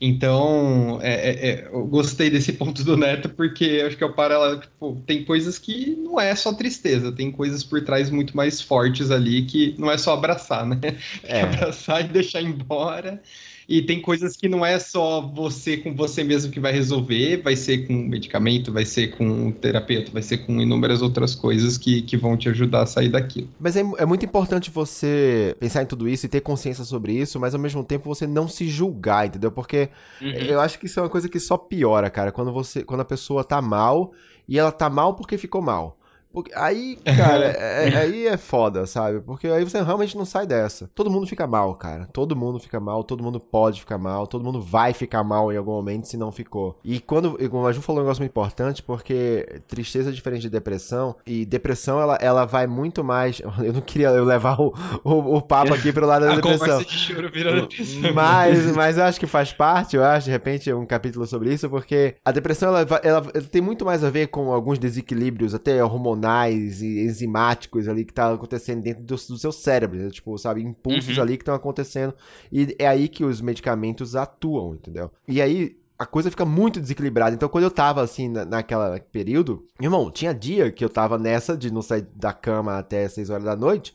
Então, 0.01 0.99
é, 1.03 1.15
é, 1.15 1.51
é, 1.51 1.69
eu 1.73 1.87
gostei 1.87 2.31
desse 2.31 2.53
ponto 2.55 2.83
do 2.85 2.97
Neto, 2.97 3.29
porque 3.29 3.83
acho 3.87 3.97
que 3.97 4.05
é 4.05 4.07
o 4.07 4.13
paralelo, 4.13 4.61
tipo, 4.61 5.03
tem 5.07 5.25
coisas 5.25 5.59
que 5.59 5.97
não 5.97 6.21
é 6.21 6.35
só 6.35 6.53
tristeza, 6.53 7.13
tem 7.13 7.31
coisas 7.31 7.63
por 7.63 7.83
trás 7.83 8.11
muito 8.11 8.37
mais 8.37 8.61
fortes 8.61 9.11
ali 9.11 9.45
que 9.45 9.75
não 9.79 9.91
é 9.91 9.99
só 9.99 10.15
abraçar, 10.15 10.67
né? 10.67 10.79
É. 11.25 11.43
abraçar 11.43 12.05
e 12.05 12.09
deixar 12.09 12.43
embora. 12.43 13.21
E 13.69 13.83
tem 13.83 14.01
coisas 14.01 14.37
que 14.37 14.49
não 14.49 14.65
é 14.65 14.79
só 14.79 15.21
você 15.21 15.77
com 15.77 15.95
você 15.95 16.23
mesmo 16.23 16.53
que 16.53 16.61
vai 16.61 16.73
resolver, 16.73 17.43
vai 17.43 17.57
ser 17.57 17.87
com 17.87 17.95
medicamento, 17.95 18.73
vai 18.73 18.85
ser 18.85 19.09
com 19.17 19.51
terapeuta, 19.53 20.11
vai 20.11 20.23
ser 20.23 20.39
com 20.39 20.61
inúmeras 20.61 21.03
outras 21.03 21.35
coisas 21.35 21.79
que, 21.79 22.03
que 22.03 22.17
vão 22.17 22.37
te 22.37 22.49
ajudar 22.49 22.83
a 22.83 22.87
sair 22.87 23.09
daquilo. 23.09 23.49
Mas 23.59 23.77
é, 23.77 23.81
é 23.99 24.07
muito 24.07 24.25
importante 24.25 24.71
você 24.71 25.57
pensar 25.59 25.83
em 25.83 25.87
tudo 25.87 26.09
isso 26.09 26.27
e 26.27 26.29
ter 26.29 26.41
consciência 26.41 26.85
sobre 26.85 27.13
isso, 27.13 27.41
mas 27.41 27.55
ao 27.55 27.61
mesmo 27.61 27.83
tempo 27.83 28.13
você 28.13 28.27
não 28.27 28.49
se 28.49 28.69
julgar, 28.69 29.27
entendeu? 29.27 29.51
Porque 29.51 29.89
uhum. 30.21 30.31
eu 30.31 30.61
acho 30.61 30.79
que 30.79 30.87
isso 30.87 31.01
é 31.01 31.03
uma 31.03 31.09
coisa 31.09 31.29
que 31.29 31.41
só 31.41 31.57
piora, 31.57 32.11
cara, 32.11 32.31
quando 32.31 32.53
você 32.53 32.85
quando 32.85 33.01
a 33.01 33.05
pessoa 33.05 33.43
tá 33.43 33.61
mal 33.63 34.13
e 34.49 34.59
ela 34.59 34.71
tá 34.71 34.91
mal 34.91 35.15
porque 35.15 35.39
ficou 35.39 35.63
mal. 35.63 35.99
Porque 36.35 36.53
aí, 36.57 36.99
cara, 37.17 37.47
é, 37.57 37.89
é, 37.91 37.97
aí 37.97 38.27
é 38.27 38.37
foda, 38.37 38.87
sabe? 38.87 39.21
Porque 39.21 39.47
aí 39.47 39.63
você 39.63 39.81
realmente 39.81 40.17
não 40.17 40.25
sai 40.25 40.45
dessa. 40.45 40.91
Todo 40.93 41.09
mundo 41.09 41.29
fica 41.29 41.47
mal, 41.47 41.73
cara. 41.77 42.09
Todo 42.13 42.35
mundo 42.35 42.59
fica 42.59 42.81
mal, 42.81 43.05
todo 43.05 43.23
mundo 43.23 43.39
pode 43.39 43.79
ficar 43.79 43.99
mal, 43.99 44.27
todo 44.27 44.45
mundo 44.45 44.61
vai 44.61 44.93
ficar 44.93 45.23
mal 45.23 45.53
em 45.53 45.57
algum 45.57 45.71
momento 45.71 46.09
se 46.09 46.17
não 46.17 46.33
ficou. 46.33 46.77
E 46.85 46.99
quando, 46.99 47.39
como 47.49 47.65
a 47.69 47.73
Ju 47.73 47.81
falou 47.81 48.01
um 48.01 48.05
negócio 48.05 48.21
muito 48.21 48.33
importante, 48.33 48.83
porque 48.83 49.61
tristeza 49.69 50.11
é 50.11 50.13
diferente 50.13 50.43
de 50.43 50.51
depressão, 50.51 51.15
e 51.25 51.47
depressão, 51.47 52.01
ela, 52.01 52.19
ela 52.21 52.45
vai 52.45 52.67
muito 52.67 53.05
mais. 53.05 53.41
Eu 53.63 53.73
não 53.73 53.81
queria 53.81 54.11
levar 54.11 54.61
o, 54.61 54.75
o, 55.05 55.37
o 55.37 55.41
papo 55.41 55.73
aqui 55.73 55.93
pro 55.93 56.05
lado 56.05 56.27
da 56.27 56.33
a 56.35 56.35
depressão. 56.35 56.83
De 56.83 56.91
choro 56.91 57.31
depressão. 57.31 58.13
Mas, 58.13 58.75
mas 58.75 58.99
eu 58.99 59.05
acho 59.05 59.21
que 59.21 59.27
faz 59.27 59.53
parte, 59.53 59.95
eu 59.95 60.03
acho, 60.03 60.25
de 60.25 60.33
repente, 60.33 60.73
um 60.73 60.85
capítulo 60.85 61.27
sobre 61.27 61.55
isso, 61.55 61.71
porque 61.71 62.17
a 62.25 62.33
depressão, 62.33 62.71
ela, 62.71 62.81
ela, 62.81 63.01
ela 63.03 63.45
tem 63.51 63.63
muito 63.63 63.85
mais 63.85 64.03
a 64.03 64.11
ver 64.11 64.27
com 64.29 64.53
alguns 64.53 64.81
desequilíbrios, 64.81 65.55
até 65.55 65.83
hormonais 65.83 66.24
hormonais 66.25 66.83
e 66.83 67.05
enzimáticos 67.05 67.89
ali 67.89 68.05
que 68.05 68.13
tá 68.13 68.33
acontecendo 68.33 68.83
dentro 68.83 69.03
do, 69.03 69.15
do 69.15 69.39
seu 69.39 69.53
cérebro, 69.53 69.99
né? 69.99 70.11
tipo, 70.11 70.37
sabe, 70.39 70.63
impulsos 70.63 71.17
uhum. 71.17 71.23
ali 71.23 71.37
que 71.37 71.43
estão 71.43 71.55
acontecendo 71.55 72.15
e 72.51 72.75
é 72.79 72.87
aí 72.87 73.09
que 73.09 73.25
os 73.25 73.41
medicamentos 73.41 74.17
atuam, 74.17 74.75
entendeu? 74.75 75.11
E 75.29 75.41
aí 75.41 75.77
a 75.99 76.07
coisa 76.07 76.31
fica 76.31 76.45
muito 76.45 76.81
desequilibrada. 76.81 77.35
Então, 77.37 77.49
quando 77.49 77.65
eu 77.65 77.71
tava 77.71 78.03
assim, 78.03 78.29
na, 78.29 78.45
naquela 78.45 78.99
período, 79.13 79.65
irmão, 79.81 80.11
tinha 80.11 80.35
dia 80.35 80.73
que 80.73 80.85
eu 80.85 80.89
tava 80.89 81.19
nessa 81.19 81.57
de 81.57 81.73
não 81.73 81.83
sair 81.83 82.07
da 82.17 82.33
cama 82.33 82.79
até 82.79 83.09
6 83.09 83.31
horas 83.31 83.45
da 83.45 83.55
noite. 83.55 83.95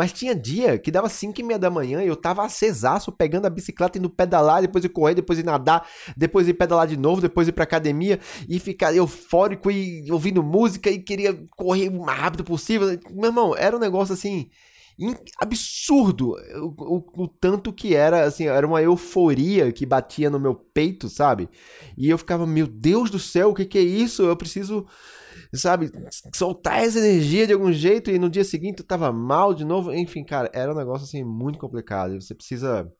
Mas 0.00 0.14
tinha 0.14 0.34
dia 0.34 0.78
que 0.78 0.90
dava 0.90 1.10
5 1.10 1.38
e 1.38 1.44
meia 1.44 1.58
da 1.58 1.68
manhã 1.68 2.02
e 2.02 2.06
eu 2.06 2.16
tava 2.16 2.42
acesaço 2.42 3.12
pegando 3.12 3.44
a 3.44 3.50
bicicleta, 3.50 3.98
indo 3.98 4.08
pedalar, 4.08 4.62
depois 4.62 4.82
ir 4.82 4.88
correr, 4.88 5.14
depois 5.14 5.38
ir 5.38 5.44
nadar, 5.44 5.86
depois 6.16 6.48
ir 6.48 6.54
pedalar 6.54 6.86
de 6.86 6.96
novo, 6.96 7.20
depois 7.20 7.46
ir 7.48 7.52
pra 7.52 7.64
academia 7.64 8.18
e 8.48 8.58
ficar 8.58 8.96
eufórico 8.96 9.70
e 9.70 10.10
ouvindo 10.10 10.42
música 10.42 10.88
e 10.88 10.98
queria 11.00 11.38
correr 11.54 11.90
o 11.90 12.00
mais 12.00 12.18
rápido 12.18 12.42
possível. 12.42 12.98
Meu 13.10 13.26
irmão, 13.26 13.54
era 13.54 13.76
um 13.76 13.78
negócio 13.78 14.14
assim 14.14 14.48
absurdo 15.38 16.34
o, 16.54 16.74
o, 16.78 17.24
o, 17.24 17.28
tanto 17.28 17.70
que 17.70 17.94
era, 17.94 18.24
assim, 18.24 18.46
era 18.46 18.66
uma 18.66 18.80
euforia 18.80 19.70
que 19.70 19.84
batia 19.84 20.30
no 20.30 20.40
meu 20.40 20.54
peito, 20.54 21.10
sabe? 21.10 21.46
E 21.94 22.08
eu 22.08 22.16
ficava, 22.16 22.46
meu 22.46 22.66
Deus 22.66 23.10
do 23.10 23.18
céu, 23.18 23.50
o 23.50 23.54
que 23.54 23.66
que 23.66 23.78
é 23.78 23.82
isso? 23.82 24.22
Eu 24.22 24.36
preciso 24.36 24.86
sabe, 25.58 25.90
soltar 26.34 26.84
essa 26.84 26.98
energia 26.98 27.46
de 27.46 27.52
algum 27.52 27.72
jeito 27.72 28.10
e 28.10 28.18
no 28.18 28.30
dia 28.30 28.44
seguinte 28.44 28.76
tu 28.76 28.84
tava 28.84 29.12
mal 29.12 29.52
de 29.52 29.64
novo. 29.64 29.92
Enfim, 29.92 30.24
cara, 30.24 30.50
era 30.52 30.72
um 30.72 30.76
negócio 30.76 31.04
assim 31.04 31.24
muito 31.24 31.58
complicado. 31.58 32.20
Você 32.20 32.34
precisa 32.34 32.90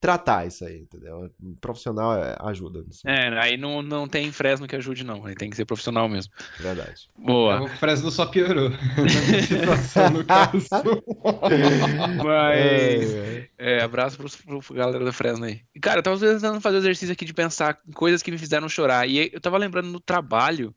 tratar 0.00 0.46
isso 0.46 0.64
aí, 0.64 0.78
entendeu? 0.78 1.30
profissional 1.60 2.16
é, 2.16 2.34
ajuda. 2.40 2.82
Assim. 2.88 3.06
É, 3.06 3.38
aí 3.38 3.58
não, 3.58 3.82
não 3.82 4.08
tem 4.08 4.32
Fresno 4.32 4.66
que 4.66 4.74
ajude, 4.74 5.04
não. 5.04 5.26
Aí 5.26 5.34
tem 5.34 5.50
que 5.50 5.56
ser 5.56 5.66
profissional 5.66 6.08
mesmo. 6.08 6.32
Verdade. 6.58 7.08
Boa. 7.18 7.62
O 7.62 7.68
Fresno 7.68 8.10
só 8.10 8.24
piorou. 8.24 8.70
situação, 9.46 10.10
no 10.10 10.24
caso. 10.24 10.68
Mas. 12.24 13.14
É, 13.14 13.48
é, 13.58 13.82
abraço 13.82 14.16
pro, 14.16 14.62
pro 14.62 14.74
galera 14.74 15.04
da 15.04 15.12
Fresno 15.12 15.44
aí. 15.44 15.60
Cara, 15.82 15.98
eu 15.98 16.02
tava 16.02 16.18
tentando 16.18 16.60
fazer 16.62 16.78
o 16.78 16.80
exercício 16.80 17.12
aqui 17.12 17.26
de 17.26 17.34
pensar 17.34 17.78
em 17.86 17.92
coisas 17.92 18.22
que 18.22 18.30
me 18.30 18.38
fizeram 18.38 18.68
chorar. 18.70 19.06
E 19.06 19.30
eu 19.30 19.40
tava 19.40 19.58
lembrando 19.58 19.88
no 19.88 20.00
trabalho. 20.00 20.74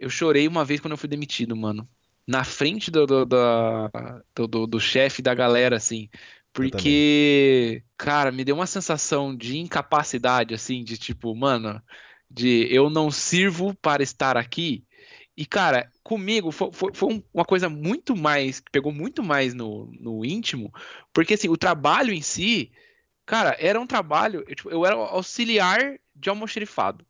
Eu 0.00 0.08
chorei 0.08 0.48
uma 0.48 0.64
vez 0.64 0.80
quando 0.80 0.92
eu 0.92 0.96
fui 0.96 1.08
demitido, 1.10 1.54
mano. 1.54 1.86
Na 2.26 2.42
frente 2.42 2.90
do, 2.90 3.06
do, 3.06 3.26
do, 3.26 4.48
do, 4.48 4.66
do 4.66 4.80
chefe 4.80 5.20
da 5.20 5.34
galera, 5.34 5.76
assim. 5.76 6.08
Porque, 6.54 7.84
cara, 7.98 8.32
me 8.32 8.42
deu 8.42 8.54
uma 8.54 8.66
sensação 8.66 9.36
de 9.36 9.58
incapacidade, 9.58 10.54
assim, 10.54 10.82
de 10.82 10.96
tipo, 10.96 11.34
mano, 11.36 11.82
de 12.30 12.66
eu 12.74 12.88
não 12.88 13.10
sirvo 13.10 13.74
para 13.74 14.02
estar 14.02 14.38
aqui. 14.38 14.86
E, 15.36 15.44
cara, 15.44 15.92
comigo 16.02 16.50
foi, 16.50 16.72
foi, 16.72 16.94
foi 16.94 17.24
uma 17.34 17.44
coisa 17.44 17.68
muito 17.68 18.16
mais, 18.16 18.58
que 18.58 18.70
pegou 18.70 18.92
muito 18.92 19.22
mais 19.22 19.52
no, 19.52 19.92
no 20.00 20.24
íntimo, 20.24 20.72
porque, 21.12 21.34
assim, 21.34 21.48
o 21.48 21.58
trabalho 21.58 22.12
em 22.12 22.22
si, 22.22 22.72
cara, 23.26 23.54
era 23.60 23.78
um 23.78 23.86
trabalho, 23.86 24.44
eu, 24.48 24.54
tipo, 24.56 24.70
eu 24.70 24.86
era 24.86 24.96
auxiliar 24.96 25.98
de 26.16 26.30
almoxerifado 26.30 27.06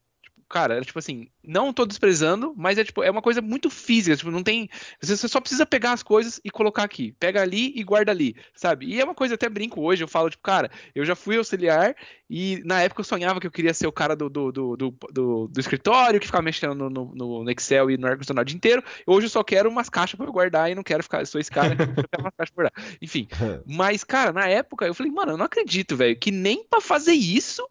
cara, 0.51 0.79
é 0.79 0.81
tipo 0.81 0.99
assim, 0.99 1.29
não 1.45 1.73
tô 1.73 1.87
desprezando, 1.87 2.53
mas 2.57 2.77
é 2.77 2.85
tipo, 2.85 3.05
é 3.05 3.11
uma 3.11 3.23
coisa 3.23 3.41
muito 3.41 3.71
física, 3.71 4.17
tipo, 4.17 4.33
não 4.33 4.43
tem, 4.43 4.69
você 5.01 5.29
só 5.29 5.41
precisa 5.41 5.65
pegar 5.65 5.93
as 5.93 6.03
coisas 6.03 6.41
e 6.45 6.51
colocar 6.51 6.83
aqui, 6.83 7.13
pega 7.21 7.41
ali 7.41 7.73
e 7.77 7.85
guarda 7.85 8.11
ali, 8.11 8.35
sabe? 8.53 8.87
E 8.87 9.01
é 9.01 9.05
uma 9.05 9.15
coisa 9.15 9.37
até 9.37 9.49
brinco 9.49 9.81
hoje, 9.81 10.03
eu 10.03 10.09
falo 10.09 10.29
tipo, 10.29 10.43
cara, 10.43 10.69
eu 10.93 11.05
já 11.05 11.15
fui 11.15 11.37
auxiliar 11.37 11.95
e 12.29 12.61
na 12.65 12.83
época 12.83 13.01
eu 13.01 13.05
sonhava 13.05 13.39
que 13.39 13.47
eu 13.47 13.51
queria 13.51 13.73
ser 13.73 13.87
o 13.87 13.93
cara 13.93 14.17
do, 14.17 14.29
do, 14.29 14.51
do, 14.51 14.77
do, 14.77 15.49
do, 15.49 15.61
escritório 15.61 16.19
que 16.19 16.27
ficava 16.27 16.43
mexendo 16.43 16.75
no, 16.75 16.91
no, 16.91 17.45
no 17.45 17.51
Excel 17.51 17.89
e 17.89 17.97
no 17.97 18.09
ar-condicionado 18.09 18.43
o 18.43 18.47
dia 18.47 18.57
inteiro. 18.57 18.83
Hoje 19.07 19.27
eu 19.27 19.31
só 19.31 19.45
quero 19.45 19.71
umas 19.71 19.89
caixas 19.89 20.19
para 20.19 20.31
guardar 20.31 20.71
e 20.71 20.75
não 20.75 20.83
quero 20.83 21.03
ficar, 21.05 21.25
sou 21.27 21.41
esse 21.41 21.51
cara 21.51 21.77
que 21.77 21.87
quero 21.87 22.23
umas 22.23 22.35
caixas 22.37 22.55
pra 22.55 22.65
guardar. 22.65 22.97
Enfim, 23.01 23.29
mas 23.67 24.03
cara, 24.03 24.33
na 24.33 24.49
época 24.49 24.85
eu 24.85 24.95
falei, 24.95 25.13
mano, 25.13 25.33
eu 25.33 25.37
não 25.37 25.47
acredito, 25.47 25.97
velho, 25.97 26.19
que 26.19 26.33
nem 26.33 26.65
para 26.65 26.81
fazer 26.81 27.13
isso 27.13 27.65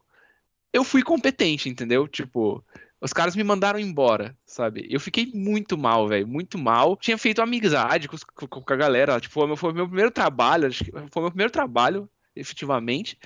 eu 0.71 0.83
fui 0.83 1.01
competente, 1.01 1.67
entendeu? 1.67 2.07
Tipo, 2.07 2.63
os 3.01 3.13
caras 3.13 3.35
me 3.35 3.43
mandaram 3.43 3.79
embora, 3.79 4.37
sabe? 4.45 4.85
Eu 4.89 4.99
fiquei 4.99 5.31
muito 5.33 5.77
mal, 5.77 6.07
velho, 6.07 6.27
muito 6.27 6.57
mal. 6.57 6.97
Tinha 6.97 7.17
feito 7.17 7.41
amizade 7.41 8.07
com, 8.07 8.17
com, 8.47 8.61
com 8.61 8.73
a 8.73 8.75
galera, 8.75 9.19
tipo, 9.19 9.33
foi 9.33 9.47
meu, 9.47 9.55
foi 9.55 9.73
meu 9.73 9.87
primeiro 9.87 10.11
trabalho, 10.11 10.67
acho 10.67 10.83
que 10.83 10.91
foi 10.91 11.21
meu 11.21 11.31
primeiro 11.31 11.51
trabalho, 11.51 12.09
efetivamente. 12.35 13.17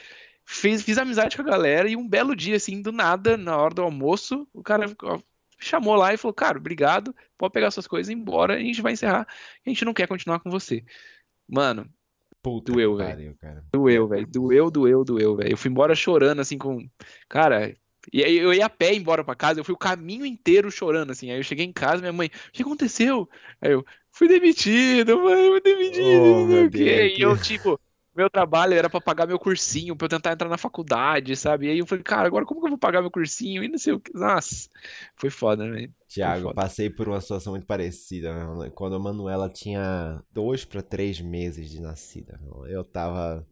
Fiz, 0.46 0.84
fiz 0.84 0.98
amizade 0.98 1.36
com 1.36 1.42
a 1.42 1.46
galera 1.46 1.90
e 1.90 1.96
um 1.96 2.08
belo 2.08 2.36
dia, 2.36 2.56
assim, 2.56 2.82
do 2.82 2.92
nada, 2.92 3.38
na 3.38 3.58
hora 3.58 3.74
do 3.74 3.82
almoço, 3.82 4.48
o 4.54 4.62
cara 4.62 4.86
chamou 5.58 5.96
lá 5.96 6.14
e 6.14 6.18
falou: 6.18 6.34
Cara, 6.34 6.58
obrigado, 6.58 7.16
pode 7.38 7.54
pegar 7.54 7.72
suas 7.72 7.88
coisas 7.88 8.10
e 8.10 8.14
ir 8.14 8.18
embora, 8.18 8.56
a 8.56 8.60
gente 8.60 8.82
vai 8.82 8.94
encerrar, 8.94 9.28
a 9.66 9.70
gente 9.70 9.86
não 9.86 9.94
quer 9.94 10.08
continuar 10.08 10.40
com 10.40 10.52
você. 10.52 10.84
Mano, 11.48 11.90
Puta 12.44 12.74
doeu, 12.74 12.98
velho. 12.98 13.38
Doeu, 13.72 14.06
velho. 14.06 14.28
Doeu, 14.28 14.70
doeu, 14.70 15.06
doeu, 15.06 15.36
velho. 15.38 15.52
Eu 15.52 15.58
fui 15.58 15.72
embora 15.72 15.96
chorando, 15.96 16.42
assim, 16.42 16.58
com. 16.58 16.86
Cara, 17.30 17.74
e 18.12 18.24
aí 18.24 18.38
eu 18.38 18.54
ia 18.54 18.66
a 18.66 18.70
pé 18.70 18.94
embora 18.94 19.24
pra 19.24 19.36
casa, 19.36 19.60
eu 19.60 19.64
fui 19.64 19.74
o 19.74 19.78
caminho 19.78 20.26
inteiro 20.26 20.70
chorando, 20.72 21.12
assim. 21.12 21.32
Aí 21.32 21.38
eu 21.38 21.44
cheguei 21.44 21.66
em 21.66 21.72
casa, 21.72 22.02
minha 22.02 22.14
mãe, 22.14 22.28
o 22.28 22.52
que 22.52 22.64
aconteceu? 22.64 23.30
Aí 23.62 23.72
eu, 23.72 23.86
fui 24.12 24.28
demitido, 24.28 25.20
mãe, 25.20 25.50
fui 25.50 25.62
demitido, 25.62 26.24
oh, 26.24 26.40
não 26.42 26.48
sei 26.50 26.66
o 26.66 26.72
quê. 26.72 27.16
E 27.18 27.22
eu, 27.22 27.38
tipo, 27.38 27.80
meu 28.16 28.30
trabalho 28.30 28.74
era 28.76 28.90
para 28.90 29.02
pagar 29.02 29.28
meu 29.28 29.40
cursinho, 29.40 29.96
para 29.96 30.06
eu 30.06 30.10
tentar 30.10 30.34
entrar 30.34 30.48
na 30.48 30.58
faculdade, 30.58 31.36
sabe? 31.36 31.68
E 31.68 31.72
aí 31.72 31.80
eu 31.80 31.88
falei, 31.88 32.04
cara, 32.04 32.28
agora 32.28 32.46
como 32.46 32.62
que 32.62 32.68
eu 32.68 32.72
vou 32.72 32.78
pagar 32.78 33.02
meu 33.02 33.10
cursinho? 33.10 33.64
E 33.64 33.68
não 33.68 33.78
sei 33.78 33.94
o 33.94 34.00
que. 34.00 34.14
Nossa, 34.14 34.70
foi 35.16 35.30
foda, 35.30 35.66
né? 35.66 35.90
Tiago, 36.08 36.54
passei 36.54 36.90
por 36.90 37.10
uma 37.10 37.20
situação 37.20 37.54
muito 37.54 37.66
parecida. 37.66 38.56
Né? 38.56 38.72
Quando 38.76 38.96
a 38.96 39.00
Manuela 39.00 39.50
tinha 39.50 40.22
dois 40.32 40.64
para 40.64 40.84
três 40.84 41.20
meses 41.20 41.70
de 41.72 41.82
nascida, 41.82 42.40
eu 42.68 42.84
tava. 42.84 43.46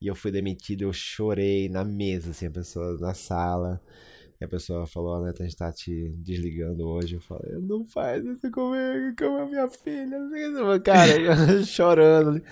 E 0.00 0.06
eu 0.06 0.14
fui 0.14 0.30
demitido, 0.30 0.82
eu 0.82 0.92
chorei 0.92 1.68
na 1.68 1.84
mesa, 1.84 2.30
assim, 2.30 2.46
a 2.46 2.50
pessoa 2.50 2.98
na 2.98 3.14
sala. 3.14 3.80
E 4.38 4.44
a 4.44 4.48
pessoa 4.48 4.86
falou, 4.86 5.22
né, 5.24 5.32
a 5.38 5.42
gente 5.42 5.56
tá 5.56 5.72
te 5.72 6.10
desligando 6.18 6.86
hoje. 6.86 7.14
Eu 7.14 7.20
falei, 7.20 7.52
não 7.58 7.86
faz 7.86 8.22
isso 8.24 8.50
comigo, 8.50 9.14
como 9.18 9.38
a 9.38 9.46
minha 9.46 9.68
filha. 9.68 10.18
Cara, 10.84 11.62
chorando. 11.64 12.42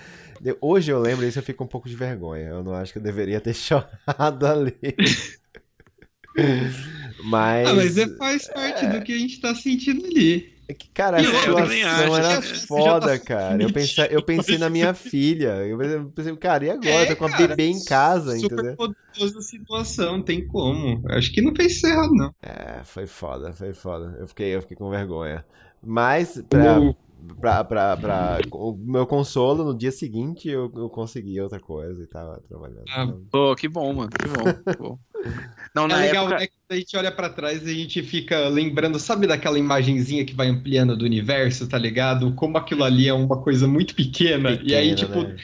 Hoje 0.59 0.91
eu 0.91 0.99
lembro 0.99 1.25
isso, 1.25 1.37
eu 1.37 1.43
fico 1.43 1.63
um 1.63 1.67
pouco 1.67 1.87
de 1.87 1.95
vergonha. 1.95 2.47
Eu 2.49 2.63
não 2.63 2.73
acho 2.73 2.91
que 2.91 2.97
eu 2.97 3.03
deveria 3.03 3.39
ter 3.39 3.53
chorado 3.55 4.45
ali. 4.45 4.75
Mas. 7.23 7.67
Ah, 7.67 7.73
mas 7.73 7.97
é, 7.97 8.07
faz 8.17 8.47
parte 8.49 8.85
é... 8.85 8.89
do 8.89 9.01
que 9.03 9.13
a 9.13 9.17
gente 9.17 9.39
tá 9.39 9.55
sentindo 9.55 10.05
ali. 10.05 10.53
É 10.67 10.73
que, 10.73 10.89
cara, 10.89 11.17
a 11.17 11.23
situação 11.23 12.17
era 12.17 12.41
foda, 12.67 13.19
tá 13.19 13.19
cara. 13.19 13.61
Eu 13.61 13.71
pensei, 13.71 14.07
eu 14.09 14.23
pensei 14.23 14.57
na 14.57 14.69
minha 14.69 14.93
filha. 14.93 15.65
Eu 15.65 16.09
pensei, 16.09 16.35
cara, 16.37 16.65
e 16.65 16.69
agora? 16.71 16.89
É, 16.89 17.05
tá 17.05 17.15
com 17.15 17.25
a 17.25 17.37
bebê 17.37 17.67
em 17.67 17.83
casa, 17.83 18.35
super 18.37 18.53
entendeu? 18.53 18.75
poderosa 18.75 19.41
situação, 19.41 20.21
tem 20.21 20.45
como. 20.47 21.03
Acho 21.09 21.31
que 21.31 21.41
não 21.41 21.55
fez 21.55 21.83
errado, 21.83 22.13
não. 22.13 22.33
É, 22.41 22.83
foi 22.83 23.05
foda, 23.05 23.53
foi 23.53 23.73
foda. 23.73 24.17
Eu 24.19 24.27
fiquei, 24.27 24.55
eu 24.55 24.61
fiquei 24.61 24.75
com 24.75 24.89
vergonha. 24.89 25.45
Mas, 25.83 26.41
pra, 26.49 26.79
pra, 27.39 27.63
pra, 27.63 27.97
pra, 27.97 28.39
o 28.51 28.75
meu 28.75 29.05
consolo, 29.05 29.63
no 29.63 29.77
dia 29.77 29.91
seguinte 29.91 30.49
eu, 30.49 30.71
eu 30.75 30.89
consegui 30.89 31.39
outra 31.39 31.59
coisa 31.59 32.01
e 32.01 32.07
tava 32.07 32.41
trabalhando. 32.47 32.85
Ah, 32.89 33.07
pô, 33.31 33.55
que 33.55 33.67
bom, 33.67 33.93
mano. 33.93 34.09
Que 34.09 34.27
bom. 34.27 34.63
Que 34.71 34.77
bom. 34.77 34.99
Não, 35.75 35.85
é 35.87 35.95
legal, 35.95 36.25
época... 36.25 36.39
né? 36.39 36.47
Que 36.47 36.53
a 36.69 36.75
gente 36.75 36.97
olha 36.97 37.11
para 37.11 37.29
trás 37.29 37.67
e 37.67 37.69
a 37.69 37.73
gente 37.73 38.01
fica 38.01 38.47
lembrando, 38.47 38.97
sabe 38.97 39.27
daquela 39.27 39.59
imagenzinha 39.59 40.23
que 40.23 40.33
vai 40.33 40.47
ampliando 40.47 40.95
do 40.95 41.03
universo, 41.03 41.67
tá 41.67 41.77
ligado? 41.77 42.31
Como 42.33 42.57
aquilo 42.57 42.83
ali 42.83 43.09
é 43.09 43.13
uma 43.13 43.41
coisa 43.41 43.67
muito 43.67 43.93
pequena. 43.93 44.51
pequena 44.51 44.71
e 44.71 44.75
aí, 44.75 44.95
tipo, 44.95 45.23
né? 45.23 45.35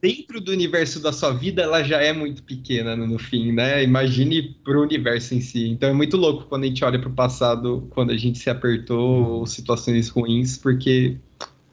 dentro 0.00 0.40
do 0.40 0.52
universo 0.52 1.00
da 1.00 1.12
sua 1.12 1.32
vida, 1.32 1.62
ela 1.62 1.82
já 1.82 2.00
é 2.00 2.12
muito 2.12 2.42
pequena 2.42 2.94
no, 2.94 3.06
no, 3.06 3.18
fim, 3.18 3.52
né? 3.52 3.82
Imagine 3.82 4.54
pro 4.62 4.82
universo 4.82 5.34
em 5.34 5.40
si. 5.40 5.68
Então 5.68 5.88
é 5.88 5.92
muito 5.92 6.16
louco 6.16 6.44
quando 6.44 6.64
a 6.64 6.66
gente 6.66 6.84
olha 6.84 6.98
pro 6.98 7.10
passado, 7.10 7.86
quando 7.90 8.10
a 8.10 8.16
gente 8.16 8.38
se 8.38 8.50
apertou, 8.50 9.38
ou 9.38 9.46
situações 9.46 10.08
ruins, 10.08 10.56
porque 10.56 11.16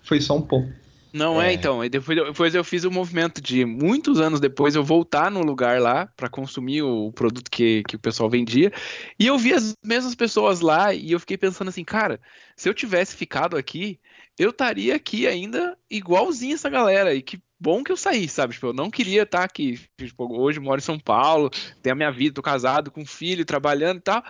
foi 0.01 0.21
só 0.21 0.37
um 0.37 0.41
pouco. 0.41 0.69
Não 1.15 1.41
é, 1.41 1.51
é 1.51 1.53
então. 1.53 1.81
E 1.81 1.87
depois, 1.87 2.17
depois 2.17 2.53
eu 2.53 2.63
fiz 2.63 2.83
o 2.83 2.91
movimento 2.91 3.41
de 3.41 3.63
muitos 3.63 4.19
anos 4.19 4.41
depois 4.41 4.75
eu 4.75 4.83
voltar 4.83 5.31
no 5.31 5.41
lugar 5.41 5.79
lá 5.79 6.07
para 6.07 6.27
consumir 6.27 6.81
o 6.81 7.09
produto 7.13 7.49
que, 7.49 7.83
que 7.87 7.95
o 7.95 7.99
pessoal 7.99 8.29
vendia. 8.29 8.69
E 9.17 9.25
eu 9.25 9.37
vi 9.37 9.53
as 9.53 9.73
mesmas 9.81 10.13
pessoas 10.13 10.59
lá 10.59 10.93
e 10.93 11.13
eu 11.13 11.19
fiquei 11.21 11.37
pensando 11.37 11.69
assim, 11.69 11.85
cara, 11.85 12.19
se 12.57 12.67
eu 12.67 12.73
tivesse 12.73 13.15
ficado 13.15 13.55
aqui, 13.55 13.97
eu 14.37 14.49
estaria 14.49 14.93
aqui 14.93 15.25
ainda 15.25 15.77
igualzinho 15.89 16.55
essa 16.55 16.69
galera. 16.69 17.15
E 17.15 17.21
que 17.21 17.41
bom 17.57 17.81
que 17.81 17.93
eu 17.93 17.97
saí, 17.97 18.27
sabe? 18.27 18.53
Tipo, 18.53 18.67
eu 18.67 18.73
não 18.73 18.91
queria 18.91 19.23
estar 19.23 19.45
aqui. 19.45 19.79
Tipo, 19.97 20.27
hoje 20.37 20.59
moro 20.59 20.79
em 20.79 20.83
São 20.83 20.99
Paulo, 20.99 21.49
tenho 21.81 21.93
a 21.93 21.95
minha 21.95 22.11
vida, 22.11 22.35
tô 22.35 22.41
casado 22.41 22.91
com 22.91 23.03
um 23.03 23.05
filho, 23.05 23.45
trabalhando 23.45 23.99
e 23.99 24.01
tal. 24.01 24.21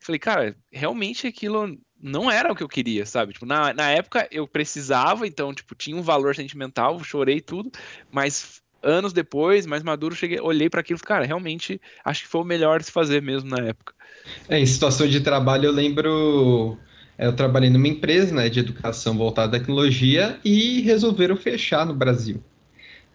Falei, 0.00 0.18
cara, 0.18 0.56
realmente 0.72 1.26
aquilo 1.26 1.78
não 2.02 2.30
era 2.30 2.52
o 2.52 2.56
que 2.56 2.62
eu 2.62 2.68
queria, 2.68 3.04
sabe? 3.04 3.32
Tipo, 3.32 3.46
na, 3.46 3.72
na 3.74 3.90
época 3.90 4.26
eu 4.30 4.46
precisava, 4.46 5.26
então, 5.26 5.54
tipo, 5.54 5.74
tinha 5.74 5.96
um 5.96 6.02
valor 6.02 6.34
sentimental, 6.34 7.02
chorei 7.04 7.40
tudo, 7.40 7.70
mas 8.10 8.62
anos 8.82 9.12
depois, 9.12 9.66
mais 9.66 9.82
maduro, 9.82 10.14
cheguei, 10.14 10.40
olhei 10.40 10.70
para 10.70 10.80
aquilo 10.80 10.98
cara, 11.00 11.26
realmente 11.26 11.80
acho 12.04 12.22
que 12.22 12.28
foi 12.28 12.40
o 12.40 12.44
melhor 12.44 12.82
se 12.82 12.90
fazer 12.90 13.20
mesmo 13.20 13.50
na 13.50 13.58
época. 13.66 13.94
É, 14.48 14.58
em 14.58 14.66
situação 14.66 15.06
de 15.06 15.20
trabalho, 15.20 15.66
eu 15.66 15.72
lembro. 15.72 16.78
É, 17.16 17.26
eu 17.26 17.34
trabalhei 17.34 17.68
numa 17.68 17.88
empresa 17.88 18.34
né, 18.34 18.48
de 18.48 18.60
educação 18.60 19.16
voltada 19.16 19.56
à 19.56 19.60
tecnologia 19.60 20.38
e 20.44 20.80
resolveram 20.80 21.36
fechar 21.36 21.84
no 21.84 21.94
Brasil. 21.94 22.42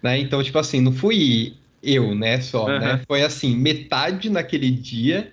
Né? 0.01 0.19
Então, 0.19 0.43
tipo 0.43 0.57
assim, 0.59 0.79
não 0.79 0.91
fui 0.91 1.55
eu, 1.85 2.15
né, 2.15 2.41
só, 2.41 2.65
uhum. 2.65 2.79
né? 2.79 3.01
Foi 3.07 3.21
assim, 3.21 3.55
metade 3.55 4.29
naquele 4.29 4.71
dia 4.71 5.31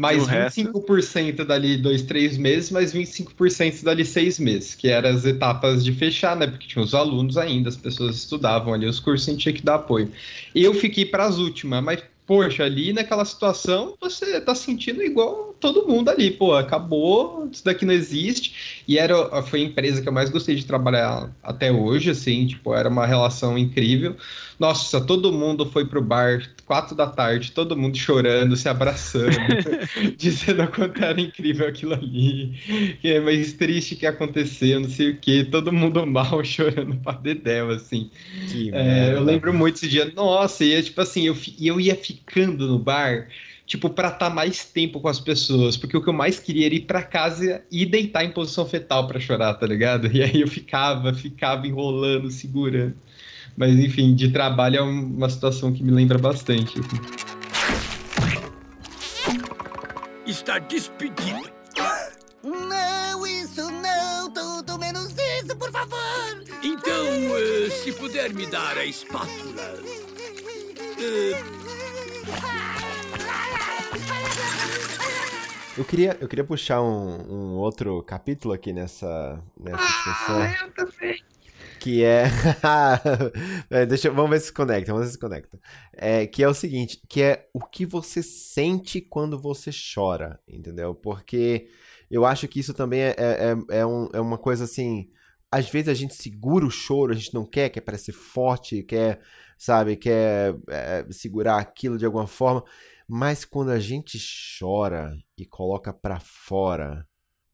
mais 0.00 0.26
25% 0.26 1.26
resto? 1.26 1.44
dali 1.44 1.76
dois, 1.76 2.00
três 2.02 2.38
meses, 2.38 2.70
mais 2.70 2.94
25% 2.94 3.84
dali 3.84 4.02
seis 4.02 4.38
meses, 4.38 4.74
que 4.74 4.88
eram 4.88 5.10
as 5.10 5.26
etapas 5.26 5.84
de 5.84 5.92
fechar, 5.92 6.34
né? 6.34 6.46
Porque 6.46 6.66
tinha 6.66 6.82
os 6.82 6.94
alunos 6.94 7.36
ainda, 7.36 7.68
as 7.68 7.76
pessoas 7.76 8.16
estudavam 8.16 8.72
ali 8.72 8.86
os 8.86 8.98
cursos 8.98 9.28
e 9.28 9.36
tinha 9.36 9.52
que 9.52 9.62
dar 9.62 9.74
apoio. 9.74 10.10
Eu 10.54 10.72
fiquei 10.72 11.04
para 11.04 11.26
as 11.26 11.36
últimas, 11.36 11.84
mas 11.84 12.02
poxa, 12.26 12.64
ali 12.64 12.92
naquela 12.92 13.24
situação 13.24 13.94
você 14.00 14.40
tá 14.40 14.54
sentindo 14.54 15.02
igual 15.02 15.49
todo 15.60 15.86
mundo 15.86 16.08
ali, 16.08 16.30
pô, 16.30 16.54
acabou, 16.54 17.48
isso 17.52 17.64
daqui 17.64 17.84
não 17.84 17.92
existe. 17.92 18.82
E 18.88 18.98
era, 18.98 19.42
foi 19.42 19.60
a 19.60 19.64
empresa 19.64 20.00
que 20.00 20.08
eu 20.08 20.12
mais 20.12 20.30
gostei 20.30 20.56
de 20.56 20.64
trabalhar 20.64 21.30
até 21.42 21.70
hoje, 21.70 22.10
assim, 22.10 22.46
tipo, 22.46 22.74
era 22.74 22.88
uma 22.88 23.06
relação 23.06 23.56
incrível. 23.58 24.16
Nossa, 24.58 25.00
todo 25.00 25.32
mundo 25.32 25.64
foi 25.64 25.86
pro 25.86 26.02
bar, 26.02 26.42
quatro 26.66 26.94
da 26.94 27.06
tarde, 27.06 27.52
todo 27.52 27.76
mundo 27.76 27.96
chorando, 27.96 28.56
se 28.56 28.68
abraçando, 28.68 29.30
dizendo 30.18 30.66
quanto 30.68 31.02
era 31.02 31.18
incrível 31.18 31.66
aquilo 31.66 31.94
ali, 31.94 32.98
que 33.00 33.08
é 33.08 33.20
mais 33.20 33.54
triste 33.54 33.96
que 33.96 34.06
aconteceu, 34.06 34.80
não 34.80 34.88
sei 34.88 35.10
o 35.10 35.16
que, 35.16 35.44
todo 35.44 35.72
mundo 35.72 36.06
mal 36.06 36.42
chorando 36.44 36.96
pra 36.96 37.12
dedéu, 37.12 37.70
assim. 37.70 38.10
É, 38.72 39.14
eu 39.14 39.22
lembro 39.22 39.52
muito 39.54 39.76
esse 39.76 39.88
dia, 39.88 40.12
nossa, 40.14 40.62
e 40.62 40.82
tipo 40.82 41.00
assim, 41.00 41.22
eu, 41.22 41.36
eu 41.60 41.80
ia 41.80 41.96
ficando 41.96 42.66
no 42.66 42.78
bar 42.78 43.28
tipo, 43.70 43.88
para 43.88 44.08
estar 44.08 44.30
tá 44.30 44.34
mais 44.34 44.64
tempo 44.64 44.98
com 44.98 45.06
as 45.06 45.20
pessoas, 45.20 45.76
porque 45.76 45.96
o 45.96 46.02
que 46.02 46.08
eu 46.08 46.12
mais 46.12 46.40
queria 46.40 46.66
era 46.66 46.74
ir 46.74 46.80
para 46.80 47.04
casa 47.04 47.62
e 47.70 47.86
deitar 47.86 48.24
em 48.24 48.32
posição 48.32 48.66
fetal 48.66 49.06
para 49.06 49.20
chorar, 49.20 49.54
tá 49.54 49.64
ligado? 49.64 50.10
E 50.12 50.24
aí 50.24 50.40
eu 50.40 50.48
ficava, 50.48 51.14
ficava 51.14 51.68
enrolando, 51.68 52.28
segurando. 52.32 52.96
Mas 53.56 53.78
enfim, 53.78 54.12
de 54.12 54.28
trabalho 54.32 54.76
é 54.76 54.80
uma 54.80 55.30
situação 55.30 55.72
que 55.72 55.84
me 55.84 55.92
lembra 55.92 56.18
bastante. 56.18 56.80
Assim. 56.80 56.96
Está 60.26 60.58
despedido. 60.58 61.48
Não, 62.42 63.24
isso 63.24 63.70
não, 63.70 64.32
tudo 64.32 64.78
menos 64.80 65.14
isso, 65.38 65.56
por 65.56 65.70
favor. 65.70 66.42
Então, 66.64 67.06
uh, 67.06 67.70
se 67.70 67.92
puder 67.92 68.34
me 68.34 68.46
dar 68.46 68.76
a 68.76 68.84
espátula. 68.84 69.74
Uh... 70.98 71.60
Eu 75.80 75.84
queria, 75.86 76.14
eu 76.20 76.28
queria 76.28 76.44
puxar 76.44 76.82
um, 76.82 77.32
um 77.32 77.56
outro 77.56 78.02
capítulo 78.02 78.52
aqui 78.52 78.70
nessa, 78.70 79.42
nessa 79.58 79.82
discussão. 79.82 80.42
Ah, 80.42 80.54
eu 80.60 80.72
também. 80.72 81.24
Que 81.78 82.04
é. 82.04 82.24
é. 83.70 83.86
deixa, 83.86 84.10
vamos 84.10 84.30
ver 84.30 84.40
se 84.40 84.52
conecta, 84.52 84.92
vamos 84.92 85.06
ver 85.06 85.12
se 85.14 85.18
conecta. 85.18 85.58
É, 85.94 86.26
que 86.26 86.42
é 86.42 86.48
o 86.48 86.52
seguinte: 86.52 87.00
que 87.08 87.22
é 87.22 87.48
o 87.54 87.60
que 87.60 87.86
você 87.86 88.22
sente 88.22 89.00
quando 89.00 89.40
você 89.40 89.70
chora, 89.94 90.38
entendeu? 90.46 90.94
Porque 90.94 91.68
eu 92.10 92.26
acho 92.26 92.46
que 92.46 92.60
isso 92.60 92.74
também 92.74 93.00
é, 93.00 93.14
é, 93.16 93.56
é, 93.70 93.78
é 93.78 93.86
um, 93.86 94.10
é 94.12 94.20
uma 94.20 94.36
coisa 94.36 94.64
assim. 94.64 95.08
Às 95.50 95.70
vezes 95.70 95.88
a 95.88 95.94
gente 95.94 96.14
segura 96.14 96.66
o 96.66 96.70
choro, 96.70 97.10
a 97.10 97.16
gente 97.16 97.32
não 97.32 97.46
quer, 97.46 97.70
quer 97.70 97.80
parecer 97.80 98.12
forte, 98.12 98.82
quer, 98.82 99.18
sabe, 99.56 99.96
quer 99.96 100.54
é, 100.68 101.06
segurar 101.10 101.56
aquilo 101.56 101.96
de 101.96 102.04
alguma 102.04 102.26
forma. 102.26 102.62
Mas 103.12 103.44
quando 103.44 103.70
a 103.70 103.80
gente 103.80 104.20
chora 104.56 105.18
e 105.36 105.44
coloca 105.44 105.92
para 105.92 106.20
fora, 106.20 107.04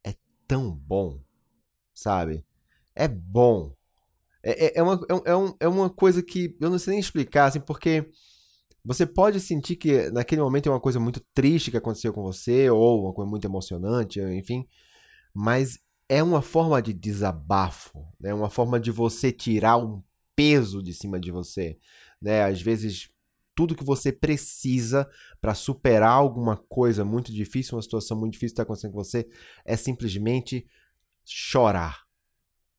é 0.05 0.15
tão 0.47 0.71
bom, 0.71 1.19
sabe? 1.95 2.45
É 2.95 3.09
bom. 3.09 3.75
É, 4.43 4.67
é, 4.67 4.73
é, 4.79 4.83
uma, 4.83 5.01
é, 5.11 5.31
é, 5.31 5.35
um, 5.35 5.57
é 5.59 5.67
uma 5.67 5.89
coisa 5.89 6.23
que 6.23 6.55
eu 6.61 6.69
não 6.69 6.79
sei 6.79 6.91
nem 6.91 7.01
explicar, 7.01 7.47
assim, 7.47 7.61
porque 7.61 8.07
você 8.85 9.07
pode 9.07 9.41
sentir 9.41 9.77
que 9.77 10.11
naquele 10.11 10.43
momento 10.43 10.69
é 10.69 10.73
uma 10.73 10.79
coisa 10.79 11.01
muito 11.01 11.25
triste 11.33 11.71
que 11.71 11.79
aconteceu 11.79 12.13
com 12.13 12.23
você, 12.23 12.69
ou 12.69 13.05
uma 13.05 13.15
coisa 13.15 13.31
muito 13.31 13.47
emocionante, 13.47 14.21
enfim, 14.21 14.69
mas 15.33 15.79
é 16.07 16.23
uma 16.23 16.43
forma 16.43 16.83
de 16.83 16.93
desabafo, 16.93 18.07
né? 18.21 18.35
uma 18.35 18.51
forma 18.51 18.79
de 18.79 18.91
você 18.91 19.33
tirar 19.33 19.79
um 19.79 20.03
peso 20.35 20.83
de 20.83 20.93
cima 20.93 21.19
de 21.19 21.31
você. 21.31 21.79
Né? 22.21 22.45
Às 22.45 22.61
vezes 22.61 23.09
tudo 23.57 23.75
que 23.75 23.83
você 23.83 24.13
precisa 24.13 25.11
para 25.41 25.55
superar 25.55 26.13
alguma 26.13 26.57
coisa 26.57 27.05
muito 27.05 27.33
difícil, 27.33 27.75
uma 27.75 27.83
situação 27.83 28.17
muito 28.17 28.35
difícil 28.35 28.51
que 28.51 28.61
está 28.61 28.63
acontecendo 28.63 28.93
com 28.93 29.03
você, 29.03 29.27
é 29.65 29.77
simplesmente 29.77 30.69
chorar, 31.25 32.05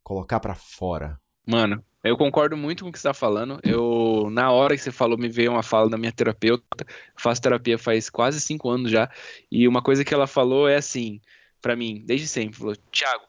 colocar 0.04 0.40
para 0.40 0.54
fora. 0.54 1.20
Mano, 1.46 1.84
eu 2.04 2.16
concordo 2.16 2.56
muito 2.56 2.84
com 2.84 2.90
o 2.90 2.94
que 2.94 3.00
você 3.00 3.08
está 3.08 3.14
falando. 3.14 3.60
Eu, 3.64 4.30
na 4.30 4.52
hora 4.52 4.76
que 4.76 4.82
você 4.82 4.92
falou, 4.92 5.18
me 5.18 5.28
veio 5.28 5.52
uma 5.52 5.64
fala 5.64 5.90
da 5.90 5.98
minha 5.98 6.12
terapeuta. 6.12 6.86
Eu 6.88 7.20
faço 7.20 7.42
terapia 7.42 7.80
faz 7.80 8.10
quase 8.10 8.40
cinco 8.40 8.70
anos 8.70 8.92
já. 8.92 9.10
E 9.52 9.68
uma 9.68 9.82
coisa 9.82 10.06
que 10.06 10.14
ela 10.14 10.28
falou 10.28 10.70
é 10.70 10.76
assim, 10.76 11.20
para 11.60 11.76
mim, 11.76 12.04
desde 12.06 12.28
sempre: 12.28 12.58
falou, 12.58 12.76
Thiago, 12.92 13.26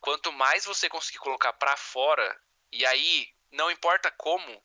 quanto 0.00 0.32
mais 0.32 0.64
você 0.64 0.88
conseguir 0.88 1.18
colocar 1.18 1.52
para 1.52 1.76
fora, 1.76 2.36
e 2.72 2.86
aí, 2.86 3.26
não 3.52 3.70
importa 3.70 4.10
como, 4.16 4.62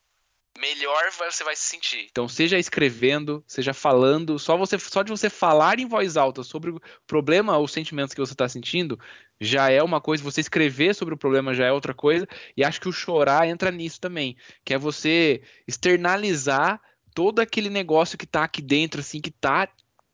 melhor 0.59 1.11
você 1.17 1.43
vai 1.43 1.55
se 1.55 1.63
sentir. 1.63 2.07
Então, 2.09 2.27
seja 2.27 2.57
escrevendo, 2.57 3.43
seja 3.45 3.73
falando, 3.73 4.39
só 4.39 4.55
você 4.57 4.79
só 4.79 5.03
de 5.03 5.11
você 5.11 5.29
falar 5.29 5.79
em 5.79 5.87
voz 5.87 6.17
alta 6.17 6.43
sobre 6.43 6.71
o 6.71 6.81
problema 7.05 7.57
ou 7.57 7.67
sentimentos 7.67 8.13
que 8.13 8.19
você 8.19 8.33
está 8.33 8.47
sentindo, 8.47 8.99
já 9.39 9.69
é 9.69 9.83
uma 9.83 9.99
coisa, 9.99 10.23
você 10.23 10.41
escrever 10.41 10.95
sobre 10.95 11.13
o 11.13 11.17
problema 11.17 11.53
já 11.53 11.65
é 11.65 11.71
outra 11.71 11.93
coisa, 11.93 12.27
e 12.55 12.63
acho 12.63 12.79
que 12.79 12.89
o 12.89 12.93
chorar 12.93 13.47
entra 13.47 13.71
nisso 13.71 13.99
também, 13.99 14.37
que 14.63 14.73
é 14.73 14.77
você 14.77 15.41
externalizar 15.67 16.81
todo 17.13 17.39
aquele 17.39 17.69
negócio 17.69 18.17
que 18.17 18.25
tá 18.25 18.43
aqui 18.43 18.61
dentro 18.61 19.01
assim, 19.01 19.21
que 19.21 19.31
tá, 19.31 19.67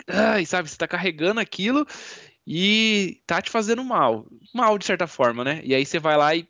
ai, 0.07 0.45
sabe, 0.45 0.69
você 0.69 0.77
tá 0.77 0.87
carregando 0.87 1.39
aquilo 1.39 1.85
e 2.45 3.21
tá 3.27 3.41
te 3.41 3.51
fazendo 3.51 3.83
mal, 3.83 4.25
mal 4.53 4.77
de 4.77 4.85
certa 4.85 5.07
forma, 5.07 5.43
né? 5.43 5.61
E 5.63 5.75
aí 5.75 5.85
você 5.85 5.99
vai 5.99 6.17
lá 6.17 6.35
e 6.35 6.47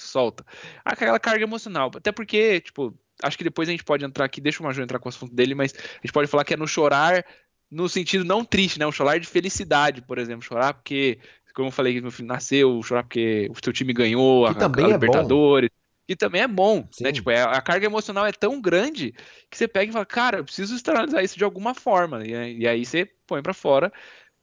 solta. 0.00 0.44
Aquela 0.84 1.18
carga 1.18 1.44
emocional. 1.44 1.90
Até 1.94 2.12
porque, 2.12 2.60
tipo, 2.60 2.94
acho 3.22 3.36
que 3.36 3.44
depois 3.44 3.68
a 3.68 3.72
gente 3.72 3.84
pode 3.84 4.04
entrar 4.04 4.24
aqui, 4.24 4.40
deixa 4.40 4.62
o 4.62 4.66
Major 4.66 4.82
entrar 4.82 4.98
com 4.98 5.08
o 5.08 5.10
assunto 5.10 5.34
dele, 5.34 5.54
mas 5.54 5.74
a 5.74 6.06
gente 6.06 6.12
pode 6.12 6.28
falar 6.28 6.44
que 6.44 6.54
é 6.54 6.56
no 6.56 6.66
chorar 6.66 7.24
no 7.70 7.88
sentido 7.88 8.24
não 8.24 8.44
triste, 8.44 8.78
né? 8.78 8.86
Um 8.86 8.92
chorar 8.92 9.18
de 9.18 9.26
felicidade, 9.26 10.00
por 10.02 10.18
exemplo. 10.18 10.42
Chorar 10.42 10.74
porque, 10.74 11.18
como 11.54 11.68
eu 11.68 11.72
falei, 11.72 11.94
que 11.94 12.00
meu 12.00 12.10
filho 12.10 12.28
nasceu, 12.28 12.82
chorar 12.82 13.02
porque 13.02 13.48
o 13.50 13.54
seu 13.62 13.72
time 13.72 13.92
ganhou 13.92 14.46
a, 14.46 14.52
a, 14.52 14.64
a 14.64 14.88
Libertadores. 14.88 15.70
Bom. 15.70 15.78
E 16.08 16.16
também 16.16 16.40
é 16.40 16.48
bom, 16.48 16.88
Sim. 16.90 17.04
né? 17.04 17.12
Tipo, 17.12 17.30
é, 17.30 17.42
a 17.42 17.60
carga 17.60 17.84
emocional 17.84 18.26
é 18.26 18.32
tão 18.32 18.62
grande 18.62 19.12
que 19.50 19.58
você 19.58 19.68
pega 19.68 19.90
e 19.90 19.92
fala, 19.92 20.06
cara, 20.06 20.38
eu 20.38 20.44
preciso 20.44 20.74
externalizar 20.74 21.22
isso 21.22 21.36
de 21.36 21.44
alguma 21.44 21.74
forma. 21.74 22.26
E, 22.26 22.60
e 22.60 22.66
aí 22.66 22.84
você 22.84 23.04
põe 23.26 23.42
para 23.42 23.52
fora 23.52 23.92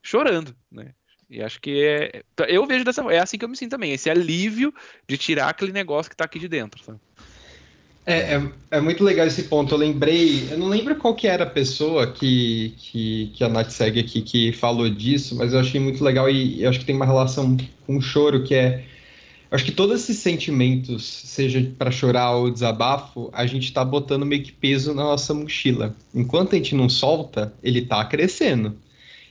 chorando, 0.03 0.55
né? 0.71 0.93
E 1.29 1.41
acho 1.41 1.59
que 1.59 1.83
é. 1.83 2.23
Eu 2.47 2.65
vejo 2.65 2.85
dessa 2.85 3.01
É 3.11 3.19
assim 3.19 3.37
que 3.37 3.45
eu 3.45 3.49
me 3.49 3.57
sinto 3.57 3.71
também. 3.71 3.91
Esse 3.91 4.09
alívio 4.09 4.73
de 5.07 5.17
tirar 5.17 5.49
aquele 5.49 5.71
negócio 5.71 6.09
que 6.09 6.15
tá 6.15 6.25
aqui 6.25 6.39
de 6.39 6.47
dentro, 6.47 6.83
sabe? 6.83 6.99
É, 8.05 8.35
é, 8.35 8.49
é, 8.69 8.79
muito 8.79 9.03
legal 9.03 9.25
esse 9.25 9.43
ponto. 9.43 9.73
Eu 9.73 9.79
lembrei, 9.79 10.47
eu 10.51 10.59
não 10.59 10.67
lembro 10.67 10.95
qual 10.95 11.15
que 11.15 11.27
era 11.27 11.43
a 11.43 11.49
pessoa 11.49 12.05
que, 12.05 12.75
que, 12.77 13.31
que 13.35 13.43
a 13.43 13.49
Nath 13.49 13.71
segue 13.71 13.99
aqui 13.99 14.21
que 14.21 14.51
falou 14.51 14.87
disso, 14.87 15.35
mas 15.35 15.53
eu 15.53 15.59
achei 15.59 15.79
muito 15.79 16.03
legal 16.03 16.29
e 16.29 16.61
eu 16.63 16.69
acho 16.69 16.79
que 16.79 16.85
tem 16.85 16.95
uma 16.95 17.05
relação 17.05 17.57
com 17.87 17.97
o 17.97 18.01
choro, 18.01 18.43
que 18.43 18.53
é. 18.53 18.83
Eu 19.49 19.55
acho 19.55 19.65
que 19.65 19.71
todos 19.71 20.01
esses 20.01 20.17
sentimentos, 20.17 21.03
seja 21.03 21.71
para 21.77 21.89
chorar 21.89 22.31
ou 22.35 22.51
desabafo, 22.51 23.29
a 23.33 23.45
gente 23.47 23.73
tá 23.73 23.83
botando 23.83 24.25
meio 24.25 24.43
que 24.43 24.51
peso 24.51 24.93
na 24.93 25.03
nossa 25.03 25.33
mochila. 25.33 25.95
Enquanto 26.13 26.53
a 26.53 26.57
gente 26.57 26.75
não 26.75 26.89
solta, 26.89 27.53
ele 27.63 27.81
tá 27.81 28.03
crescendo. 28.05 28.75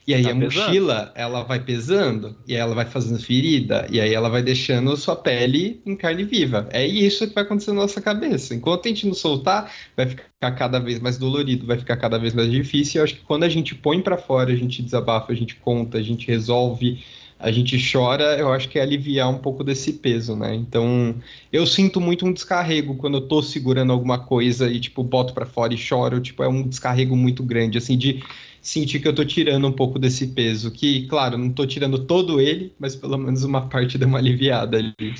E 0.07 0.13
aí 0.13 0.23
Tá 0.23 0.31
a 0.31 0.35
pesando. 0.35 0.71
mochila, 0.71 1.11
ela 1.15 1.43
vai 1.43 1.59
pesando, 1.59 2.35
e 2.47 2.53
aí 2.53 2.59
ela 2.59 2.75
vai 2.75 2.85
fazendo 2.85 3.19
ferida, 3.19 3.87
e 3.89 3.99
aí 3.99 4.13
ela 4.13 4.29
vai 4.29 4.43
deixando 4.43 4.91
a 4.91 4.97
sua 4.97 5.15
pele 5.15 5.81
em 5.85 5.95
carne 5.95 6.23
viva. 6.23 6.67
É 6.71 6.85
isso 6.85 7.27
que 7.27 7.33
vai 7.33 7.43
acontecer 7.43 7.71
na 7.71 7.81
nossa 7.81 7.99
cabeça. 8.01 8.53
Enquanto 8.53 8.85
a 8.85 8.89
gente 8.89 9.07
não 9.07 9.15
soltar, 9.15 9.71
vai 9.97 10.07
ficar 10.07 10.51
cada 10.51 10.79
vez 10.79 10.99
mais 10.99 11.17
dolorido, 11.17 11.65
vai 11.65 11.77
ficar 11.79 11.97
cada 11.97 12.19
vez 12.19 12.33
mais 12.35 12.51
difícil. 12.51 12.99
E 12.99 12.99
eu 12.99 13.03
acho 13.03 13.15
que 13.15 13.21
quando 13.23 13.43
a 13.43 13.49
gente 13.49 13.73
põe 13.73 13.99
pra 14.01 14.15
fora, 14.17 14.51
a 14.53 14.55
gente 14.55 14.83
desabafa, 14.83 15.31
a 15.33 15.35
gente 15.35 15.55
conta, 15.55 15.97
a 15.97 16.01
gente 16.03 16.27
resolve, 16.27 17.03
a 17.39 17.51
gente 17.51 17.75
chora, 17.91 18.37
eu 18.37 18.51
acho 18.53 18.69
que 18.69 18.79
é 18.79 18.81
aliviar 18.81 19.29
um 19.29 19.37
pouco 19.39 19.63
desse 19.63 19.93
peso, 19.93 20.35
né? 20.35 20.53
Então, 20.55 21.15
eu 21.51 21.65
sinto 21.65 21.99
muito 21.99 22.25
um 22.25 22.31
descarrego 22.31 22.95
quando 22.95 23.17
eu 23.17 23.27
tô 23.27 23.41
segurando 23.41 23.91
alguma 23.91 24.19
coisa 24.19 24.69
e, 24.71 24.79
tipo, 24.79 25.03
boto 25.03 25.33
pra 25.33 25.45
fora 25.45 25.73
e 25.73 25.77
choro. 25.77 26.19
Tipo, 26.21 26.43
é 26.43 26.47
um 26.47 26.67
descarrego 26.67 27.15
muito 27.15 27.43
grande, 27.43 27.77
assim, 27.77 27.97
de 27.97 28.23
sentir 28.65 28.99
que 28.99 29.07
eu 29.07 29.13
tô 29.13 29.23
tirando 29.23 29.67
um 29.67 29.71
pouco 29.71 29.99
desse 29.99 30.27
peso. 30.27 30.71
Que, 30.71 31.07
claro, 31.07 31.37
não 31.37 31.51
tô 31.51 31.65
tirando 31.65 31.99
todo 31.99 32.41
ele, 32.41 32.73
mas 32.79 32.95
pelo 32.95 33.17
menos 33.17 33.43
uma 33.43 33.67
parte 33.67 33.97
deu 33.97 34.07
uma 34.07 34.17
aliviada 34.17 34.77
ali. 34.77 35.13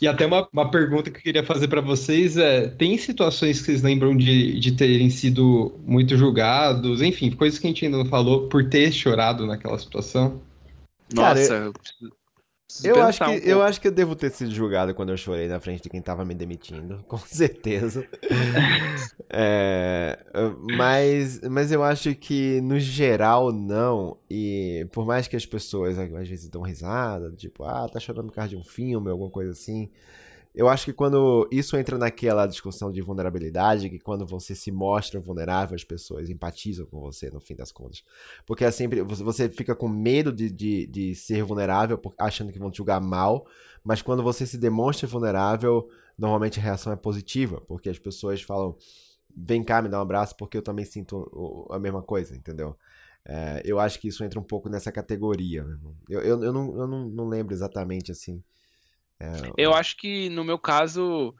E 0.00 0.06
até 0.06 0.24
uma, 0.24 0.48
uma 0.52 0.70
pergunta 0.70 1.10
que 1.10 1.18
eu 1.18 1.22
queria 1.22 1.44
fazer 1.44 1.68
pra 1.68 1.80
vocês 1.80 2.36
é: 2.36 2.68
tem 2.68 2.96
situações 2.96 3.58
que 3.58 3.66
vocês 3.66 3.82
lembram 3.82 4.16
de, 4.16 4.58
de 4.58 4.72
terem 4.72 5.10
sido 5.10 5.74
muito 5.84 6.16
julgados, 6.16 7.02
enfim, 7.02 7.30
coisas 7.30 7.58
que 7.58 7.66
a 7.66 7.70
gente 7.70 7.84
ainda 7.84 7.98
não 7.98 8.06
falou, 8.06 8.48
por 8.48 8.68
ter 8.68 8.92
chorado 8.92 9.46
naquela 9.46 9.78
situação? 9.78 10.40
Cara, 11.14 11.40
Nossa, 11.40 11.54
eu 11.54 11.72
preciso- 12.72 12.88
Eu 12.88 13.02
acho, 13.02 13.18
que, 13.18 13.30
um 13.30 13.34
eu 13.34 13.62
acho 13.62 13.80
que 13.80 13.88
eu 13.88 13.92
devo 13.92 14.16
ter 14.16 14.30
sido 14.30 14.50
julgado 14.50 14.94
quando 14.94 15.10
eu 15.10 15.16
chorei 15.16 15.48
na 15.48 15.60
frente 15.60 15.82
de 15.82 15.88
quem 15.90 16.00
tava 16.02 16.24
me 16.24 16.34
demitindo, 16.34 17.04
com 17.08 17.18
certeza. 17.18 18.06
É, 19.34 20.18
mas, 20.76 21.40
mas 21.40 21.72
eu 21.72 21.82
acho 21.82 22.14
que, 22.14 22.60
no 22.60 22.78
geral, 22.78 23.50
não. 23.50 24.18
E 24.30 24.86
por 24.92 25.06
mais 25.06 25.26
que 25.26 25.34
as 25.36 25.46
pessoas 25.46 25.98
às 25.98 26.28
vezes 26.28 26.48
dão 26.50 26.60
risada, 26.62 27.30
tipo, 27.32 27.64
ah, 27.64 27.88
tá 27.90 27.98
chorando 27.98 28.26
por 28.26 28.34
causa 28.34 28.50
de 28.50 28.56
um 28.56 28.62
filme, 28.64 29.10
alguma 29.10 29.30
coisa 29.30 29.52
assim. 29.52 29.88
Eu 30.54 30.68
acho 30.68 30.84
que 30.84 30.92
quando 30.92 31.48
isso 31.50 31.76
entra 31.76 31.96
naquela 31.96 32.46
discussão 32.46 32.92
de 32.92 33.00
vulnerabilidade, 33.00 33.88
que 33.88 33.98
quando 33.98 34.26
você 34.26 34.54
se 34.54 34.70
mostra 34.70 35.18
vulnerável, 35.18 35.74
as 35.74 35.84
pessoas 35.84 36.28
empatizam 36.28 36.84
com 36.86 37.00
você, 37.00 37.30
no 37.30 37.40
fim 37.40 37.54
das 37.56 37.72
contas. 37.72 38.04
Porque 38.46 38.64
é 38.64 38.70
sempre, 38.70 39.02
você- 39.02 39.48
fica 39.48 39.74
com 39.74 39.88
medo 39.88 40.32
de, 40.32 40.50
de, 40.50 40.86
de 40.86 41.14
ser 41.14 41.42
vulnerável, 41.42 42.00
achando 42.18 42.52
que 42.52 42.58
vão 42.58 42.70
te 42.70 42.76
julgar 42.78 43.00
mal, 43.00 43.46
mas 43.82 44.02
quando 44.02 44.22
você 44.22 44.46
se 44.46 44.58
demonstra 44.58 45.08
vulnerável, 45.08 45.88
normalmente 46.18 46.60
a 46.60 46.62
reação 46.62 46.92
é 46.92 46.96
positiva, 46.96 47.60
porque 47.62 47.88
as 47.88 47.98
pessoas 47.98 48.42
falam, 48.42 48.76
vem 49.34 49.62
cá, 49.64 49.80
me 49.82 49.88
dá 49.88 49.98
um 49.98 50.02
abraço, 50.02 50.36
porque 50.36 50.56
eu 50.58 50.62
também 50.62 50.84
sinto 50.84 51.66
a 51.70 51.78
mesma 51.78 52.02
coisa, 52.02 52.36
entendeu? 52.36 52.76
É, 53.24 53.62
eu 53.64 53.78
acho 53.78 54.00
que 54.00 54.08
isso 54.08 54.24
entra 54.24 54.38
um 54.40 54.42
pouco 54.42 54.68
nessa 54.68 54.90
categoria. 54.92 55.64
né? 55.64 55.78
Eu, 56.08 56.20
eu, 56.22 56.42
eu, 56.44 56.52
não, 56.52 56.76
eu 56.80 56.86
não, 56.86 57.08
não 57.08 57.28
lembro 57.28 57.54
exatamente 57.54 58.10
assim. 58.12 58.42
Eu 59.56 59.74
acho 59.74 59.96
que 59.96 60.28
no 60.28 60.44
meu 60.44 60.58
caso, 60.58 61.34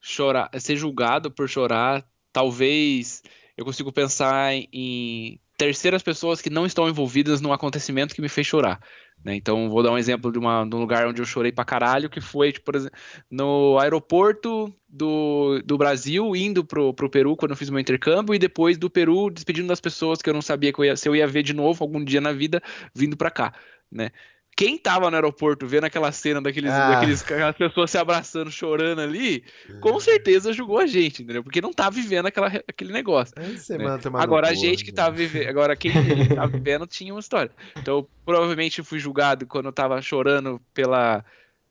chorar, 0.00 0.50
ser 0.58 0.76
julgado 0.76 1.30
por 1.30 1.48
chorar, 1.48 2.06
talvez 2.32 3.22
eu 3.56 3.64
consigo 3.64 3.92
pensar 3.92 4.52
em, 4.52 4.68
em 4.72 5.40
terceiras 5.56 6.02
pessoas 6.02 6.42
que 6.42 6.50
não 6.50 6.66
estão 6.66 6.88
envolvidas 6.88 7.40
num 7.40 7.52
acontecimento 7.52 8.14
que 8.14 8.20
me 8.20 8.28
fez 8.28 8.46
chorar. 8.46 8.80
né? 9.24 9.34
Então, 9.34 9.68
vou 9.70 9.82
dar 9.82 9.90
um 9.90 9.98
exemplo 9.98 10.30
de, 10.30 10.38
uma, 10.38 10.64
de 10.64 10.76
um 10.76 10.78
lugar 10.78 11.06
onde 11.06 11.20
eu 11.20 11.24
chorei 11.24 11.50
pra 11.50 11.64
caralho, 11.64 12.10
que 12.10 12.20
foi, 12.20 12.52
tipo, 12.52 12.66
por 12.66 12.76
exemplo, 12.76 12.98
no 13.30 13.78
aeroporto 13.78 14.72
do, 14.88 15.60
do 15.64 15.78
Brasil, 15.78 16.36
indo 16.36 16.64
pro, 16.64 16.92
pro 16.92 17.10
Peru, 17.10 17.34
quando 17.36 17.52
eu 17.52 17.56
fiz 17.56 17.70
meu 17.70 17.80
intercâmbio, 17.80 18.34
e 18.34 18.38
depois 18.38 18.76
do 18.76 18.90
Peru, 18.90 19.30
despedindo 19.30 19.68
das 19.68 19.80
pessoas 19.80 20.20
que 20.20 20.28
eu 20.28 20.34
não 20.34 20.42
sabia 20.42 20.72
que 20.72 20.78
eu 20.78 20.84
ia, 20.84 20.96
se 20.96 21.08
eu 21.08 21.16
ia 21.16 21.26
ver 21.26 21.42
de 21.42 21.54
novo 21.54 21.82
algum 21.82 22.04
dia 22.04 22.20
na 22.20 22.32
vida, 22.32 22.62
vindo 22.94 23.16
pra 23.16 23.30
cá, 23.30 23.54
né? 23.90 24.10
Quem 24.56 24.78
tava 24.78 25.10
no 25.10 25.16
aeroporto 25.16 25.66
vendo 25.66 25.84
aquela 25.84 26.10
cena 26.10 26.40
daqueles, 26.40 26.70
Ah. 26.70 26.92
daqueles, 26.94 27.22
aquelas 27.22 27.56
pessoas 27.56 27.90
se 27.90 27.98
abraçando, 27.98 28.50
chorando 28.50 29.02
ali, 29.02 29.44
com 29.80 30.00
certeza 30.00 30.50
julgou 30.50 30.78
a 30.78 30.86
gente, 30.86 31.22
entendeu? 31.22 31.44
Porque 31.44 31.60
não 31.60 31.74
tá 31.74 31.90
vivendo 31.90 32.24
aquela, 32.24 32.46
aquele 32.66 32.90
negócio. 32.90 33.34
Você 33.54 33.76
né? 33.76 33.84
Agora, 34.14 34.48
a 34.48 34.54
gente 34.54 34.82
que 34.82 34.92
né? 34.92 34.96
tá 34.96 35.10
vivendo. 35.10 35.48
Agora, 35.48 35.76
quem 35.76 35.92
tá 36.34 36.46
vivendo 36.46 36.86
tinha 36.86 37.12
uma 37.12 37.20
história. 37.20 37.50
Então, 37.76 37.98
eu 37.98 38.10
provavelmente 38.24 38.82
fui 38.82 38.98
julgado 38.98 39.46
quando 39.46 39.66
eu 39.66 39.72
tava 39.72 40.00
chorando 40.00 40.58
pela. 40.72 41.22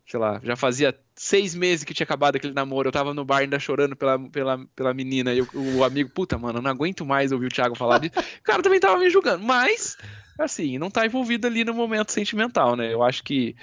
Sei 0.06 0.20
lá, 0.20 0.40
já 0.44 0.56
fazia 0.56 0.96
seis 1.16 1.56
meses 1.56 1.86
que 1.86 1.94
tinha 1.94 2.04
acabado 2.04 2.36
aquele 2.36 2.54
namoro. 2.54 2.90
Eu 2.90 2.92
tava 2.92 3.14
no 3.14 3.24
bar 3.24 3.38
ainda 3.38 3.58
chorando 3.58 3.96
pela, 3.96 4.20
pela, 4.30 4.66
pela 4.76 4.94
menina. 4.94 5.34
E 5.34 5.42
o 5.42 5.84
amigo, 5.84 6.10
puta, 6.10 6.38
mano, 6.38 6.60
eu 6.60 6.62
não 6.62 6.70
aguento 6.70 7.06
mais 7.06 7.32
ouvir 7.32 7.48
o 7.48 7.50
Thiago 7.50 7.76
falar 7.76 8.00
disso. 8.00 8.14
O 8.18 8.44
cara 8.44 8.62
também 8.62 8.80
tava 8.80 9.00
me 9.00 9.10
julgando. 9.10 9.44
Mas, 9.44 9.98
assim, 10.38 10.78
não 10.78 10.92
tá 10.92 11.06
envolvido 11.06 11.48
ali 11.48 11.64
no 11.64 11.74
momento 11.74 12.12
sentimental, 12.12 12.76
né? 12.76 12.94
Eu 12.94 13.02
acho 13.02 13.24
que. 13.24 13.56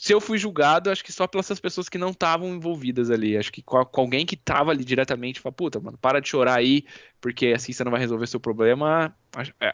Se 0.00 0.14
eu 0.14 0.20
fui 0.20 0.38
julgado, 0.38 0.90
acho 0.90 1.02
que 1.02 1.10
só 1.10 1.26
pelas 1.26 1.58
pessoas 1.58 1.88
que 1.88 1.98
não 1.98 2.10
estavam 2.10 2.54
envolvidas 2.54 3.10
ali. 3.10 3.36
Acho 3.36 3.50
que 3.50 3.60
com, 3.60 3.84
com 3.84 4.00
alguém 4.02 4.24
que 4.24 4.36
tava 4.36 4.70
ali 4.70 4.84
diretamente, 4.84 5.40
fala, 5.40 5.52
puta, 5.52 5.80
mano, 5.80 5.98
para 6.00 6.20
de 6.20 6.28
chorar 6.28 6.56
aí, 6.56 6.84
porque 7.20 7.48
assim 7.48 7.72
você 7.72 7.82
não 7.82 7.90
vai 7.90 7.98
resolver 7.98 8.28
seu 8.28 8.38
problema. 8.38 9.12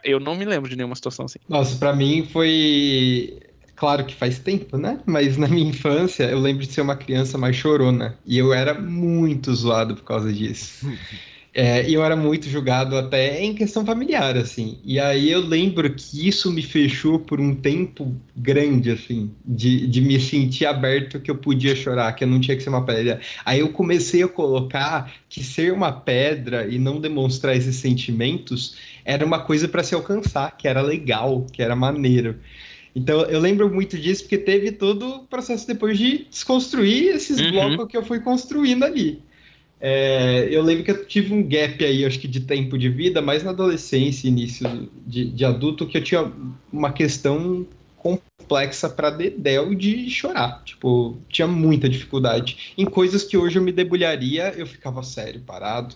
Eu 0.03 0.19
não 0.19 0.35
me 0.35 0.43
lembro 0.43 0.67
de 0.67 0.75
nenhuma 0.75 0.95
situação 0.95 1.25
assim. 1.25 1.37
Nossa, 1.47 1.77
pra 1.77 1.93
mim 1.93 2.27
foi. 2.33 3.39
Claro 3.75 4.05
que 4.05 4.15
faz 4.15 4.39
tempo, 4.39 4.77
né? 4.77 4.99
Mas 5.05 5.37
na 5.37 5.47
minha 5.47 5.69
infância 5.69 6.23
eu 6.23 6.39
lembro 6.39 6.65
de 6.65 6.71
ser 6.71 6.81
uma 6.81 6.95
criança 6.95 7.37
mais 7.37 7.55
chorona. 7.55 8.17
E 8.25 8.37
eu 8.37 8.53
era 8.53 8.73
muito 8.73 9.53
zoado 9.53 9.95
por 9.95 10.03
causa 10.03 10.31
disso. 10.31 10.87
É, 11.57 11.89
e 11.89 11.93
eu 11.93 12.03
era 12.03 12.17
muito 12.17 12.49
julgado 12.49 12.97
até 12.97 13.41
em 13.41 13.55
questão 13.55 13.85
familiar, 13.85 14.35
assim. 14.35 14.77
E 14.83 14.99
aí 14.99 15.31
eu 15.31 15.39
lembro 15.39 15.89
que 15.95 16.27
isso 16.27 16.51
me 16.51 16.61
fechou 16.61 17.17
por 17.17 17.39
um 17.39 17.55
tempo 17.55 18.13
grande, 18.35 18.91
assim, 18.91 19.31
de, 19.45 19.87
de 19.87 20.01
me 20.01 20.19
sentir 20.19 20.65
aberto 20.65 21.17
que 21.17 21.31
eu 21.31 21.37
podia 21.37 21.73
chorar, 21.73 22.11
que 22.11 22.25
eu 22.25 22.27
não 22.27 22.41
tinha 22.41 22.57
que 22.57 22.61
ser 22.61 22.67
uma 22.67 22.83
pedra. 22.83 23.21
Aí 23.45 23.61
eu 23.61 23.69
comecei 23.69 24.21
a 24.21 24.27
colocar 24.27 25.13
que 25.29 25.41
ser 25.41 25.71
uma 25.71 25.93
pedra 25.93 26.67
e 26.67 26.77
não 26.77 26.99
demonstrar 26.99 27.55
esses 27.55 27.77
sentimentos 27.77 28.75
era 29.05 29.25
uma 29.25 29.39
coisa 29.39 29.65
para 29.65 29.81
se 29.81 29.95
alcançar, 29.95 30.57
que 30.57 30.67
era 30.67 30.81
legal, 30.81 31.47
que 31.53 31.61
era 31.61 31.73
maneiro. 31.73 32.35
Então 32.95 33.21
eu 33.23 33.39
lembro 33.39 33.71
muito 33.71 33.97
disso 33.97 34.23
porque 34.23 34.37
teve 34.37 34.71
todo 34.71 35.07
o 35.07 35.19
processo 35.27 35.67
depois 35.67 35.97
de 35.97 36.25
desconstruir 36.29 37.13
esses 37.15 37.41
Uhum. 37.41 37.51
blocos 37.51 37.87
que 37.87 37.97
eu 37.97 38.05
fui 38.05 38.21
construindo 38.21 38.83
ali. 38.83 39.21
É, 39.81 40.47
eu 40.49 40.63
lembro 40.63 40.83
que 40.85 40.91
eu 40.91 41.05
tive 41.05 41.33
um 41.33 41.43
gap 41.43 41.83
aí, 41.83 42.05
acho 42.05 42.17
que 42.17 42.27
de 42.27 42.39
tempo 42.39 42.77
de 42.77 42.89
vida, 42.89 43.21
mais 43.21 43.43
na 43.43 43.51
adolescência, 43.51 44.27
início 44.27 44.89
de, 45.05 45.29
de 45.29 45.45
adulto, 45.45 45.85
que 45.85 45.97
eu 45.97 46.03
tinha 46.03 46.31
uma 46.71 46.93
questão 46.93 47.67
complexa 47.97 48.89
para 48.89 49.09
dedéu 49.09 49.75
de 49.75 50.09
chorar. 50.09 50.63
Tipo, 50.63 51.17
tinha 51.27 51.47
muita 51.47 51.89
dificuldade. 51.89 52.73
Em 52.77 52.85
coisas 52.85 53.23
que 53.23 53.35
hoje 53.35 53.59
eu 53.59 53.61
me 53.61 53.71
debulharia, 53.71 54.53
eu 54.55 54.65
ficava 54.65 55.03
sério, 55.03 55.41
parado. 55.41 55.95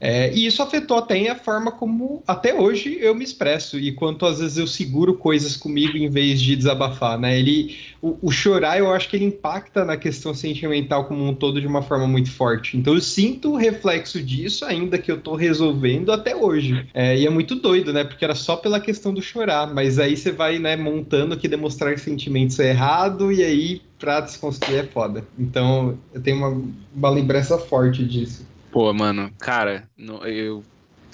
É, 0.00 0.32
e 0.32 0.46
isso 0.46 0.62
afetou 0.62 0.96
até 0.96 1.28
a 1.28 1.34
forma 1.34 1.72
como, 1.72 2.22
até 2.26 2.54
hoje, 2.54 2.98
eu 3.00 3.14
me 3.14 3.24
expresso. 3.24 3.78
E 3.78 3.92
quanto 3.92 4.26
às 4.26 4.38
vezes 4.38 4.56
eu 4.56 4.66
seguro 4.66 5.14
coisas 5.14 5.56
comigo 5.56 5.96
em 5.96 6.08
vez 6.08 6.40
de 6.40 6.54
desabafar, 6.54 7.18
né? 7.18 7.38
Ele, 7.38 7.76
o, 8.00 8.16
o 8.22 8.30
chorar, 8.30 8.78
eu 8.78 8.92
acho 8.92 9.08
que 9.08 9.16
ele 9.16 9.24
impacta 9.24 9.84
na 9.84 9.96
questão 9.96 10.32
sentimental 10.32 11.06
como 11.06 11.26
um 11.26 11.34
todo 11.34 11.60
de 11.60 11.66
uma 11.66 11.82
forma 11.82 12.06
muito 12.06 12.30
forte. 12.30 12.76
Então 12.76 12.94
eu 12.94 13.00
sinto 13.00 13.52
o 13.52 13.56
reflexo 13.56 14.22
disso, 14.22 14.64
ainda 14.64 14.98
que 14.98 15.10
eu 15.10 15.20
tô 15.20 15.34
resolvendo 15.34 16.12
até 16.12 16.36
hoje. 16.36 16.86
É, 16.94 17.18
e 17.18 17.26
é 17.26 17.30
muito 17.30 17.56
doido, 17.56 17.92
né? 17.92 18.04
Porque 18.04 18.24
era 18.24 18.34
só 18.34 18.56
pela 18.56 18.80
questão 18.80 19.12
do 19.12 19.20
chorar. 19.20 19.72
Mas 19.72 19.98
aí 19.98 20.16
você 20.16 20.30
vai, 20.30 20.58
né, 20.58 20.76
montando 20.76 21.36
que 21.36 21.48
demonstrar 21.48 21.98
sentimentos 21.98 22.58
é 22.60 22.70
errado, 22.70 23.32
e 23.32 23.42
aí 23.42 23.82
pra 23.98 24.20
desconstruir 24.20 24.78
é 24.78 24.84
foda. 24.84 25.26
Então 25.38 25.98
eu 26.14 26.20
tenho 26.20 26.36
uma, 26.36 26.62
uma 26.94 27.10
lembrança 27.10 27.58
forte 27.58 28.04
disso. 28.04 28.47
Pô, 28.70 28.92
mano, 28.92 29.32
cara, 29.38 29.88
no- 29.96 30.24
eu 30.26 30.62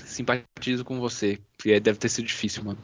simpatizo 0.04 0.84
com 0.84 0.98
você. 1.00 1.38
porque 1.56 1.80
Deve 1.80 1.98
ter 1.98 2.08
sido 2.08 2.26
difícil, 2.26 2.62
mano. 2.64 2.78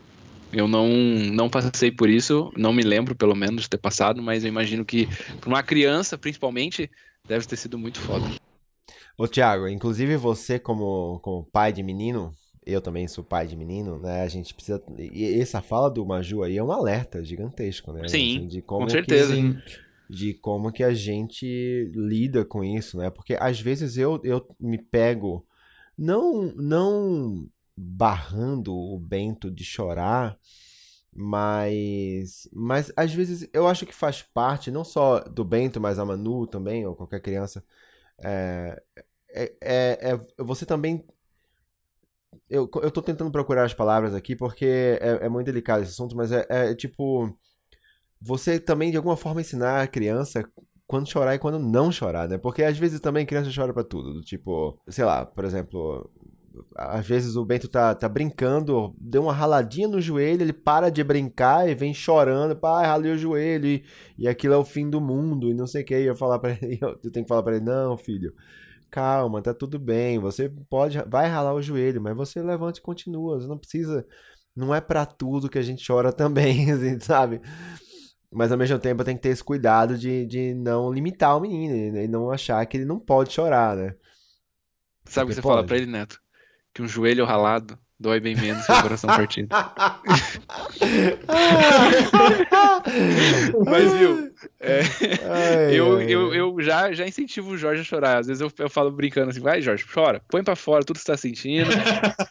Eu 0.52 0.66
não, 0.66 0.88
não 0.88 1.48
passei 1.48 1.90
por 1.92 2.08
isso, 2.08 2.50
não 2.56 2.72
me 2.72 2.82
lembro, 2.82 3.14
pelo 3.14 3.36
menos, 3.36 3.62
de 3.62 3.70
ter 3.70 3.78
passado, 3.78 4.20
mas 4.22 4.42
eu 4.42 4.48
imagino 4.48 4.84
que, 4.84 5.06
pra 5.40 5.48
uma 5.48 5.62
criança, 5.62 6.18
principalmente, 6.18 6.90
deve 7.28 7.46
ter 7.46 7.56
sido 7.56 7.78
muito 7.78 8.00
foda. 8.00 8.24
Ô, 9.16 9.28
Thiago, 9.28 9.68
inclusive 9.68 10.16
você, 10.16 10.58
como, 10.58 11.20
como 11.22 11.44
pai 11.44 11.72
de 11.72 11.82
menino, 11.82 12.34
eu 12.66 12.80
também 12.80 13.06
sou 13.06 13.22
pai 13.22 13.46
de 13.46 13.54
menino, 13.54 13.98
né? 14.00 14.22
A 14.22 14.28
gente 14.28 14.52
precisa. 14.54 14.82
E 14.98 15.38
essa 15.40 15.60
fala 15.62 15.88
do 15.90 16.04
Maju 16.04 16.42
aí 16.42 16.56
é 16.56 16.62
um 16.64 16.72
alerta 16.72 17.22
gigantesco, 17.22 17.92
né? 17.92 18.08
Sim, 18.08 18.38
Assim, 18.38 18.48
de 18.48 18.62
como 18.62 18.80
com 18.80 18.86
que- 18.86 18.92
certeza. 18.92 19.34
Sim. 19.34 19.56
De 20.10 20.34
como 20.34 20.72
que 20.72 20.82
a 20.84 20.92
gente 20.94 21.90
lida 21.94 22.44
com 22.44 22.64
isso, 22.64 22.98
né? 22.98 23.10
Porque 23.10 23.36
às 23.40 23.60
vezes 23.60 23.96
eu, 23.96 24.20
eu 24.24 24.46
me 24.60 24.78
pego 24.78 25.46
não 25.96 26.52
não 26.56 27.48
barrando 27.76 28.74
o 28.74 28.98
Bento 28.98 29.50
de 29.50 29.64
chorar, 29.64 30.38
mas 31.12 32.48
mas 32.52 32.92
às 32.96 33.12
vezes 33.14 33.48
eu 33.52 33.66
acho 33.68 33.86
que 33.86 33.94
faz 33.94 34.22
parte 34.22 34.70
não 34.70 34.84
só 34.84 35.20
do 35.20 35.44
Bento, 35.44 35.80
mas 35.80 35.98
a 35.98 36.04
Manu 36.04 36.46
também 36.46 36.86
ou 36.86 36.96
qualquer 36.96 37.20
criança 37.20 37.64
é, 38.22 38.82
é, 39.30 39.54
é, 39.62 40.10
é 40.38 40.44
você 40.44 40.66
também 40.66 41.04
Eu, 42.48 42.68
eu 42.82 42.90
tô 42.90 43.00
tentando 43.02 43.30
procurar 43.30 43.64
as 43.64 43.74
palavras 43.74 44.14
aqui 44.14 44.34
porque 44.36 44.64
é, 45.00 45.26
é 45.26 45.28
muito 45.28 45.46
delicado 45.46 45.82
esse 45.82 45.92
assunto, 45.92 46.16
mas 46.16 46.32
é, 46.32 46.46
é 46.48 46.74
tipo. 46.74 47.36
Você 48.20 48.60
também, 48.60 48.90
de 48.90 48.96
alguma 48.96 49.16
forma, 49.16 49.40
ensinar 49.40 49.82
a 49.82 49.86
criança 49.86 50.44
quando 50.86 51.08
chorar 51.08 51.34
e 51.34 51.38
quando 51.38 51.58
não 51.58 51.92
chorar, 51.92 52.28
né? 52.28 52.36
Porque 52.36 52.62
às 52.62 52.76
vezes 52.76 53.00
também 53.00 53.24
criança 53.24 53.50
chora 53.54 53.72
pra 53.72 53.84
tudo. 53.84 54.12
Do 54.12 54.22
tipo, 54.22 54.78
sei 54.88 55.04
lá, 55.04 55.24
por 55.24 55.44
exemplo, 55.44 56.10
às 56.76 57.06
vezes 57.06 57.36
o 57.36 57.44
Bento 57.44 57.68
tá, 57.68 57.94
tá 57.94 58.08
brincando, 58.08 58.94
deu 58.98 59.22
uma 59.22 59.32
raladinha 59.32 59.88
no 59.88 60.00
joelho, 60.00 60.42
ele 60.42 60.52
para 60.52 60.90
de 60.90 61.02
brincar 61.04 61.68
e 61.68 61.74
vem 61.74 61.94
chorando, 61.94 62.56
pai, 62.56 62.86
ralei 62.86 63.12
o 63.12 63.18
joelho 63.18 63.66
e, 63.66 63.84
e 64.18 64.28
aquilo 64.28 64.54
é 64.54 64.56
o 64.56 64.64
fim 64.64 64.88
do 64.90 65.00
mundo 65.00 65.48
e 65.48 65.54
não 65.54 65.66
sei 65.66 65.82
o 65.82 65.84
que. 65.84 65.96
E 65.98 66.06
eu 66.06 66.16
falar 66.16 66.38
para 66.38 66.52
ele, 66.60 66.78
eu 66.82 66.96
tenho 67.10 67.24
que 67.24 67.28
falar 67.28 67.42
para 67.42 67.56
ele, 67.56 67.64
não, 67.64 67.96
filho, 67.96 68.34
calma, 68.90 69.42
tá 69.42 69.54
tudo 69.54 69.78
bem, 69.78 70.18
você 70.18 70.48
pode, 70.68 70.98
vai 71.08 71.28
ralar 71.28 71.54
o 71.54 71.62
joelho, 71.62 72.00
mas 72.00 72.16
você 72.16 72.42
levanta 72.42 72.78
e 72.80 72.82
continua, 72.82 73.40
você 73.40 73.46
não 73.46 73.58
precisa, 73.58 74.04
não 74.56 74.74
é 74.74 74.80
para 74.80 75.06
tudo 75.06 75.48
que 75.48 75.58
a 75.58 75.62
gente 75.62 75.86
chora 75.86 76.12
também, 76.12 76.70
assim, 76.72 76.98
sabe? 77.00 77.40
Mas 78.32 78.52
ao 78.52 78.58
mesmo 78.58 78.78
tempo 78.78 79.02
tem 79.02 79.16
que 79.16 79.22
ter 79.22 79.30
esse 79.30 79.42
cuidado 79.42 79.98
de, 79.98 80.24
de 80.24 80.54
não 80.54 80.92
limitar 80.92 81.36
o 81.36 81.40
menino 81.40 81.98
e 81.98 82.06
não 82.06 82.30
achar 82.30 82.64
que 82.64 82.76
ele 82.76 82.84
não 82.84 82.98
pode 82.98 83.32
chorar, 83.32 83.76
né? 83.76 83.94
Sabe 85.04 85.26
o 85.26 85.28
que 85.28 85.34
você 85.34 85.42
pode. 85.42 85.56
fala 85.56 85.66
pra 85.66 85.76
ele, 85.76 85.86
Neto? 85.86 86.20
Que 86.72 86.80
um 86.80 86.86
joelho 86.86 87.24
ralado 87.24 87.76
dói 87.98 88.20
bem 88.20 88.36
menos 88.36 88.64
que 88.64 88.72
o 88.72 88.82
coração 88.82 89.08
partido. 89.08 89.48
Mas, 93.66 93.92
viu, 93.92 94.29
é, 94.58 94.80
ai, 94.80 95.74
eu, 95.74 95.96
ai, 95.98 96.04
eu, 96.08 96.34
eu 96.34 96.60
já, 96.60 96.92
já 96.92 97.06
incentivo 97.06 97.50
o 97.50 97.58
Jorge 97.58 97.82
a 97.82 97.84
chorar. 97.84 98.18
Às 98.18 98.26
vezes 98.26 98.40
eu, 98.40 98.50
eu 98.58 98.70
falo 98.70 98.90
brincando 98.90 99.30
assim, 99.30 99.40
vai, 99.40 99.60
Jorge, 99.60 99.84
chora, 99.92 100.22
põe 100.28 100.42
pra 100.42 100.56
fora 100.56 100.84
tudo 100.84 100.96
que 100.96 101.02
você 101.02 101.12
tá 101.12 101.16
sentindo, 101.16 101.70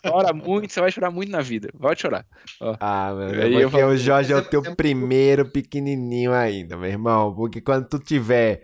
chora 0.05 0.33
muito, 0.33 0.71
você 0.71 0.79
vai 0.79 0.91
chorar 0.91 1.11
muito 1.11 1.31
na 1.31 1.41
vida, 1.41 1.69
pode 1.79 2.01
chorar. 2.01 2.25
Ó. 2.59 2.75
Ah, 2.79 3.13
meu 3.13 3.41
Aí 3.41 3.53
porque 3.61 3.81
falo, 3.81 3.91
o 3.93 3.97
Jorge 3.97 4.33
é 4.33 4.35
o 4.35 4.41
teu 4.41 4.61
primeiro 4.75 5.45
pequenininho 5.45 6.33
ainda, 6.33 6.77
meu 6.77 6.89
irmão, 6.89 7.33
porque 7.33 7.61
quando 7.61 7.87
tu 7.87 7.99
tiver 7.99 8.63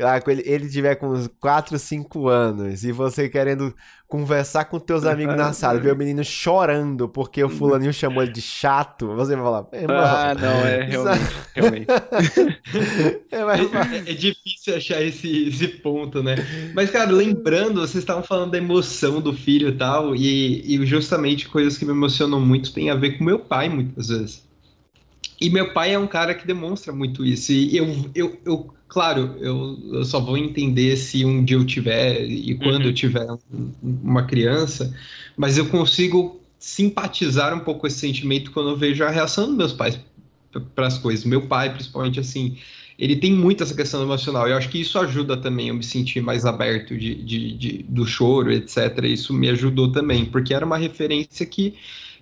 lá, 0.00 0.20
ele, 0.26 0.42
ele 0.46 0.68
tiver 0.68 0.94
com 0.96 1.08
uns 1.08 1.28
4, 1.40 1.78
5 1.78 2.28
anos 2.28 2.84
e 2.84 2.92
você 2.92 3.28
querendo 3.28 3.74
conversar 4.08 4.66
com 4.66 4.78
teus 4.78 5.06
amigos 5.06 5.34
na 5.36 5.54
sala, 5.54 5.80
ver 5.80 5.92
o 5.92 5.96
menino 5.96 6.22
chorando 6.22 7.08
porque 7.08 7.42
o 7.42 7.48
fulaninho 7.48 7.92
chamou 7.92 8.22
ele 8.22 8.32
de 8.32 8.42
chato, 8.42 9.14
você 9.14 9.34
vai 9.34 9.44
falar, 9.44 9.66
ah, 9.88 10.34
não, 10.34 10.66
é 10.66 10.82
realmente, 10.84 11.36
realmente. 11.54 11.86
É, 13.30 13.44
mas... 13.44 13.92
é, 13.92 14.10
é, 14.10 14.14
difícil 14.14 14.76
achar 14.76 15.02
esse, 15.02 15.48
esse 15.48 15.68
ponto, 15.68 16.22
né? 16.22 16.36
Mas, 16.74 16.90
cara, 16.90 17.10
lembrando, 17.10 17.80
vocês 17.80 18.02
estavam 18.02 18.22
falando 18.22 18.52
da 18.52 18.58
emoção 18.58 19.20
do 19.20 19.32
filho 19.32 19.68
e 19.68 19.72
tal, 19.72 20.14
e, 20.14 20.74
e 20.74 20.86
justamente 20.86 21.48
coisas 21.48 21.78
que 21.78 21.84
me 21.84 21.92
emocionam 21.92 22.40
muito 22.40 22.72
tem 22.72 22.90
a 22.90 22.94
ver 22.94 23.18
com 23.18 23.24
meu 23.24 23.38
pai, 23.38 23.68
muitas 23.68 24.08
vezes. 24.08 24.46
E 25.40 25.50
meu 25.50 25.72
pai 25.72 25.92
é 25.92 25.98
um 25.98 26.06
cara 26.06 26.34
que 26.34 26.46
demonstra 26.46 26.92
muito 26.92 27.24
isso. 27.24 27.52
E 27.52 27.76
eu, 27.76 28.10
eu, 28.14 28.38
eu 28.44 28.74
claro, 28.86 29.36
eu, 29.40 29.78
eu 29.92 30.04
só 30.04 30.20
vou 30.20 30.36
entender 30.36 30.96
se 30.96 31.24
um 31.24 31.42
dia 31.42 31.56
eu 31.56 31.64
tiver 31.64 32.22
e 32.24 32.54
quando 32.54 32.82
uhum. 32.82 32.88
eu 32.88 32.94
tiver 32.94 33.26
uma 33.82 34.22
criança, 34.24 34.94
mas 35.36 35.58
eu 35.58 35.66
consigo 35.66 36.40
simpatizar 36.58 37.52
um 37.54 37.60
pouco 37.60 37.86
esse 37.86 37.98
sentimento 37.98 38.52
quando 38.52 38.68
eu 38.70 38.76
vejo 38.76 39.02
a 39.02 39.10
reação 39.10 39.46
dos 39.46 39.56
meus 39.56 39.72
pais 39.72 39.98
para 40.74 40.86
as 40.86 40.98
coisas. 40.98 41.24
Meu 41.24 41.46
pai, 41.46 41.72
principalmente, 41.72 42.20
assim, 42.20 42.58
ele 42.98 43.16
tem 43.16 43.32
muito 43.32 43.62
essa 43.62 43.74
questão 43.74 44.02
emocional. 44.02 44.48
Eu 44.48 44.56
acho 44.56 44.68
que 44.68 44.80
isso 44.80 44.98
ajuda 44.98 45.36
também 45.36 45.68
eu 45.68 45.74
me 45.74 45.82
sentir 45.82 46.20
mais 46.20 46.44
aberto 46.44 46.96
de, 46.96 47.14
de, 47.14 47.56
de 47.56 47.82
do 47.84 48.06
choro, 48.06 48.52
etc. 48.52 49.04
Isso 49.04 49.32
me 49.32 49.48
ajudou 49.48 49.90
também, 49.90 50.24
porque 50.24 50.54
era 50.54 50.64
uma 50.64 50.76
referência 50.76 51.44
que 51.46 51.74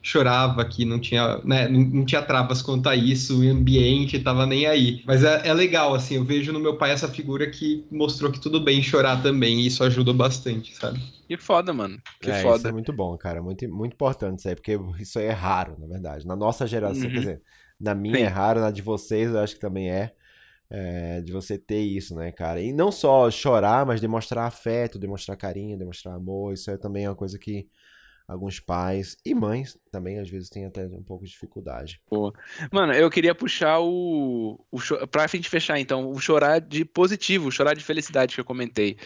chorava, 0.02 0.64
que 0.64 0.84
não 0.84 0.98
tinha, 0.98 1.38
né, 1.44 1.68
não, 1.68 1.80
não 1.80 2.04
tinha 2.04 2.22
travas 2.22 2.62
quanto 2.62 2.88
a 2.88 2.96
isso, 2.96 3.40
o 3.40 3.50
ambiente 3.50 4.18
tava 4.18 4.46
nem 4.46 4.66
aí. 4.66 5.02
Mas 5.06 5.22
é, 5.22 5.46
é, 5.46 5.52
legal, 5.52 5.94
assim, 5.94 6.16
eu 6.16 6.24
vejo 6.24 6.52
no 6.52 6.60
meu 6.60 6.76
pai 6.76 6.92
essa 6.92 7.08
figura 7.08 7.48
que 7.48 7.84
mostrou 7.90 8.30
que 8.30 8.40
tudo 8.40 8.60
bem 8.60 8.82
chorar 8.82 9.22
também, 9.22 9.60
e 9.60 9.66
isso 9.66 9.84
ajuda 9.84 10.12
bastante, 10.12 10.74
sabe? 10.74 11.00
Que 11.28 11.36
foda, 11.36 11.72
mano. 11.72 11.98
Que 12.20 12.30
é, 12.30 12.42
foda. 12.42 12.56
Isso 12.56 12.68
é 12.68 12.72
muito 12.72 12.92
bom, 12.92 13.16
cara. 13.16 13.42
Muito, 13.42 13.68
muito 13.68 13.92
importante 13.92 14.38
isso 14.38 14.48
aí, 14.48 14.54
porque 14.54 14.78
isso 14.98 15.18
aí 15.18 15.26
é 15.26 15.32
raro, 15.32 15.76
na 15.78 15.86
verdade. 15.86 16.26
Na 16.26 16.34
nossa 16.34 16.66
geração, 16.66 17.04
uhum. 17.04 17.10
quer 17.10 17.18
dizer, 17.18 17.42
na 17.80 17.94
minha 17.94 18.16
Sim. 18.16 18.22
é 18.24 18.26
raro, 18.26 18.60
na 18.60 18.70
de 18.70 18.82
vocês 18.82 19.30
eu 19.30 19.38
acho 19.40 19.54
que 19.54 19.60
também 19.60 19.90
é. 19.90 20.14
É, 20.72 21.20
de 21.22 21.32
você 21.32 21.58
ter 21.58 21.80
isso, 21.80 22.14
né, 22.14 22.30
cara? 22.32 22.60
E 22.60 22.72
não 22.72 22.92
só 22.92 23.30
chorar, 23.30 23.84
mas 23.84 24.00
demonstrar 24.00 24.46
afeto, 24.46 24.98
demonstrar 25.00 25.36
carinho, 25.36 25.76
demonstrar 25.78 26.14
amor. 26.14 26.54
Isso 26.54 26.70
é 26.70 26.76
também 26.76 27.08
uma 27.08 27.16
coisa 27.16 27.38
que 27.38 27.68
alguns 28.30 28.60
pais 28.60 29.16
e 29.26 29.34
mães 29.34 29.76
também 29.90 30.20
às 30.20 30.30
vezes 30.30 30.48
têm 30.48 30.64
até 30.64 30.86
um 30.86 31.02
pouco 31.02 31.24
de 31.24 31.30
dificuldade. 31.32 32.00
Boa. 32.08 32.32
Mano, 32.70 32.92
eu 32.92 33.10
queria 33.10 33.34
puxar 33.34 33.80
o, 33.80 34.64
o 34.70 35.06
pra 35.08 35.26
gente 35.26 35.48
fechar 35.48 35.80
então, 35.80 36.10
o 36.10 36.20
chorar 36.20 36.60
de 36.60 36.84
positivo, 36.84 37.48
o 37.48 37.50
chorar 37.50 37.74
de 37.74 37.82
felicidade 37.82 38.34
que 38.34 38.40
eu 38.40 38.44
comentei. 38.44 38.96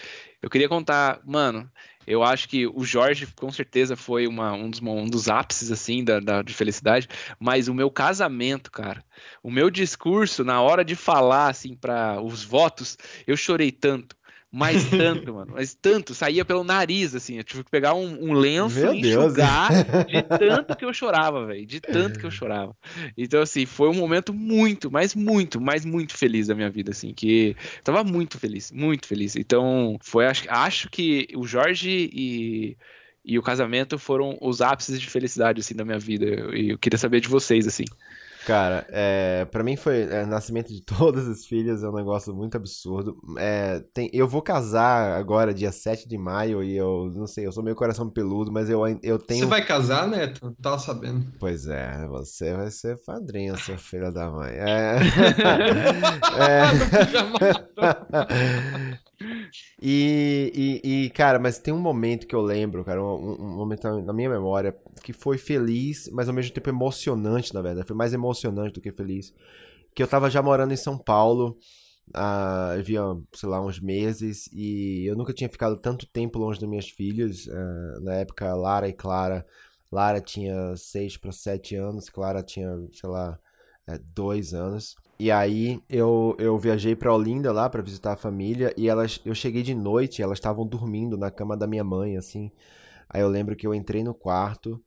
Eu 0.43 0.51
queria 0.51 0.69
contar, 0.69 1.23
mano, 1.25 1.71
eu 2.07 2.23
acho 2.23 2.47
que 2.51 2.67
o 2.67 2.85
Jorge 2.85 3.27
com 3.35 3.51
certeza 3.51 3.97
foi 3.97 4.27
uma, 4.27 4.53
um, 4.53 4.69
dos, 4.69 4.83
um 4.83 5.07
dos 5.07 5.31
ápices 5.31 5.73
assim 5.73 6.05
da, 6.05 6.21
da, 6.21 6.43
de 6.43 6.53
felicidade, 6.53 7.09
mas 7.39 7.67
o 7.67 7.73
meu 7.73 7.91
casamento, 7.91 8.71
cara, 8.71 9.03
o 9.43 9.51
meu 9.51 9.71
discurso 9.71 10.45
na 10.45 10.61
hora 10.61 10.85
de 10.85 10.95
falar 10.95 11.49
assim 11.49 11.75
para 11.75 12.21
os 12.21 12.45
votos, 12.45 12.99
eu 13.27 13.39
chorei 13.39 13.73
tanto 13.73 14.15
mas 14.57 14.85
tanto, 14.89 15.35
mano. 15.35 15.53
Mas 15.55 15.75
tanto. 15.75 16.15
Saía 16.15 16.45
pelo 16.45 16.63
nariz, 16.63 17.13
assim. 17.13 17.39
Eu 17.39 17.45
tive 17.45 17.65
que 17.65 17.71
pegar 17.71 17.95
um, 17.95 18.31
um 18.31 18.33
lenço 18.33 18.79
Meu 18.79 18.95
e 18.95 19.01
enxugar 19.01 19.71
Deus. 19.85 20.07
de 20.07 20.23
tanto 20.23 20.77
que 20.77 20.85
eu 20.85 20.95
chorava, 20.95 21.45
velho. 21.45 21.67
De 21.67 21.81
tanto 21.81 22.21
que 22.21 22.25
eu 22.25 22.31
chorava. 22.31 22.75
Então, 23.19 23.43
assim, 23.43 23.67
foi 23.67 23.89
um 23.89 23.95
momento 23.95 24.33
muito, 24.33 24.93
mas 24.93 25.13
muito, 25.13 25.61
mas 25.61 25.85
muito 25.85 26.17
feliz 26.17 26.47
da 26.47 26.55
minha 26.55 26.71
vida, 26.71 26.93
assim. 26.93 27.13
Que 27.13 27.57
tava 27.83 28.05
muito 28.05 28.39
feliz, 28.39 28.71
muito 28.71 29.09
feliz. 29.09 29.35
Então, 29.35 29.99
foi, 30.01 30.27
acho, 30.27 30.45
acho 30.49 30.89
que 30.89 31.27
o 31.35 31.45
Jorge 31.45 32.09
e 32.13 32.77
e 33.25 33.39
o 33.39 33.43
casamento 33.43 33.99
foram 33.99 34.37
os 34.39 34.61
ápices 34.61 35.01
de 35.01 35.09
felicidade 35.09 35.61
assim 35.61 35.75
da 35.75 35.83
minha 35.85 35.99
vida. 35.99 36.27
E 36.27 36.39
eu, 36.39 36.51
eu, 36.73 36.79
queria 36.79 36.99
saber 36.99 37.21
de 37.21 37.29
vocês 37.29 37.67
assim. 37.67 37.85
Cara, 38.47 38.87
é, 38.91 39.47
para 39.47 39.65
mim 39.65 39.75
foi 39.75 40.03
é, 40.03 40.27
nascimento 40.27 40.69
de 40.69 40.83
todas 40.85 41.27
as 41.27 41.47
filhas 41.47 41.83
é 41.83 41.89
um 41.89 41.95
negócio 41.95 42.35
muito 42.35 42.57
absurdo. 42.57 43.17
É, 43.39 43.81
tem, 43.93 44.11
eu 44.13 44.29
vou 44.29 44.43
casar 44.43 45.19
agora, 45.19 45.55
dia 45.55 45.73
7 45.73 46.09
de 46.09 46.19
maio, 46.19 46.63
e 46.63 46.77
eu 46.77 47.11
não 47.15 47.27
sei, 47.27 47.47
eu 47.47 47.53
sou 47.53 47.63
meio 47.63 47.77
coração 47.77 48.11
peludo, 48.11 48.53
mas 48.53 48.69
eu, 48.69 48.81
eu 49.03 49.19
tenho. 49.19 49.41
Você 49.41 49.47
vai 49.47 49.65
casar, 49.65 50.07
Neto? 50.07 50.45
Não 50.45 50.55
tava 50.55 50.79
sabendo. 50.79 51.27
Pois 51.39 51.67
é, 51.67 52.07
você 52.09 52.53
vai 52.55 52.71
ser 52.71 53.03
padrinho, 53.05 53.59
seu 53.59 53.79
filho 53.79 54.13
da 54.13 54.31
mãe. 54.31 54.53
É. 54.53 54.99
é... 56.39 56.65
E, 59.81 60.81
e, 60.85 61.05
e, 61.05 61.11
cara, 61.11 61.39
mas 61.39 61.59
tem 61.59 61.73
um 61.73 61.81
momento 61.81 62.27
que 62.27 62.35
eu 62.35 62.41
lembro, 62.41 62.85
cara, 62.85 63.03
um, 63.03 63.33
um, 63.33 63.57
momento 63.57 64.01
na 64.03 64.13
minha 64.13 64.31
memória 64.31 64.77
que 65.03 65.13
foi 65.13 65.39
feliz, 65.39 66.09
mas 66.13 66.29
ao 66.29 66.35
mesmo 66.35 66.53
tempo 66.53 66.69
emocionante, 66.69 67.53
na 67.55 67.63
verdade. 67.63 67.87
Foi 67.87 67.97
mais 67.97 68.13
emocionante 68.13 68.75
do 68.75 68.81
que 68.81 68.93
feliz. 68.93 69.35
Que 69.95 70.03
eu 70.03 70.09
tava 70.09 70.31
já 70.31 70.43
morando 70.43 70.73
em 70.73 70.77
São 70.77 70.99
Paulo, 70.99 71.59
uh, 72.11 72.79
havia, 72.79 73.03
sei 73.35 73.49
lá, 73.49 73.61
uns 73.65 73.81
meses, 73.81 74.49
e 74.53 75.07
eu 75.07 75.17
nunca 75.17 75.33
tinha 75.33 75.49
ficado 75.49 75.77
tanto 75.77 76.07
tempo 76.07 76.39
longe 76.39 76.61
das 76.61 76.69
minhas 76.69 76.89
filhas. 76.89 77.47
Uh, 77.47 78.01
na 78.03 78.15
época, 78.15 78.55
Lara 78.55 78.89
e 78.89 78.93
Clara. 78.93 79.47
Lara 79.93 80.21
tinha 80.21 80.75
6 80.77 81.19
para 81.19 81.31
7 81.31 81.77
anos, 81.77 82.09
Clara 82.09 82.43
tinha, 82.43 82.69
sei 82.93 83.09
lá, 83.09 83.39
2 84.15 84.53
é, 84.53 84.57
anos. 84.57 84.97
E 85.19 85.31
aí 85.31 85.81
eu, 85.89 86.37
eu 86.39 86.59
viajei 86.59 86.97
para 86.97 87.15
Olinda 87.15 87.53
lá 87.53 87.69
para 87.71 87.83
visitar 87.83 88.13
a 88.13 88.17
família 88.17 88.75
e 88.77 88.89
elas 88.89 89.21
eu 89.25 89.35
cheguei 89.35 89.63
de 89.63 89.75
noite, 89.75 90.23
elas 90.23 90.39
estavam 90.39 90.67
dormindo 90.67 91.17
na 91.17 91.31
cama 91.31 91.57
da 91.57 91.67
minha 91.67 91.85
mãe 91.85 92.17
assim. 92.17 92.51
Aí 93.09 93.23
eu 93.23 93.29
lembro 93.29 93.57
que 93.57 93.67
eu 93.67 93.75
entrei 93.75 94.03
no 94.03 94.15
quarto 94.15 94.83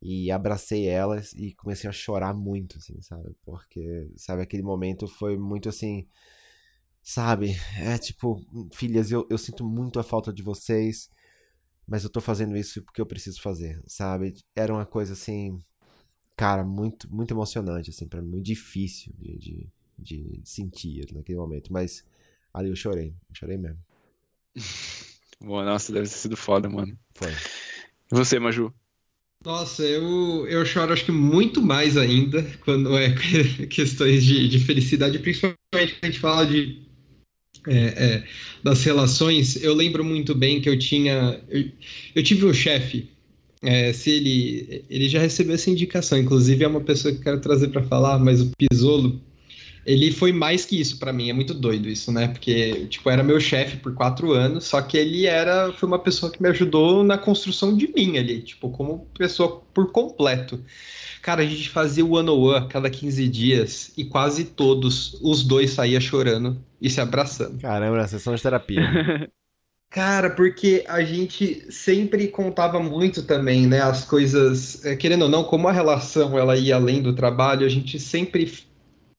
e 0.00 0.30
abracei 0.30 0.86
elas 0.86 1.32
e 1.34 1.54
comecei 1.54 1.88
a 1.90 1.92
chorar 1.92 2.34
muito 2.34 2.78
assim, 2.78 3.00
sabe? 3.02 3.34
Porque 3.44 4.10
sabe 4.16 4.42
aquele 4.42 4.62
momento 4.62 5.08
foi 5.08 5.36
muito 5.36 5.68
assim, 5.68 6.06
sabe? 7.02 7.56
É 7.78 7.98
tipo, 7.98 8.40
filhas, 8.72 9.10
eu, 9.10 9.26
eu 9.30 9.38
sinto 9.38 9.64
muito 9.64 9.98
a 9.98 10.04
falta 10.04 10.32
de 10.32 10.42
vocês, 10.42 11.10
mas 11.86 12.04
eu 12.04 12.10
tô 12.10 12.20
fazendo 12.20 12.56
isso 12.56 12.82
porque 12.84 13.00
eu 13.00 13.06
preciso 13.06 13.42
fazer, 13.42 13.82
sabe? 13.86 14.34
Era 14.56 14.72
uma 14.72 14.86
coisa 14.86 15.14
assim, 15.14 15.58
cara, 16.36 16.64
muito, 16.64 17.12
muito 17.12 17.32
emocionante, 17.32 17.90
assim, 17.90 18.06
para 18.06 18.20
mim, 18.20 18.30
muito 18.30 18.44
difícil 18.44 19.12
de, 19.18 19.38
de, 19.38 19.68
de, 19.98 20.40
sentir 20.44 21.06
naquele 21.12 21.38
momento. 21.38 21.72
Mas 21.72 22.04
ali 22.52 22.68
eu 22.68 22.76
chorei, 22.76 23.14
eu 23.28 23.34
chorei 23.34 23.56
mesmo. 23.56 23.78
Boa, 25.40 25.64
nossa, 25.64 25.92
deve 25.92 26.08
ter 26.08 26.14
sido 26.14 26.36
foda, 26.36 26.68
mano. 26.68 26.96
Foi. 27.14 27.30
E 27.30 28.14
você, 28.14 28.38
Maju? 28.38 28.72
Nossa, 29.44 29.82
eu, 29.82 30.46
eu 30.48 30.64
choro 30.64 30.92
acho 30.92 31.04
que 31.04 31.12
muito 31.12 31.60
mais 31.60 31.98
ainda 31.98 32.42
quando 32.64 32.96
é 32.96 33.14
questões 33.68 34.24
de, 34.24 34.48
de 34.48 34.58
felicidade, 34.58 35.18
principalmente 35.18 35.58
quando 35.70 35.82
a 36.02 36.06
gente 36.06 36.18
fala 36.18 36.46
de 36.46 36.82
é, 37.66 37.76
é, 37.76 38.24
das 38.62 38.82
relações. 38.84 39.62
Eu 39.62 39.74
lembro 39.74 40.04
muito 40.04 40.34
bem 40.34 40.60
que 40.60 40.68
eu 40.68 40.78
tinha. 40.78 41.42
Eu, 41.48 41.70
eu 42.14 42.22
tive 42.22 42.46
um 42.46 42.54
chefe 42.54 43.10
é, 43.64 43.92
se 43.92 44.10
ele. 44.10 44.84
Ele 44.90 45.08
já 45.08 45.18
recebeu 45.18 45.54
essa 45.54 45.70
indicação, 45.70 46.18
inclusive 46.18 46.64
é 46.64 46.68
uma 46.68 46.80
pessoa 46.80 47.12
que 47.12 47.20
eu 47.20 47.24
quero 47.24 47.40
trazer 47.40 47.68
para 47.68 47.82
falar, 47.82 48.18
mas 48.18 48.40
o 48.40 48.50
Pisolo. 48.56 49.20
Ele 49.86 50.10
foi 50.10 50.32
mais 50.32 50.64
que 50.64 50.80
isso 50.80 50.98
para 50.98 51.12
mim, 51.12 51.28
é 51.28 51.34
muito 51.34 51.52
doido 51.52 51.86
isso, 51.90 52.10
né? 52.10 52.28
Porque, 52.28 52.86
tipo, 52.86 53.10
era 53.10 53.22
meu 53.22 53.38
chefe 53.38 53.76
por 53.76 53.92
quatro 53.92 54.32
anos, 54.32 54.64
só 54.64 54.80
que 54.80 54.96
ele 54.96 55.26
era, 55.26 55.74
foi 55.74 55.86
uma 55.86 55.98
pessoa 55.98 56.32
que 56.32 56.40
me 56.40 56.48
ajudou 56.48 57.04
na 57.04 57.18
construção 57.18 57.76
de 57.76 57.92
mim 57.92 58.16
ali, 58.16 58.40
tipo, 58.40 58.70
como 58.70 59.06
pessoa 59.18 59.62
por 59.74 59.92
completo. 59.92 60.58
Cara, 61.20 61.42
a 61.42 61.46
gente 61.46 61.68
fazia 61.68 62.02
o 62.02 62.12
one 62.12 62.30
on 62.30 62.40
one 62.40 62.64
a 62.64 62.66
cada 62.66 62.88
15 62.88 63.28
dias 63.28 63.92
e 63.94 64.06
quase 64.06 64.44
todos 64.44 65.18
os 65.20 65.42
dois 65.42 65.72
saía 65.72 66.00
chorando 66.00 66.56
e 66.80 66.88
se 66.88 67.02
abraçando. 67.02 67.60
Caramba, 67.60 68.08
sessão 68.08 68.34
de 68.34 68.40
terapia. 68.40 69.30
Cara, 69.90 70.28
porque 70.34 70.84
a 70.88 71.04
gente 71.04 71.70
sempre 71.72 72.26
contava 72.28 72.80
muito 72.80 73.24
também, 73.26 73.66
né, 73.66 73.80
as 73.80 74.04
coisas, 74.04 74.84
é, 74.84 74.96
querendo 74.96 75.22
ou 75.22 75.28
não, 75.28 75.44
como 75.44 75.68
a 75.68 75.72
relação 75.72 76.36
ela 76.36 76.56
ia 76.56 76.74
além 76.74 77.00
do 77.00 77.14
trabalho, 77.14 77.64
a 77.64 77.68
gente 77.68 77.98
sempre 78.00 78.44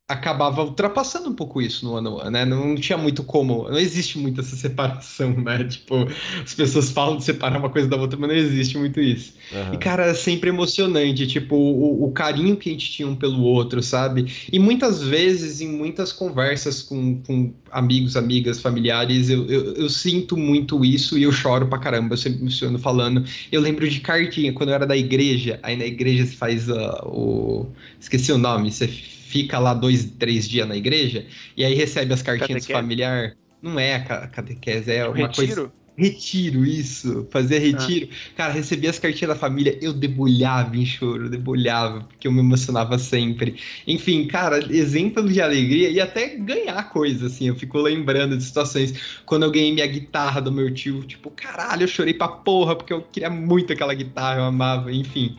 acabava 0.08 0.64
ultrapassando 0.64 1.30
um 1.30 1.34
pouco 1.34 1.60
isso 1.60 1.84
no 1.84 1.95
ano 1.95 2.30
né? 2.30 2.45
Não 2.45 2.76
tinha 2.76 2.97
muito 2.97 3.24
como, 3.24 3.68
não 3.70 3.80
existe 3.80 4.20
muito 4.20 4.39
essa 4.39 4.56
separação, 4.56 5.32
né? 5.41 5.64
Tipo, 5.64 6.08
as 6.43 6.53
pessoas 6.53 6.91
falam 6.91 7.18
de 7.18 7.24
separar 7.24 7.58
uma 7.58 7.70
coisa 7.70 7.88
da 7.88 7.97
outra, 7.97 8.18
mas 8.18 8.30
não 8.30 8.36
existe 8.36 8.78
muito 8.78 8.99
isso. 8.99 9.34
Uhum. 9.51 9.74
E, 9.74 9.78
cara, 9.78 10.06
é 10.06 10.14
sempre 10.14 10.49
emocionante, 10.49 11.26
tipo, 11.26 11.56
o, 11.56 12.06
o, 12.06 12.12
carinho 12.12 12.56
que 12.56 12.70
a 12.70 12.72
gente 12.72 12.91
tinha 12.91 13.08
um 13.08 13.16
pelo 13.16 13.41
outro, 13.41 13.82
sabe? 13.82 14.32
E 14.51 14.60
muitas 14.60 15.01
vezes, 15.01 15.60
em 15.60 15.68
muitas 15.68 16.12
conversas 16.14 16.84
com, 16.84 17.20
com 17.22 17.51
amigos, 17.72 18.16
amigas, 18.16 18.62
familiares, 18.62 19.30
eu, 19.30 19.45
eu, 19.47 19.74
eu, 19.74 19.89
sinto 19.89 20.38
muito 20.38 20.86
isso 20.86 21.18
e 21.18 21.24
eu 21.24 21.32
choro 21.32 21.68
pra 21.68 21.80
caramba, 21.80 22.14
eu 22.14 22.18
sempre 22.18 22.39
me 22.39 22.45
emociono 22.45 22.78
falando. 22.78 23.26
Eu 23.51 23.60
lembro 23.60 23.89
de 23.89 23.99
cartinha, 24.01 24.53
quando 24.53 24.70
eu 24.70 24.76
era 24.76 24.86
da 24.86 24.95
igreja, 24.95 25.60
aí 25.64 25.76
na 25.76 25.86
igreja 25.86 26.26
se 26.28 26.36
faz 26.36 26.70
uh, 26.70 27.06
o... 27.06 27.68
esqueci 27.99 28.32
o 28.32 28.38
nome, 28.38 28.72
você 28.72 28.88
fica 29.26 29.58
lá 29.58 29.74
dois, 29.74 30.06
três 30.06 30.48
dias 30.48 30.68
na 30.68 30.76
igreja 30.76 31.26
e 31.58 31.66
aí 31.66 31.74
recebe 31.74 32.14
as 32.14 32.22
cartinhas 32.22 32.66
familiar. 32.68 33.36
Não 33.62 33.80
é 33.80 33.96
a 33.96 34.28
catequese, 34.28 34.92
é 34.92 35.08
uma 35.08 35.28
retiro? 35.28 35.56
coisa. 35.56 35.72
Retiro, 35.98 36.66
isso. 36.66 37.26
Fazer 37.32 37.60
retiro. 37.60 38.10
Ah. 38.12 38.34
Cara, 38.36 38.54
receber 38.54 38.90
as 38.90 39.00
cartinhas 39.00 39.30
da 39.30 39.36
família, 39.36 39.80
eu 39.82 39.94
debulhava 39.94 40.76
em 40.76 40.86
choro, 40.86 41.30
debulhava, 41.30 42.02
porque 42.02 42.28
eu 42.28 42.34
me 42.34 42.40
emocionava 42.40 43.00
sempre. 43.00 43.56
Enfim, 43.88 44.28
cara, 44.28 44.60
exemplo 44.70 45.28
de 45.28 45.42
alegria 45.42 45.90
e 45.90 46.02
até 46.02 46.36
ganhar 46.36 46.84
coisa, 46.90 47.28
assim. 47.28 47.48
Eu 47.48 47.56
fico 47.56 47.80
lembrando 47.80 48.38
de 48.38 48.44
situações 48.44 49.22
quando 49.26 49.44
eu 49.44 49.52
ganhei 49.52 49.74
minha 49.74 49.88
guitarra 49.88 50.42
do 50.42 50.52
meu 50.52 50.72
tio, 50.74 51.02
tipo, 51.04 51.32
caralho, 51.32 51.84
eu 51.84 51.88
chorei 51.88 52.14
pra 52.14 52.28
porra, 52.28 52.76
porque 52.76 52.92
eu 52.92 53.02
queria 53.02 53.30
muito 53.30 53.72
aquela 53.72 53.94
guitarra, 53.94 54.42
eu 54.42 54.44
amava, 54.44 54.92
enfim. 54.92 55.38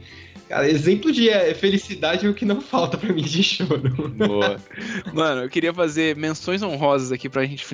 Cara, 0.48 0.68
exemplo 0.68 1.10
de 1.10 1.28
é, 1.28 1.52
felicidade 1.54 2.24
é 2.24 2.28
o 2.28 2.34
que 2.34 2.44
não 2.44 2.60
falta 2.60 2.96
para 2.96 3.12
mim 3.12 3.22
de 3.22 3.42
choro. 3.42 4.08
Boa. 4.10 4.56
Mano, 5.12 5.42
eu 5.42 5.48
queria 5.48 5.74
fazer 5.74 6.16
menções 6.16 6.62
honrosas 6.62 7.10
aqui 7.10 7.28
pra 7.28 7.44
gente, 7.44 7.64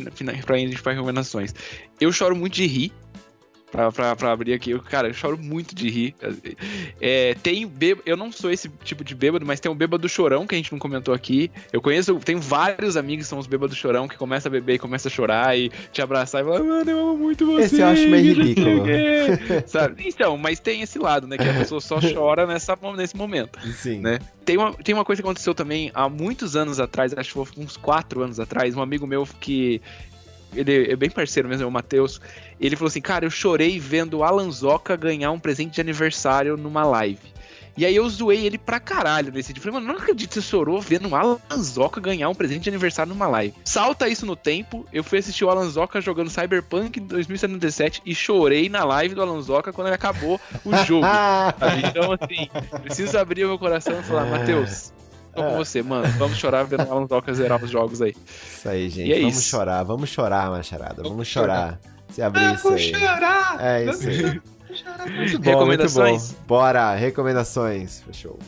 pra 0.45 0.57
gente 0.57 0.83
para 0.83 0.93
recomendações. 0.93 1.55
Eu 2.01 2.11
choro 2.11 2.35
muito 2.35 2.55
de 2.55 2.66
rir 2.66 2.93
pra, 3.73 3.91
pra, 3.91 4.14
pra 4.14 4.31
abrir 4.31 4.53
aqui. 4.53 4.70
Eu, 4.70 4.81
cara, 4.81 5.09
eu 5.09 5.14
choro 5.14 5.39
muito 5.39 5.75
de 5.75 5.89
rir. 5.89 6.14
É, 7.01 7.35
tem 7.43 7.66
bêbado, 7.66 8.03
eu 8.07 8.16
não 8.16 8.31
sou 8.31 8.51
esse 8.51 8.68
tipo 8.85 9.03
de 9.03 9.14
bêbado, 9.14 9.47
mas 9.47 9.59
tem 9.59 9.73
um 9.73 9.75
bêbado 9.75 10.09
chorão 10.09 10.47
que 10.47 10.55
a 10.55 10.59
gente 10.59 10.70
não 10.70 10.79
comentou 10.79 11.14
aqui. 11.14 11.51
Eu 11.73 11.81
conheço, 11.81 12.14
tenho 12.16 12.39
vários 12.39 12.97
amigos 12.97 13.25
que 13.25 13.31
são 13.31 13.39
os 13.39 13.47
bêbados 13.47 13.77
chorão 13.77 14.07
que 14.07 14.16
começa 14.16 14.49
a 14.49 14.51
beber 14.51 14.75
e 14.75 14.79
começa 14.79 15.09
a 15.09 15.11
chorar 15.11 15.59
e 15.59 15.70
te 15.91 16.03
abraçar 16.03 16.43
e 16.43 16.45
falar, 16.45 16.62
mano, 16.62 16.91
eu 16.91 17.01
amo 17.01 17.16
muito 17.16 17.47
você. 17.47 17.62
Esse 17.62 17.81
eu 17.81 17.87
acho 17.87 18.09
meio 18.09 18.35
ridículo. 18.35 18.85
Sabe? 19.66 20.05
Então, 20.07 20.37
mas 20.37 20.61
tem 20.61 20.83
esse 20.83 20.99
lado, 20.99 21.27
né? 21.27 21.39
Que 21.39 21.49
a 21.49 21.55
pessoa 21.55 21.81
só 21.81 21.99
chora 22.12 22.47
nessa, 22.47 22.79
nesse 22.95 23.16
momento. 23.16 23.59
Sim. 23.73 24.01
Né? 24.01 24.18
Tem, 24.45 24.59
uma, 24.59 24.75
tem 24.75 24.95
uma 24.95 25.05
coisa 25.05 25.23
que 25.23 25.27
aconteceu 25.27 25.55
também 25.55 25.91
há 25.95 26.09
muitos 26.09 26.57
anos 26.57 26.79
atrás, 26.79 27.14
acho 27.16 27.29
que 27.29 27.53
foi 27.53 27.64
uns 27.64 27.77
quatro 27.77 28.23
anos 28.23 28.39
atrás, 28.39 28.77
um 28.77 28.83
amigo 28.83 29.07
meu 29.07 29.27
que 29.41 29.81
ele 30.55 30.92
é 30.92 30.96
bem 30.96 31.11
parceiro 31.11 31.48
mesmo, 31.48 31.64
é 31.64 31.66
o 31.66 31.70
Matheus. 31.70 32.20
Ele 32.61 32.76
falou 32.76 32.88
assim: 32.88 33.00
Cara, 33.00 33.24
eu 33.24 33.30
chorei 33.30 33.78
vendo 33.78 34.18
o 34.18 34.24
Alan 34.24 34.50
Zoca 34.50 34.96
ganhar 34.96 35.30
um 35.30 35.38
presente 35.38 35.74
de 35.74 35.80
aniversário 35.80 36.57
numa 36.57 36.84
live. 36.84 37.32
E 37.76 37.86
aí 37.86 37.96
eu 37.96 38.09
zoei 38.09 38.44
ele 38.44 38.59
pra 38.59 38.78
caralho 38.78 39.32
nesse 39.32 39.53
dia. 39.53 39.62
Falei, 39.62 39.80
mano, 39.80 39.86
não 39.92 39.98
acredito 39.98 40.28
que 40.28 40.34
você 40.34 40.42
chorou 40.42 40.80
vendo 40.80 41.09
o 41.09 41.16
Alan 41.16 41.38
Zoca 41.57 42.00
ganhar 42.00 42.28
um 42.28 42.34
presente 42.34 42.64
de 42.64 42.68
aniversário 42.68 43.12
numa 43.12 43.26
live. 43.26 43.55
Salta 43.64 44.09
isso 44.09 44.26
no 44.26 44.36
tempo, 44.36 44.86
eu 44.92 45.03
fui 45.03 45.18
assistir 45.18 45.44
o 45.44 45.50
Alan 45.50 45.68
Zoca 45.68 46.00
jogando 46.00 46.28
Cyberpunk 46.28 47.00
2077 47.00 48.03
e 48.05 48.14
chorei 48.14 48.68
na 48.68 48.84
live 48.84 49.14
do 49.14 49.22
Alan 49.22 49.40
Zoca 49.40 49.72
quando 49.72 49.86
ele 49.86 49.94
acabou 49.94 50.38
o 50.64 50.76
jogo. 50.84 51.07
então, 51.88 52.12
assim, 52.12 52.48
preciso 52.82 53.18
abrir 53.18 53.46
meu 53.46 53.59
coração 53.59 53.98
e 53.98 54.03
falar, 54.03 54.26
Matheus, 54.26 54.92
tô 55.35 55.43
com 55.43 55.57
você, 55.57 55.83
mano. 55.83 56.07
Vamos 56.18 56.39
chorar 56.39 56.64
vendo 56.64 56.85
o 56.85 56.93
Alan 56.93 57.07
Zoca 57.07 57.33
zerar 57.35 57.62
os 57.62 57.70
jogos 57.70 58.03
aí. 58.03 58.14
Isso 58.14 58.68
aí, 58.68 58.89
gente. 58.89 59.12
É 59.12 59.20
vamos 59.20 59.39
isso. 59.39 59.49
chorar, 59.49 59.83
vamos 59.83 60.11
chorar, 60.11 60.51
macharada. 60.51 60.97
Vamos, 60.97 61.11
vamos 61.11 61.28
chorar. 61.28 61.78
chorar. 61.83 61.93
Se 62.11 62.20
abrir 62.22 62.55
isso 62.55 62.68
aí. 62.68 62.95
chorar! 62.95 63.57
É 63.61 63.85
isso 63.85 64.09
aí. 64.09 64.41
Muito 65.16 65.39
bom, 65.39 65.51
Recomendações? 65.51 66.22
Muito 66.22 66.41
bom. 66.41 66.47
Bora, 66.47 66.95
recomendações. 66.95 68.01
Fechou. 68.01 68.39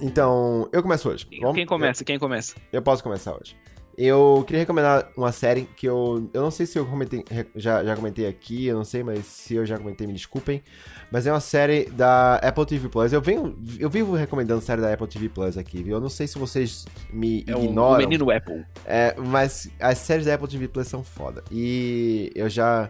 Então, 0.00 0.68
eu 0.72 0.82
começo 0.82 1.08
hoje. 1.08 1.26
Vamos? 1.40 1.54
Quem 1.54 1.66
começa? 1.66 2.04
Quem 2.04 2.18
começa? 2.18 2.54
Eu 2.72 2.82
posso 2.82 3.02
começar 3.02 3.34
hoje. 3.34 3.56
Eu 3.98 4.44
queria 4.46 4.60
recomendar 4.60 5.10
uma 5.16 5.32
série 5.32 5.68
que 5.76 5.84
eu. 5.84 6.30
Eu 6.32 6.42
não 6.42 6.52
sei 6.52 6.66
se 6.66 6.78
eu 6.78 6.86
comentei, 6.86 7.24
já, 7.56 7.82
já 7.82 7.96
comentei 7.96 8.28
aqui, 8.28 8.66
eu 8.66 8.76
não 8.76 8.84
sei, 8.84 9.02
mas 9.02 9.26
se 9.26 9.56
eu 9.56 9.66
já 9.66 9.76
comentei, 9.76 10.06
me 10.06 10.12
desculpem. 10.12 10.62
Mas 11.10 11.26
é 11.26 11.32
uma 11.32 11.40
série 11.40 11.86
da 11.86 12.36
Apple 12.36 12.64
TV 12.64 12.88
Plus. 12.88 13.12
Eu 13.12 13.20
venho, 13.20 13.58
eu 13.76 13.90
vivo 13.90 14.14
recomendando 14.14 14.60
série 14.60 14.80
da 14.80 14.92
Apple 14.92 15.08
TV 15.08 15.28
Plus 15.28 15.58
aqui, 15.58 15.82
viu? 15.82 15.96
Eu 15.96 16.00
não 16.00 16.08
sei 16.08 16.28
se 16.28 16.38
vocês 16.38 16.86
me 17.12 17.44
é 17.48 17.50
ignoram. 17.50 17.96
O 17.96 17.98
menino 17.98 18.30
Apple. 18.30 18.64
É, 18.86 19.16
mas 19.18 19.68
as 19.80 19.98
séries 19.98 20.26
da 20.26 20.34
Apple 20.34 20.46
TV 20.46 20.68
Plus 20.68 20.86
são 20.86 21.02
foda. 21.02 21.42
E 21.50 22.30
eu 22.36 22.48
já. 22.48 22.88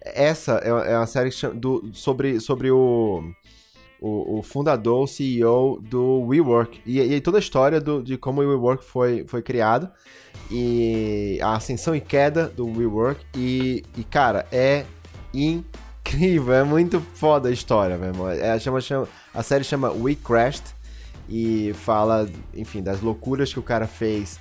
Essa 0.00 0.52
é 0.52 0.96
uma 0.96 1.06
série 1.06 1.30
do, 1.54 1.90
sobre, 1.92 2.40
sobre 2.40 2.70
o 2.70 3.22
o, 4.00 4.38
o, 4.38 4.42
fundador, 4.42 5.04
o 5.04 5.06
CEO 5.06 5.80
do 5.82 6.20
WeWork. 6.26 6.80
E, 6.84 7.00
e 7.00 7.20
toda 7.20 7.38
a 7.38 7.40
história 7.40 7.80
do, 7.80 8.02
de 8.02 8.16
como 8.16 8.42
o 8.42 8.48
WeWork 8.48 8.84
foi, 8.84 9.24
foi 9.26 9.42
criado. 9.42 9.90
E 10.50 11.38
a 11.42 11.54
ascensão 11.56 11.94
e 11.94 12.00
queda 12.00 12.46
do 12.48 12.66
WeWork. 12.66 13.24
E, 13.34 13.84
e 13.96 14.04
cara, 14.04 14.46
é 14.52 14.84
incrível. 15.32 16.54
É 16.54 16.64
muito 16.64 17.00
foda 17.00 17.48
a 17.48 17.52
história, 17.52 17.96
meu 17.96 18.08
irmão. 18.08 18.28
É, 18.28 18.58
chama, 18.58 18.80
chama, 18.80 19.08
a 19.32 19.42
série 19.42 19.64
chama 19.64 19.90
We 19.90 20.14
Crashed. 20.14 20.74
E 21.28 21.72
fala, 21.74 22.28
enfim, 22.54 22.80
das 22.82 23.00
loucuras 23.00 23.52
que 23.52 23.58
o 23.58 23.62
cara 23.62 23.88
fez 23.88 24.38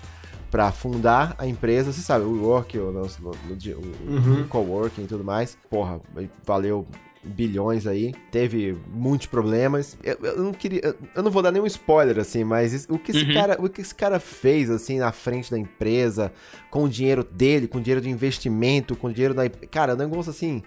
para 0.52 0.72
fundar 0.72 1.34
a 1.38 1.48
empresa. 1.48 1.92
Você 1.92 2.02
sabe, 2.02 2.26
o 2.26 2.34
WeWork, 2.34 2.78
o, 2.78 2.82
o, 2.82 2.90
o, 2.92 4.14
uhum. 4.14 4.42
o 4.42 4.48
coworking 4.48 5.04
e 5.04 5.08
tudo 5.08 5.24
mais. 5.24 5.58
Porra, 5.70 6.00
valeu 6.46 6.86
bilhões 7.26 7.88
aí, 7.88 8.14
teve 8.32 8.78
muitos 8.88 9.28
problemas. 9.28 9.98
Eu, 10.04 10.18
eu, 10.22 10.44
não 10.44 10.54
queria, 10.54 10.96
eu 11.16 11.24
não 11.24 11.32
vou 11.32 11.42
dar 11.42 11.52
nenhum 11.52 11.66
spoiler 11.66 12.20
assim, 12.20 12.44
mas 12.44 12.86
o 12.90 13.00
que 13.00 13.12
esse 13.12 13.26
uhum. 13.26 13.34
cara, 13.34 13.58
o 13.60 13.68
que 13.68 13.82
esse 13.82 13.96
cara 13.96 14.20
fez 14.20 14.70
assim 14.70 15.00
na 15.00 15.12
frente 15.12 15.50
da 15.50 15.58
empresa, 15.58 16.32
com 16.70 16.84
o 16.84 16.90
dinheiro 16.90 17.24
dele, 17.24 17.68
com 17.68 17.80
o 17.80 17.82
dinheiro 17.82 18.02
de 18.02 18.10
investimento, 18.10 18.96
com 18.96 19.08
o 19.08 19.14
dinheiro 19.14 19.34
da, 19.34 19.50
cara, 19.50 19.94
é 19.94 19.96
um 19.96 20.00
negócio 20.00 20.30
assim 20.30 20.62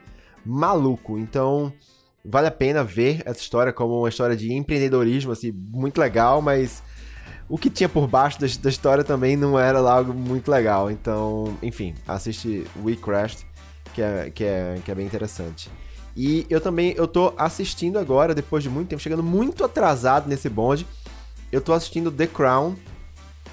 maluco. 0.44 1.18
Então, 1.18 1.72
vale 2.24 2.48
a 2.48 2.52
pena 2.52 2.82
ver 2.82 3.22
essa 3.24 3.40
história 3.40 3.72
como 3.72 4.00
uma 4.00 4.08
história 4.08 4.36
de 4.36 4.52
empreendedorismo 4.52 5.32
assim, 5.32 5.52
muito 5.52 5.98
legal, 5.98 6.42
mas 6.42 6.82
o 7.48 7.56
que 7.56 7.70
tinha 7.70 7.88
por 7.88 8.06
baixo 8.06 8.40
da, 8.40 8.46
da 8.60 8.68
história 8.68 9.04
também 9.04 9.36
não 9.36 9.58
era 9.58 9.78
algo 9.78 10.12
muito 10.12 10.50
legal. 10.50 10.90
Então, 10.90 11.56
enfim, 11.62 11.94
assiste 12.06 12.66
We 12.84 12.96
Crashed, 12.96 13.46
que 13.94 14.02
é, 14.02 14.30
que 14.30 14.44
é, 14.44 14.78
que 14.84 14.90
é 14.90 14.94
bem 14.94 15.06
interessante. 15.06 15.70
E 16.18 16.44
eu 16.50 16.60
também, 16.60 16.94
eu 16.96 17.06
tô 17.06 17.32
assistindo 17.38 17.96
agora, 17.96 18.34
depois 18.34 18.64
de 18.64 18.68
muito 18.68 18.88
tempo, 18.88 19.00
chegando 19.00 19.22
muito 19.22 19.64
atrasado 19.64 20.28
nesse 20.28 20.48
bonde. 20.48 20.84
Eu 21.52 21.60
tô 21.60 21.72
assistindo 21.72 22.10
The 22.10 22.26
Crown 22.26 22.74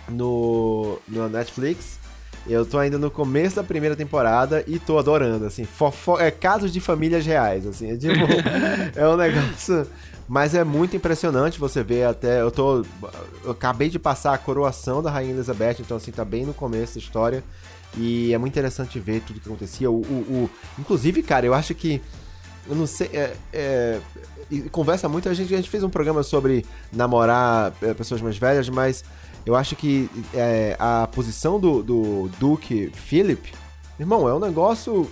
no, 0.09 0.97
no 1.07 1.29
Netflix. 1.29 1.99
Eu 2.47 2.65
tô 2.65 2.79
ainda 2.79 2.97
no 2.97 3.11
começo 3.11 3.57
da 3.57 3.63
primeira 3.63 3.95
temporada 3.95 4.63
e 4.65 4.79
tô 4.79 4.97
adorando, 4.97 5.45
assim, 5.45 5.63
fofo 5.63 6.17
é 6.17 6.31
casos 6.31 6.73
de 6.73 6.79
famílias 6.79 7.23
reais, 7.23 7.67
assim, 7.67 7.91
é, 7.91 7.97
tipo, 7.97 8.13
é 8.95 9.07
um 9.07 9.17
negócio, 9.17 9.87
mas 10.27 10.53
é 10.53 10.63
muito 10.63 10.95
impressionante 10.95 11.59
você 11.59 11.81
ver 11.81 12.05
até, 12.05 12.41
eu 12.41 12.51
tô, 12.51 12.85
eu 13.43 13.49
acabei 13.49 13.89
de 13.89 13.97
passar 13.97 14.35
a 14.35 14.37
coroação 14.37 15.01
da 15.01 15.09
Rainha 15.09 15.33
Elizabeth, 15.33 15.77
então 15.79 15.97
assim, 15.97 16.11
tá 16.11 16.23
bem 16.23 16.45
no 16.45 16.53
começo 16.53 16.93
da 16.93 16.99
história 16.99 17.43
e 17.97 18.31
é 18.31 18.37
muito 18.37 18.53
interessante 18.53 18.99
ver 18.99 19.21
tudo 19.21 19.39
que 19.39 19.49
acontecia, 19.49 19.89
o, 19.89 20.01
o, 20.01 20.43
o 20.43 20.49
inclusive, 20.77 21.23
cara, 21.23 21.47
eu 21.47 21.53
acho 21.55 21.73
que 21.73 21.99
eu 22.67 22.75
não 22.75 22.87
sei. 22.87 23.09
É, 23.13 23.35
é, 23.53 23.99
conversa 24.71 25.07
muito. 25.09 25.27
A 25.29 25.33
gente, 25.33 25.53
a 25.53 25.57
gente 25.57 25.69
fez 25.69 25.83
um 25.83 25.89
programa 25.89 26.23
sobre 26.23 26.65
namorar 26.91 27.73
é, 27.81 27.93
pessoas 27.93 28.21
mais 28.21 28.37
velhas, 28.37 28.69
mas 28.69 29.03
Eu 29.45 29.55
acho 29.55 29.75
que 29.75 30.09
é, 30.33 30.75
a 30.79 31.07
posição 31.11 31.59
do, 31.59 31.83
do 31.83 32.29
Duke 32.39 32.91
Philip, 32.95 33.53
irmão, 33.99 34.27
é 34.27 34.33
um 34.33 34.39
negócio 34.39 35.09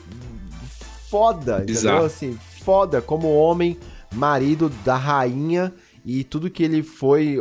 foda, 1.09 1.59
Bizarro. 1.59 1.97
entendeu? 1.97 2.05
Assim, 2.07 2.39
foda 2.63 2.99
como 2.99 3.31
homem, 3.31 3.77
marido 4.11 4.69
da 4.83 4.95
rainha 4.95 5.71
e 6.05 6.23
tudo 6.23 6.49
que 6.49 6.63
ele 6.63 6.83
foi, 6.83 7.37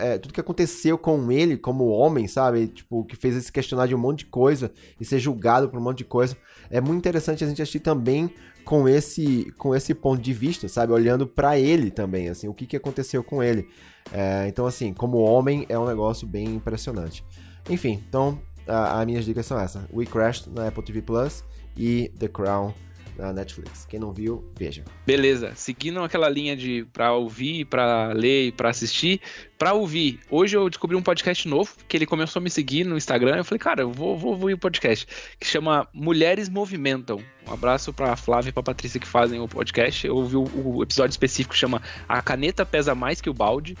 é, 0.00 0.18
tudo 0.18 0.34
que 0.34 0.40
aconteceu 0.40 0.98
com 0.98 1.32
ele 1.32 1.56
como 1.56 1.88
homem, 1.88 2.28
sabe? 2.28 2.68
Tipo, 2.68 3.04
que 3.04 3.16
fez 3.16 3.34
ele 3.34 3.42
se 3.42 3.52
questionar 3.52 3.86
de 3.86 3.94
um 3.94 3.98
monte 3.98 4.20
de 4.20 4.26
coisa 4.26 4.70
e 5.00 5.04
ser 5.04 5.18
julgado 5.18 5.68
por 5.68 5.78
um 5.78 5.82
monte 5.82 5.98
de 5.98 6.04
coisa. 6.04 6.36
É 6.70 6.80
muito 6.80 6.98
interessante 6.98 7.42
a 7.42 7.46
gente 7.46 7.62
assistir 7.62 7.80
também 7.80 8.30
com 8.64 8.86
esse, 8.86 9.50
com 9.56 9.74
esse 9.74 9.94
ponto 9.94 10.20
de 10.20 10.32
vista, 10.32 10.68
sabe? 10.68 10.92
Olhando 10.92 11.26
pra 11.26 11.58
ele 11.58 11.90
também, 11.90 12.28
assim, 12.28 12.48
o 12.48 12.54
que, 12.54 12.66
que 12.66 12.76
aconteceu 12.76 13.24
com 13.24 13.42
ele. 13.42 13.66
É, 14.12 14.46
então, 14.46 14.66
assim, 14.66 14.92
como 14.92 15.18
homem, 15.18 15.64
é 15.68 15.78
um 15.78 15.86
negócio 15.86 16.26
bem 16.26 16.46
impressionante. 16.54 17.24
Enfim, 17.70 18.02
então, 18.08 18.38
as 18.66 19.06
minhas 19.06 19.24
dicas 19.24 19.46
são 19.46 19.58
essas. 19.58 19.84
We 19.92 20.04
Crashed 20.04 20.50
na 20.50 20.68
Apple 20.68 20.82
TV 20.84 21.00
Plus 21.00 21.42
e 21.76 22.12
The 22.18 22.28
Crown 22.28 22.74
na 23.16 23.32
Netflix. 23.32 23.86
Quem 23.86 24.00
não 24.00 24.12
viu, 24.12 24.44
veja. 24.56 24.84
Beleza, 25.06 25.52
seguindo 25.54 26.00
aquela 26.00 26.28
linha 26.28 26.56
de 26.56 26.86
pra 26.92 27.12
ouvir, 27.12 27.64
pra 27.66 28.12
ler 28.12 28.48
e 28.48 28.52
pra 28.52 28.70
assistir, 28.70 29.20
pra 29.58 29.72
ouvir, 29.72 30.20
hoje 30.30 30.56
eu 30.56 30.68
descobri 30.68 30.96
um 30.96 31.02
podcast 31.02 31.46
novo, 31.48 31.74
que 31.86 31.96
ele 31.96 32.06
começou 32.06 32.40
a 32.40 32.42
me 32.42 32.50
seguir 32.50 32.84
no 32.84 32.96
Instagram, 32.96 33.36
eu 33.36 33.44
falei, 33.44 33.58
cara, 33.58 33.82
eu 33.82 33.92
vou, 33.92 34.16
vou 34.18 34.32
ouvir 34.32 34.54
o 34.54 34.56
um 34.56 34.60
podcast, 34.60 35.06
que 35.38 35.46
chama 35.46 35.86
Mulheres 35.92 36.48
Movimentam. 36.48 37.20
Um 37.48 37.52
abraço 37.52 37.92
pra 37.92 38.16
Flávia 38.16 38.50
e 38.50 38.52
pra 38.52 38.62
Patrícia 38.62 39.00
que 39.00 39.06
fazem 39.06 39.40
o 39.40 39.48
podcast. 39.48 40.06
Eu 40.06 40.16
ouvi 40.16 40.36
o, 40.36 40.76
o 40.76 40.82
episódio 40.82 41.10
específico 41.10 41.52
que 41.52 41.58
chama 41.58 41.82
A 42.08 42.22
Caneta 42.22 42.64
Pesa 42.64 42.94
Mais 42.94 43.20
Que 43.20 43.28
o 43.28 43.34
Balde. 43.34 43.76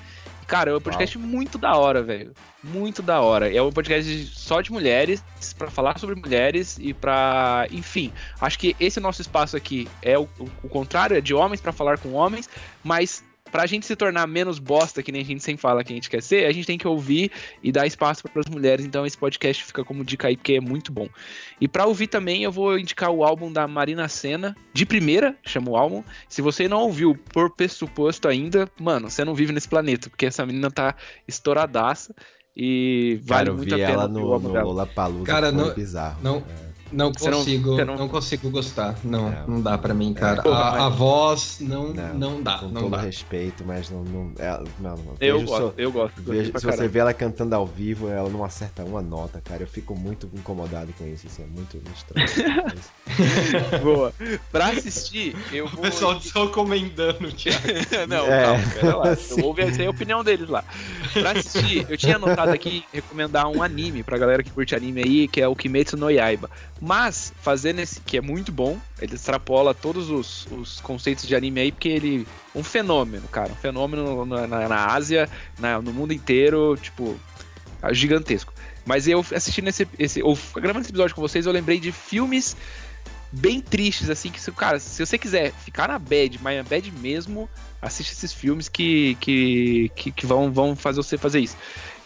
Cara, 0.52 0.70
é 0.70 0.76
um 0.76 0.80
podcast 0.82 1.16
muito 1.16 1.56
da 1.56 1.74
hora, 1.78 2.02
velho. 2.02 2.34
Muito 2.62 3.00
da 3.00 3.22
hora. 3.22 3.50
É 3.50 3.62
um 3.62 3.72
podcast 3.72 4.26
só 4.38 4.60
de 4.60 4.70
mulheres, 4.70 5.24
para 5.56 5.70
falar 5.70 5.98
sobre 5.98 6.14
mulheres 6.14 6.76
e 6.78 6.92
para, 6.92 7.66
enfim, 7.70 8.12
acho 8.38 8.58
que 8.58 8.76
esse 8.78 9.00
nosso 9.00 9.22
espaço 9.22 9.56
aqui 9.56 9.88
é 10.02 10.18
o, 10.18 10.28
o 10.62 10.68
contrário, 10.68 11.16
é 11.16 11.22
de 11.22 11.32
homens 11.32 11.58
para 11.58 11.72
falar 11.72 11.96
com 11.96 12.12
homens, 12.12 12.50
mas 12.84 13.24
pra 13.52 13.66
gente 13.66 13.84
se 13.84 13.94
tornar 13.94 14.26
menos 14.26 14.58
bosta, 14.58 15.02
que 15.02 15.12
nem 15.12 15.20
a 15.20 15.24
gente 15.24 15.44
sempre 15.44 15.60
fala 15.60 15.84
que 15.84 15.92
a 15.92 15.94
gente 15.94 16.08
quer 16.08 16.22
ser, 16.22 16.46
a 16.46 16.52
gente 16.52 16.66
tem 16.66 16.78
que 16.78 16.88
ouvir 16.88 17.30
e 17.62 17.70
dar 17.70 17.86
espaço 17.86 18.22
para 18.24 18.40
as 18.40 18.46
mulheres. 18.46 18.84
Então 18.86 19.04
esse 19.04 19.16
podcast 19.16 19.62
fica 19.62 19.84
como 19.84 20.02
dica 20.02 20.26
aí, 20.26 20.36
porque 20.36 20.54
é 20.54 20.60
muito 20.60 20.90
bom. 20.90 21.06
E 21.60 21.68
para 21.68 21.86
ouvir 21.86 22.06
também, 22.06 22.42
eu 22.42 22.50
vou 22.50 22.78
indicar 22.78 23.10
o 23.10 23.22
álbum 23.22 23.52
da 23.52 23.68
Marina 23.68 24.08
Senna, 24.08 24.56
de 24.72 24.86
primeira, 24.86 25.36
chama 25.44 25.70
o 25.70 25.76
álbum. 25.76 26.02
Se 26.28 26.40
você 26.40 26.66
não 26.66 26.80
ouviu 26.80 27.14
por 27.14 27.50
pressuposto 27.50 28.26
ainda, 28.26 28.66
mano, 28.80 29.10
você 29.10 29.24
não 29.24 29.34
vive 29.34 29.52
nesse 29.52 29.68
planeta, 29.68 30.08
porque 30.08 30.26
essa 30.26 30.46
menina 30.46 30.70
tá 30.70 30.96
estouradaça. 31.28 32.14
E 32.56 33.18
vale 33.22 33.46
Cara, 33.46 33.56
muito 33.56 33.74
a 33.74 33.78
pena. 33.78 33.90
ela 33.90 34.08
no, 34.08 34.38
no 34.38 35.24
Cara, 35.24 35.52
não, 35.52 35.74
bizarro. 35.74 36.18
Não, 36.22 36.36
é. 36.38 36.71
Não 36.92 37.12
Você 37.12 37.30
não- 37.30 37.38
consigo, 37.38 37.74
você 37.76 37.84
não, 37.84 37.96
não- 37.96 38.08
consigo 38.08 38.50
gostar. 38.50 38.94
Não, 39.02 39.30
Não. 39.30 39.46
não 39.46 39.60
dá 39.62 39.78
pra 39.78 39.94
mim, 39.94 40.12
cara. 40.12 40.42
Porra, 40.42 40.60
a, 40.60 40.70
mas- 40.72 40.82
a 40.82 40.88
voz 40.90 41.56
não, 41.60 41.92
Não, 41.92 42.14
não, 42.14 42.42
dá, 42.42 42.58
Com 42.58 42.68
não 42.68 42.82
todo 42.82 42.90
dá. 42.90 43.00
respeito, 43.00 43.64
mas 43.66 43.88
não. 43.90 44.04
não, 44.04 44.32
ela, 44.38 44.62
não, 44.78 44.96
não. 44.96 45.14
Eu 45.20 45.36
Vejo 45.38 45.46
gosto, 45.46 45.62
só- 45.68 45.74
eu 45.78 45.90
gosto. 45.92 46.22
vejo- 46.22 46.46
se 46.46 46.52
você 46.52 46.66
caralho. 46.68 46.90
vê 46.90 46.98
ela 46.98 47.14
cantando 47.14 47.54
ao 47.54 47.66
vivo, 47.66 48.08
ela 48.08 48.28
não 48.28 48.44
acerta 48.44 48.84
uma 48.84 49.00
nota, 49.00 49.40
cara. 49.42 49.62
Eu 49.62 49.66
fico 49.66 49.94
muito 49.94 50.28
incomodado 50.34 50.92
com 50.98 51.06
isso. 51.06 51.26
Isso 51.26 51.40
é 51.40 51.46
muito 51.46 51.80
estranho. 51.94 52.26
Boa. 53.82 54.12
Pra 54.50 54.68
assistir, 54.68 55.36
eu 55.52 55.64
O 55.66 55.68
vou. 55.68 55.80
pessoal 55.82 56.20
só 56.20 56.46
comendando, 56.48 57.30
Thiago. 57.32 57.62
não, 58.08 58.26
É. 58.26 58.42
calma, 58.44 58.64
pera 58.74 58.96
lá. 58.96 59.16
Sim. 59.16 59.34
Eu 59.36 59.42
vou 59.44 59.54
ver 59.54 59.68
essa 59.68 59.82
é 59.82 59.86
a 59.86 59.90
opinião 59.90 60.22
deles 60.24 60.48
lá. 60.48 60.64
Pra 61.12 61.32
assistir, 61.32 61.86
eu 61.88 61.96
tinha 61.96 62.16
anotado 62.16 62.50
aqui 62.52 62.84
recomendar 62.92 63.46
um 63.48 63.62
anime 63.62 64.02
pra 64.02 64.18
galera 64.18 64.42
que 64.42 64.50
curte 64.50 64.74
anime 64.74 65.02
aí, 65.04 65.28
que 65.28 65.40
é 65.40 65.48
o 65.48 65.54
Kimetsu 65.56 65.96
no 65.96 66.10
Yaiba. 66.10 66.50
Mas, 66.84 67.32
fazendo 67.40 67.78
esse, 67.78 68.00
que 68.00 68.16
é 68.16 68.20
muito 68.20 68.50
bom, 68.50 68.76
ele 69.00 69.14
extrapola 69.14 69.72
todos 69.72 70.10
os, 70.10 70.46
os 70.50 70.80
conceitos 70.80 71.28
de 71.28 71.36
anime 71.36 71.60
aí, 71.60 71.70
porque 71.70 71.88
ele. 71.88 72.26
Um 72.56 72.64
fenômeno, 72.64 73.28
cara. 73.28 73.52
Um 73.52 73.54
fenômeno 73.56 74.26
na, 74.26 74.48
na- 74.48 74.68
na 74.68 74.86
Ásia, 74.86 75.30
na- 75.60 75.80
no 75.80 75.92
mundo 75.92 76.12
inteiro, 76.12 76.76
tipo, 76.76 77.16
gigantesco. 77.92 78.52
Mas 78.84 79.06
eu 79.06 79.24
assistindo 79.32 79.68
esse, 79.68 79.86
esse. 79.96 80.20
Ou 80.24 80.36
gravando 80.56 80.80
esse 80.80 80.90
episódio 80.90 81.14
com 81.14 81.20
vocês, 81.22 81.46
eu 81.46 81.52
lembrei 81.52 81.78
de 81.78 81.92
filmes 81.92 82.56
bem 83.30 83.60
tristes, 83.60 84.10
assim, 84.10 84.30
que, 84.32 84.40
cara, 84.50 84.80
se 84.80 85.06
você 85.06 85.16
quiser 85.16 85.52
ficar 85.52 85.86
na 85.86 86.00
bad, 86.00 86.38
mas 86.42 86.56
na 86.58 86.64
bad 86.64 86.90
mesmo, 86.90 87.48
assiste 87.80 88.10
esses 88.12 88.32
filmes 88.32 88.68
que, 88.68 89.14
que, 89.20 89.88
que, 89.94 90.10
que 90.10 90.26
vão, 90.26 90.52
vão 90.52 90.74
fazer 90.74 90.96
você 91.00 91.16
fazer 91.16 91.38
isso. 91.38 91.56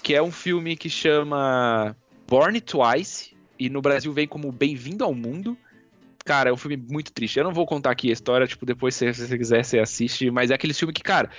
Que 0.03 0.15
é 0.15 0.23
um 0.23 0.31
filme 0.31 0.77
que 0.77 0.91
chama 0.91 1.97
Born 2.29 2.61
Twice, 2.61 3.35
e 3.59 3.69
no 3.69 3.81
Brasil 3.81 4.13
vem 4.13 4.27
como 4.27 4.53
Bem-vindo 4.53 5.05
ao 5.05 5.15
Mundo. 5.15 5.57
Cara, 6.25 6.51
é 6.51 6.53
um 6.53 6.57
filme 6.57 6.77
muito 6.77 7.13
triste. 7.13 7.39
Eu 7.39 7.45
não 7.45 7.53
vou 7.53 7.67
contar 7.67 7.91
aqui 7.91 8.11
a 8.11 8.13
história, 8.13 8.47
tipo, 8.47 8.67
depois, 8.67 8.95
se 8.95 9.13
você 9.13 9.39
quiser, 9.39 9.65
você 9.65 9.79
assiste, 9.79 10.31
mas 10.31 10.51
é 10.51 10.55
aquele 10.55 10.75
filme 10.75 10.93
que, 10.93 11.03
cara, 11.03 11.31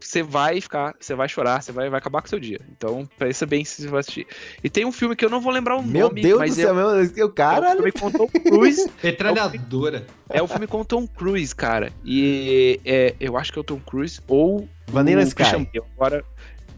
você 0.00 0.22
vai 0.22 0.60
ficar, 0.60 0.94
você 0.98 1.14
vai 1.14 1.28
chorar, 1.28 1.62
você 1.62 1.72
vai, 1.72 1.88
vai 1.90 1.98
acabar 1.98 2.20
com 2.20 2.26
o 2.26 2.28
seu 2.28 2.40
dia. 2.40 2.60
Então, 2.76 3.08
pensa 3.18 3.46
bem 3.46 3.64
se 3.64 3.82
você 3.82 3.88
vai 3.88 4.00
assistir. 4.00 4.26
E 4.62 4.70
tem 4.70 4.84
um 4.84 4.92
filme 4.92 5.14
que 5.14 5.24
eu 5.24 5.30
não 5.30 5.40
vou 5.40 5.52
lembrar 5.52 5.76
o 5.76 5.82
Meu 5.82 6.08
nome, 6.08 6.22
Deus 6.22 6.34
do 6.34 6.38
mas 6.38 6.54
céu, 6.54 6.70
é, 6.70 6.72
meu, 6.72 6.86
o 6.88 7.20
é 7.20 7.24
um 7.24 7.30
cara. 7.30 7.72
filme 7.72 7.92
com 7.92 8.10
Tom 8.10 8.28
Cruise. 8.28 8.90
Metralhadora. 9.02 10.06
É 10.28 10.42
o 10.42 10.48
filme 10.48 10.66
com 10.66 10.84
Tom 10.84 11.06
Cruise, 11.06 11.54
cara. 11.54 11.92
E 12.04 12.80
é, 12.84 13.14
eu 13.20 13.36
acho 13.36 13.52
que 13.52 13.58
é 13.58 13.60
o 13.60 13.64
Tom 13.64 13.80
Cruise 13.80 14.20
ou 14.26 14.68
Vanilla 14.86 15.22
o 15.22 15.24
Sky. 15.24 15.36
Christian 15.36 15.64
Bale. 15.64 15.86
Agora, 15.96 16.24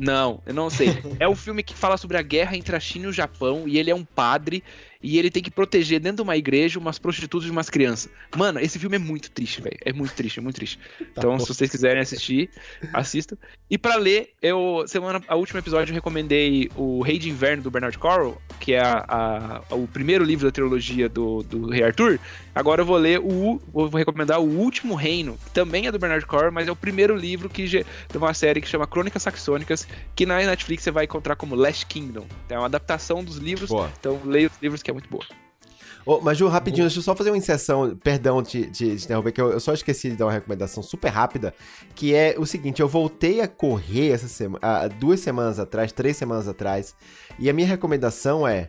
não, 0.01 0.41
eu 0.47 0.55
não 0.55 0.71
sei. 0.71 0.89
É 1.21 1.29
um 1.29 1.37
filme 1.37 1.63
que 1.63 1.75
fala 1.75 1.99
sobre 1.99 2.17
a 2.17 2.23
guerra 2.23 2.57
entre 2.57 2.75
a 2.75 2.81
China 2.81 3.05
e 3.05 3.09
o 3.09 3.13
Japão 3.13 3.65
e 3.67 3.79
ele 3.79 3.91
é 3.91 3.95
um 3.95 4.05
padre 4.05 4.65
e 5.03 5.19
ele 5.19 5.31
tem 5.31 5.43
que 5.43 5.51
proteger 5.51 5.99
dentro 6.01 6.17
de 6.17 6.23
uma 6.23 6.37
igreja 6.37 6.79
umas 6.79 6.99
prostitutas 6.99 7.49
e 7.49 7.51
umas 7.51 7.71
crianças. 7.71 8.11
Mano, 8.37 8.61
esse 8.61 8.79
filme 8.79 8.97
é 8.97 8.99
muito 8.99 9.31
triste, 9.31 9.61
velho. 9.63 9.77
É 9.85 9.93
muito 9.93 10.15
triste, 10.15 10.39
é 10.39 10.43
muito 10.43 10.57
triste. 10.57 10.79
Então, 11.21 11.39
se 11.39 11.49
vocês 11.49 11.71
quiserem 11.71 12.01
assistir, 12.01 12.49
assistam. 12.95 13.37
E 13.69 13.77
pra 13.77 13.97
ler, 13.97 14.31
eu 14.41 14.85
semana 14.87 15.21
a 15.29 15.37
último 15.37 15.59
episódio 15.59 15.93
eu 15.93 15.95
recomendei 15.95 16.71
o 16.77 17.03
Rei 17.03 17.19
de 17.19 17.29
Inverno 17.29 17.63
do 17.63 17.71
Bernard 17.71 17.97
Cornwell, 17.99 18.41
que 18.59 18.73
é 18.73 18.81
a- 18.81 19.63
a- 19.71 19.75
o 19.75 19.87
primeiro 19.87 20.25
livro 20.25 20.47
da 20.47 20.51
trilogia 20.53 21.09
do, 21.09 21.43
do 21.43 21.69
Rei 21.69 21.83
Arthur. 21.83 22.19
Agora 22.55 22.83
eu 22.83 22.87
vou 22.87 22.97
ler 22.97 23.21
o 23.21 23.61
vou 23.73 23.89
recomendar 23.89 24.41
o 24.41 24.45
Último 24.45 24.95
Reino, 24.95 25.39
que 25.45 25.51
também 25.51 25.87
é 25.87 25.93
do 25.93 25.99
Bernard 25.99 26.25
Cornwell, 26.27 26.53
mas 26.53 26.69
é 26.69 26.73
o 26.73 26.77
primeiro 26.77 27.15
livro 27.17 27.49
que 27.49 27.67
de 27.67 27.85
uma 28.15 28.33
série 28.35 28.61
que 28.61 28.69
chama 28.69 28.87
Crônicas 28.87 29.23
Saxônicas, 29.23 29.87
que 30.17 30.25
na 30.27 30.39
Netflix 30.39 30.83
você 30.83 30.91
vai 30.91 31.05
encontrar 31.05 31.37
como 31.37 31.55
Last 31.55 31.87
Kingdom. 31.87 32.27
É 32.49 32.57
uma 32.59 32.67
adaptação 32.67 33.23
dos 33.23 33.37
livros, 33.37 33.69
Boa. 33.69 33.91
então 34.01 34.21
leia 34.25 34.49
os 34.49 34.63
livros 34.63 34.83
que 34.83 34.90
é 34.91 34.93
muito 34.93 35.09
boa. 35.09 35.25
Ô, 36.05 36.21
mas 36.21 36.39
Ju, 36.39 36.49
rapidinho, 36.49 36.85
deixa 36.87 36.99
eu 36.99 37.03
só 37.03 37.15
fazer 37.15 37.31
uma 37.31 37.37
inserção, 37.37 37.95
perdão 38.03 38.43
de, 38.43 38.67
de, 38.67 38.97
de 38.97 39.05
interromper, 39.05 39.33
que 39.33 39.41
eu, 39.41 39.51
eu 39.51 39.61
só 39.61 39.73
esqueci 39.73 40.11
de 40.11 40.17
dar 40.17 40.27
uma 40.27 40.33
recomendação 40.33 40.83
super 40.83 41.09
rápida, 41.09 41.55
que 41.95 42.15
é 42.15 42.35
o 42.39 42.47
seguinte, 42.47 42.81
eu 42.81 42.89
voltei 42.89 43.41
a 43.41 43.49
correr 43.49 44.11
essa 44.11 44.27
semana, 44.27 44.59
há 44.63 44.89
duas 44.89 45.21
semanas 45.21 45.59
atrás, 45.59 45.93
três 45.93 46.17
semanas 46.17 46.49
atrás, 46.49 46.95
e 47.39 47.51
a 47.51 47.53
minha 47.53 47.69
recomendação 47.69 48.49
é, 48.49 48.69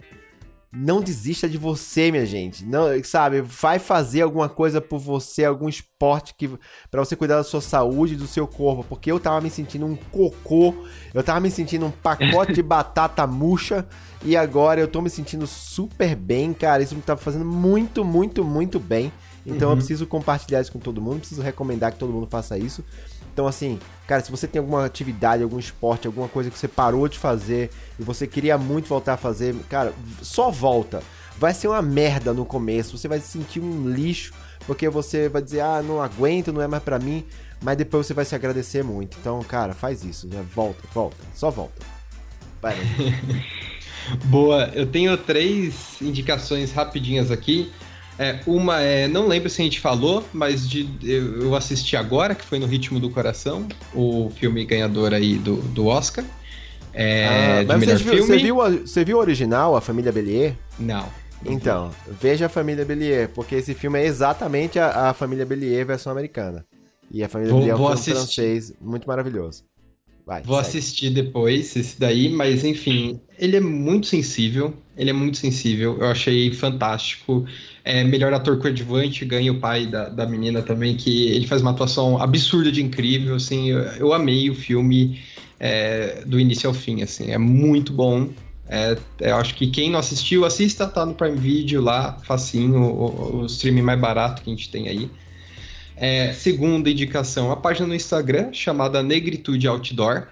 não 0.73 1.01
desista 1.01 1.49
de 1.49 1.57
você, 1.57 2.11
minha 2.11 2.25
gente, 2.25 2.63
não, 2.63 2.85
sabe, 3.03 3.41
vai 3.41 3.77
fazer 3.77 4.21
alguma 4.21 4.47
coisa 4.47 4.79
por 4.79 4.99
você, 4.99 5.43
algum 5.43 5.67
esporte 5.67 6.33
que 6.33 6.49
para 6.89 7.03
você 7.03 7.15
cuidar 7.15 7.35
da 7.35 7.43
sua 7.43 7.59
saúde 7.61 8.13
e 8.13 8.17
do 8.17 8.25
seu 8.27 8.47
corpo, 8.47 8.85
porque 8.87 9.11
eu 9.11 9.19
tava 9.19 9.41
me 9.41 9.49
sentindo 9.49 9.85
um 9.85 9.95
cocô, 9.95 10.73
eu 11.13 11.21
tava 11.23 11.41
me 11.41 11.51
sentindo 11.51 11.85
um 11.85 11.91
pacote 11.91 12.53
de 12.53 12.61
batata 12.63 13.27
murcha, 13.27 13.85
e 14.23 14.37
agora 14.37 14.79
eu 14.79 14.87
tô 14.87 15.01
me 15.01 15.09
sentindo 15.09 15.47
super 15.47 16.15
bem, 16.15 16.53
cara. 16.53 16.83
Isso 16.83 16.95
me 16.95 17.01
tá 17.01 17.17
fazendo 17.17 17.43
muito, 17.43 18.05
muito, 18.05 18.43
muito 18.43 18.79
bem. 18.79 19.11
Então 19.45 19.69
Uhum. 19.69 19.73
eu 19.73 19.77
preciso 19.77 20.05
compartilhar 20.05 20.61
isso 20.61 20.71
com 20.71 20.79
todo 20.79 21.01
mundo, 21.01 21.19
preciso 21.19 21.41
recomendar 21.41 21.91
que 21.91 21.97
todo 21.97 22.13
mundo 22.13 22.27
faça 22.29 22.57
isso. 22.57 22.85
Então, 23.33 23.47
assim, 23.47 23.79
cara, 24.07 24.21
se 24.23 24.29
você 24.29 24.47
tem 24.47 24.59
alguma 24.59 24.85
atividade, 24.85 25.43
algum 25.43 25.59
esporte, 25.59 26.07
alguma 26.07 26.27
coisa 26.27 26.49
que 26.49 26.57
você 26.57 26.67
parou 26.67 27.07
de 27.07 27.17
fazer 27.17 27.69
e 27.99 28.03
você 28.03 28.27
queria 28.27 28.57
muito 28.57 28.87
voltar 28.87 29.13
a 29.13 29.17
fazer, 29.17 29.55
cara, 29.69 29.93
só 30.21 30.51
volta. 30.51 31.01
Vai 31.37 31.53
ser 31.53 31.67
uma 31.67 31.81
merda 31.81 32.33
no 32.33 32.45
começo, 32.45 32.97
você 32.97 33.07
vai 33.07 33.19
se 33.19 33.27
sentir 33.27 33.59
um 33.59 33.89
lixo, 33.89 34.33
porque 34.67 34.89
você 34.89 35.29
vai 35.29 35.41
dizer, 35.41 35.61
ah, 35.61 35.81
não 35.81 36.01
aguento, 36.01 36.51
não 36.51 36.61
é 36.61 36.67
mais 36.67 36.83
pra 36.83 36.99
mim, 36.99 37.25
mas 37.63 37.77
depois 37.77 38.05
você 38.05 38.13
vai 38.13 38.25
se 38.25 38.35
agradecer 38.35 38.83
muito. 38.83 39.17
Então, 39.19 39.41
cara, 39.43 39.73
faz 39.73 40.03
isso, 40.03 40.27
né? 40.27 40.43
Volta, 40.53 40.81
volta, 40.93 41.17
só 41.33 41.49
volta. 41.49 41.81
Vai? 42.61 42.75
Boa, 44.25 44.69
eu 44.73 44.85
tenho 44.85 45.15
três 45.17 46.01
indicações 46.01 46.71
rapidinhas 46.71 47.31
aqui. 47.31 47.71
É, 48.21 48.39
uma 48.45 48.79
é, 48.81 49.07
não 49.07 49.27
lembro 49.27 49.49
se 49.49 49.61
a 49.61 49.65
gente 49.65 49.79
falou, 49.79 50.23
mas 50.33 50.69
de, 50.69 50.87
eu, 51.03 51.41
eu 51.43 51.55
assisti 51.55 51.95
agora, 51.95 52.35
que 52.35 52.45
foi 52.45 52.59
no 52.59 52.67
Ritmo 52.67 52.99
do 52.99 53.09
Coração, 53.09 53.67
o 53.93 54.29
filme 54.35 54.65
ganhador 54.65 55.13
aí 55.13 55.37
do, 55.37 55.55
do 55.57 55.87
Oscar. 55.87 56.23
É, 56.93 57.61
Ah, 57.61 57.63
mas 57.67 57.83
você 57.85 57.95
viu, 58.03 58.25
você, 58.25 58.37
viu, 58.37 58.57
o- 58.59 58.71
você 58.87 59.05
viu 59.05 59.17
o 59.17 59.19
original, 59.19 59.75
A 59.75 59.81
Família 59.81 60.11
Bellier? 60.11 60.55
Não. 60.77 61.07
Então, 61.43 61.91
veja 62.21 62.45
a 62.45 62.49
Família 62.49 62.85
Bellier, 62.85 63.29
porque 63.33 63.55
esse 63.55 63.73
filme 63.73 63.99
é 63.99 64.05
exatamente 64.05 64.77
a, 64.77 65.09
a 65.09 65.13
Família 65.13 65.45
Bellier 65.45 65.85
versão 65.85 66.11
americana. 66.11 66.65
E 67.09 67.23
a 67.23 67.29
Família 67.29 67.51
Vou- 67.51 67.61
Bellier 67.61 67.75
é 67.75 67.79
um 67.79 67.83
filme 67.87 68.03
francês 68.03 68.73
muito 68.79 69.07
maravilhoso. 69.07 69.63
Vai, 70.25 70.43
Vou 70.43 70.55
segue. 70.55 70.77
assistir 70.79 71.09
depois 71.09 71.75
esse 71.75 71.99
daí, 71.99 72.29
mas 72.29 72.63
enfim, 72.63 73.19
ele 73.39 73.57
é 73.57 73.59
muito 73.59 74.07
sensível. 74.07 74.73
Ele 74.95 75.09
é 75.09 75.13
muito 75.13 75.37
sensível. 75.37 75.97
Eu 75.99 76.07
achei 76.07 76.53
fantástico. 76.53 77.45
É, 77.83 78.03
melhor 78.03 78.31
ator 78.33 78.59
coadjuvante, 78.59 79.25
ganha 79.25 79.51
o 79.51 79.59
pai 79.59 79.87
da, 79.87 80.07
da 80.07 80.25
menina 80.25 80.61
também, 80.61 80.95
que 80.95 81.29
ele 81.29 81.47
faz 81.47 81.61
uma 81.61 81.71
atuação 81.71 82.21
absurda 82.21 82.71
de 82.71 82.81
incrível. 82.81 83.35
Assim, 83.35 83.69
eu, 83.69 83.79
eu 83.79 84.13
amei 84.13 84.49
o 84.49 84.55
filme 84.55 85.19
é, 85.59 86.23
do 86.25 86.39
início 86.39 86.67
ao 86.67 86.73
fim. 86.73 87.01
Assim, 87.01 87.31
é 87.31 87.37
muito 87.37 87.91
bom. 87.91 88.29
É, 88.69 88.97
eu 89.19 89.35
acho 89.35 89.55
que 89.55 89.67
quem 89.67 89.89
não 89.89 89.99
assistiu, 89.99 90.45
assista, 90.45 90.87
tá 90.87 91.05
no 91.05 91.13
Prime 91.13 91.37
Video 91.37 91.81
lá, 91.81 92.17
facinho, 92.23 92.81
o, 92.83 93.41
o 93.41 93.45
streaming 93.47 93.81
mais 93.81 93.99
barato 93.99 94.41
que 94.41 94.49
a 94.49 94.53
gente 94.53 94.69
tem 94.69 94.87
aí. 94.87 95.09
É, 95.97 96.33
segunda 96.33 96.89
indicação, 96.89 97.51
a 97.51 97.57
página 97.57 97.85
no 97.85 97.93
Instagram 97.93 98.53
chamada 98.53 99.03
Negritude 99.03 99.67
Outdoor. 99.67 100.27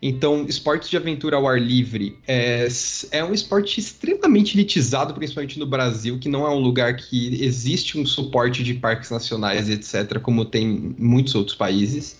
Então, 0.00 0.44
esportes 0.48 0.88
de 0.90 0.96
aventura 0.96 1.36
ao 1.36 1.48
ar 1.48 1.60
livre 1.60 2.16
é, 2.26 2.68
é 3.10 3.24
um 3.24 3.32
esporte 3.32 3.80
extremamente 3.80 4.56
elitizado, 4.56 5.14
principalmente 5.14 5.58
no 5.58 5.66
Brasil, 5.66 6.18
que 6.18 6.28
não 6.28 6.46
é 6.46 6.50
um 6.50 6.58
lugar 6.58 6.96
que 6.96 7.42
existe 7.42 7.98
um 7.98 8.04
suporte 8.04 8.62
de 8.62 8.74
parques 8.74 9.10
nacionais, 9.10 9.68
etc., 9.68 10.20
como 10.20 10.44
tem 10.44 10.66
em 10.66 10.96
muitos 10.98 11.34
outros 11.34 11.56
países. 11.56 12.16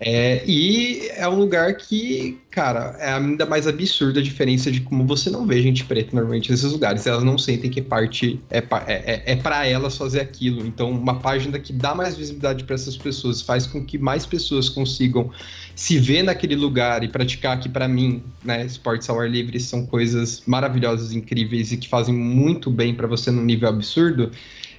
É, 0.00 0.42
e 0.46 1.08
é 1.16 1.28
um 1.28 1.34
lugar 1.34 1.74
que, 1.74 2.38
cara, 2.50 2.96
é 2.98 3.12
ainda 3.12 3.44
mais 3.44 3.66
absurda 3.66 4.20
a 4.20 4.22
diferença 4.22 4.70
de 4.70 4.80
como 4.80 5.06
você 5.06 5.30
não 5.30 5.46
vê 5.46 5.60
gente 5.62 5.84
preta 5.84 6.10
normalmente 6.14 6.50
nesses 6.50 6.70
lugares. 6.72 7.06
Elas 7.06 7.22
não 7.22 7.36
sentem 7.36 7.70
que 7.70 7.82
parte 7.82 8.40
é, 8.50 8.58
é, 8.58 8.64
é, 8.86 9.22
é 9.32 9.36
para 9.36 9.66
elas 9.66 9.96
fazer 9.96 10.20
aquilo. 10.20 10.66
Então, 10.66 10.90
uma 10.90 11.18
página 11.20 11.58
que 11.58 11.72
dá 11.72 11.94
mais 11.94 12.16
visibilidade 12.16 12.64
para 12.64 12.74
essas 12.74 12.96
pessoas 12.96 13.42
faz 13.42 13.66
com 13.66 13.84
que 13.84 13.98
mais 13.98 14.24
pessoas 14.24 14.68
consigam 14.68 15.30
se 15.74 15.98
ver 15.98 16.22
naquele 16.22 16.56
lugar 16.56 17.04
e 17.04 17.08
praticar 17.08 17.60
que, 17.60 17.68
para 17.68 17.86
mim, 17.86 18.22
né, 18.42 18.64
esportes 18.64 19.08
ao 19.10 19.20
ar 19.20 19.28
livre 19.28 19.60
são 19.60 19.84
coisas 19.84 20.42
maravilhosas, 20.46 21.12
incríveis 21.12 21.70
e 21.72 21.76
que 21.76 21.88
fazem 21.88 22.14
muito 22.14 22.70
bem 22.70 22.94
para 22.94 23.06
você 23.06 23.30
num 23.30 23.44
nível 23.44 23.68
absurdo. 23.68 24.30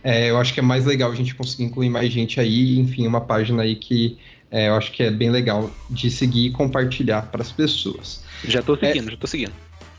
É, 0.07 0.29
eu 0.29 0.37
acho 0.37 0.53
que 0.53 0.61
é 0.61 0.63
mais 0.63 0.85
legal 0.85 1.11
a 1.11 1.15
gente 1.15 1.35
conseguir 1.35 1.65
incluir 1.65 1.89
mais 1.89 2.09
gente 2.13 2.39
aí. 2.39 2.79
Enfim, 2.79 3.05
uma 3.05 3.19
página 3.19 3.63
aí 3.63 3.75
que 3.75 4.17
é, 4.49 4.69
eu 4.69 4.75
acho 4.75 4.89
que 4.93 5.03
é 5.03 5.11
bem 5.11 5.29
legal 5.29 5.69
de 5.89 6.09
seguir 6.09 6.45
e 6.45 6.49
compartilhar 6.49 7.23
para 7.23 7.41
as 7.41 7.51
pessoas. 7.51 8.23
Já 8.47 8.61
tô 8.61 8.77
seguindo, 8.77 9.11
já 9.11 9.17
tô 9.17 9.27
seguindo. 9.27 9.51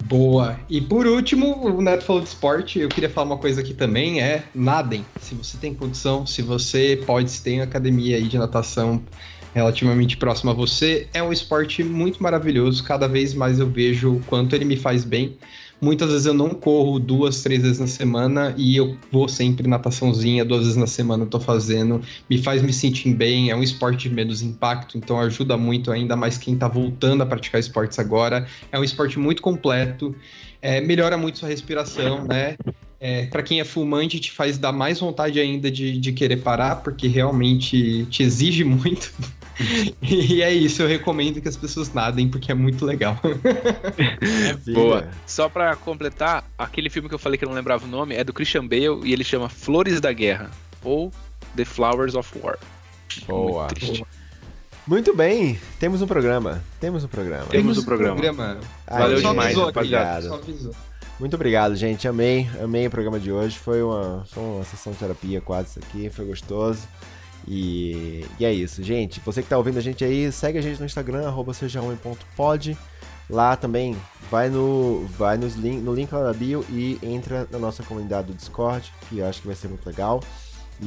Boa. 0.05 0.59
E 0.71 0.81
por 0.81 1.07
último, 1.07 1.63
o 1.63 1.83
Neto 1.83 2.05
falou 2.05 2.23
de 2.23 2.29
esporte. 2.29 2.79
Eu 2.79 2.89
queria 2.89 3.11
falar 3.11 3.27
uma 3.27 3.37
coisa 3.37 3.61
aqui 3.61 3.75
também: 3.75 4.23
é 4.23 4.45
nadem. 4.55 5.05
Se 5.21 5.35
você 5.35 5.59
tem 5.59 5.75
condição, 5.75 6.27
se 6.27 6.41
você 6.41 6.99
pode, 7.05 7.31
se 7.31 7.43
tem 7.43 7.61
academia 7.61 8.17
aí 8.17 8.29
de 8.29 8.39
natação 8.39 9.03
relativamente 9.55 10.17
próxima 10.17 10.53
a 10.53 10.55
você, 10.55 11.07
é 11.13 11.23
um 11.23 11.31
esporte 11.31 11.85
muito 11.85 12.23
maravilhoso. 12.23 12.83
Cada 12.83 13.07
vez 13.07 13.35
mais 13.35 13.59
eu 13.59 13.69
vejo 13.69 14.15
o 14.15 14.21
quanto 14.21 14.57
ele 14.57 14.65
me 14.65 14.77
faz 14.79 15.05
bem. 15.05 15.37
Muitas 15.81 16.11
vezes 16.11 16.27
eu 16.27 16.35
não 16.35 16.51
corro 16.51 16.99
duas, 16.99 17.43
três 17.43 17.63
vezes 17.63 17.79
na 17.79 17.87
semana 17.87 18.53
e 18.57 18.77
eu 18.77 18.97
vou 19.13 19.29
sempre 19.29 19.69
nataçãozinha, 19.69 20.45
duas 20.45 20.63
vezes 20.63 20.77
na 20.77 20.87
semana 20.87 21.25
eu 21.25 21.29
tô 21.29 21.39
fazendo. 21.39 22.01
Me 22.29 22.39
faz 22.43 22.63
me 22.63 22.73
sentir 22.73 23.15
bem, 23.15 23.51
é 23.51 23.57
um 23.57 23.63
esporte 23.63 24.09
de 24.09 24.15
menos 24.15 24.43
impacto, 24.43 24.99
então 24.99 25.21
ajuda 25.21 25.57
muito, 25.57 25.93
ainda 25.93 26.17
mais 26.17 26.37
quem 26.37 26.57
tá 26.57 26.67
voltando 26.67 27.23
a 27.23 27.27
praticar 27.27 27.61
esportes 27.61 27.99
agora. 27.99 28.47
É 28.73 28.79
um 28.79 28.83
esporte 28.83 29.19
muito 29.19 29.41
completo, 29.41 30.15
é, 30.61 30.81
melhora 30.81 31.17
muito 31.17 31.39
sua 31.39 31.49
respiração, 31.49 32.25
né? 32.25 32.57
É, 33.01 33.27
para 33.27 33.45
quem 33.45 33.61
é 33.61 33.65
fumante, 33.65 34.19
te 34.19 34.33
faz 34.33 34.59
dar 34.59 34.73
mais 34.73 34.99
vontade 34.99 35.39
ainda 35.39 35.71
de, 35.71 35.99
de 35.99 36.13
querer 36.13 36.39
parar, 36.39 36.77
porque 36.77 37.07
realmente 37.07 38.05
te 38.07 38.25
exige 38.25 38.65
muito. 38.65 39.13
e 40.03 40.43
é 40.43 40.53
isso, 40.53 40.83
eu 40.83 40.89
recomendo 40.89 41.41
que 41.41 41.49
as 41.49 41.57
pessoas 41.57 41.93
nadem, 41.93 42.29
porque 42.29 42.53
é 42.53 42.55
muito 42.55 42.85
legal. 42.85 43.19
Boa. 44.73 45.09
Só 45.27 45.49
pra 45.49 45.77
completar, 45.77 46.49
aquele 46.57 46.89
filme 46.91 47.09
que 47.09 47.15
eu 47.15 47.19
falei 47.19 47.39
que 47.39 47.45
eu 47.45 47.49
não 47.49 47.57
lembrava 47.57 47.85
o 47.85 47.89
nome 47.89 48.15
é 48.15 48.23
do 48.23 48.33
Christian 48.33 48.67
Bale 48.67 49.01
e 49.05 49.13
ele 49.13 49.25
chama 49.25 49.49
Flores 49.49 50.01
da 50.01 50.13
Guerra 50.13 50.51
ou 50.83 51.13
The 51.57 51.65
Flowers 51.65 52.15
of 52.15 52.39
War. 52.39 52.59
Boa. 53.27 53.69
Muito. 53.83 54.07
Muito 54.87 55.15
bem, 55.15 55.61
temos 55.79 56.01
um 56.01 56.07
programa. 56.07 56.65
Temos 56.81 57.05
um 57.05 57.09
programa. 57.09 57.45
Temos 57.51 57.77
o 57.77 57.85
programa. 57.85 58.59
Aí, 58.87 58.99
Valeu 58.99 59.19
demais, 59.19 59.39
avisou, 59.39 59.67
rapaziada. 59.67 60.41
Muito 61.21 61.35
obrigado, 61.35 61.77
gente. 61.77 62.09
Amei, 62.09 62.49
amei 62.63 62.87
o 62.87 62.91
programa 62.91 63.21
de 63.21 63.31
hoje. 63.31 63.59
Foi 63.59 63.83
uma, 63.83 64.25
foi 64.31 64.43
uma 64.43 64.65
sessão 64.65 64.93
de 64.95 64.99
terapia 64.99 65.43
quase 65.43 65.71
isso 65.71 65.79
aqui, 65.81 66.09
foi 66.09 66.25
gostoso. 66.25 66.89
E, 67.51 68.27
e 68.39 68.45
é 68.45 68.53
isso, 68.53 68.83
gente. 68.83 69.21
Você 69.25 69.43
que 69.43 69.49
tá 69.49 69.57
ouvindo 69.57 69.79
a 69.79 69.81
gente 69.81 70.05
aí, 70.05 70.31
segue 70.31 70.59
a 70.59 70.61
gente 70.61 70.79
no 70.79 70.85
Instagram, 70.87 71.27
arroba 71.27 71.55
sejahomem.pod. 71.55 72.77
Lá 73.31 73.57
também 73.57 73.97
vai 74.31 74.49
no 74.49 75.07
vai 75.19 75.37
nos 75.37 75.55
link, 75.55 75.83
no 75.83 75.95
link 75.95 76.13
lá 76.13 76.23
da 76.25 76.33
bio 76.33 76.65
e 76.71 76.99
entra 77.03 77.47
na 77.51 77.59
nossa 77.59 77.83
comunidade 77.83 78.29
do 78.29 78.35
Discord, 78.35 78.93
que 79.09 79.19
eu 79.19 79.27
acho 79.27 79.41
que 79.41 79.47
vai 79.47 79.57
ser 79.57 79.69
muito 79.69 79.87
legal. 79.87 80.21
tá 80.21 80.27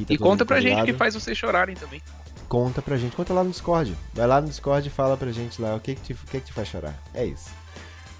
E 0.08 0.18
conta 0.18 0.44
pra 0.44 0.60
gente 0.60 0.80
o 0.80 0.84
que 0.84 0.92
faz 0.92 1.14
vocês 1.14 1.36
chorarem 1.36 1.74
também. 1.76 2.00
Conta 2.48 2.82
pra 2.82 2.96
gente, 2.96 3.14
conta 3.16 3.32
lá 3.32 3.42
no 3.44 3.50
Discord. 3.50 3.96
Vai 4.12 4.26
lá 4.26 4.40
no 4.40 4.48
Discord 4.48 4.86
e 4.86 4.90
fala 4.90 5.16
pra 5.16 5.32
gente 5.32 5.60
lá 5.60 5.74
o 5.74 5.80
que 5.80 5.94
que 5.94 6.02
te, 6.02 6.12
o 6.12 6.16
que 6.16 6.40
que 6.40 6.46
te 6.46 6.52
faz 6.52 6.68
chorar. 6.68 7.00
É 7.14 7.24
isso. 7.24 7.50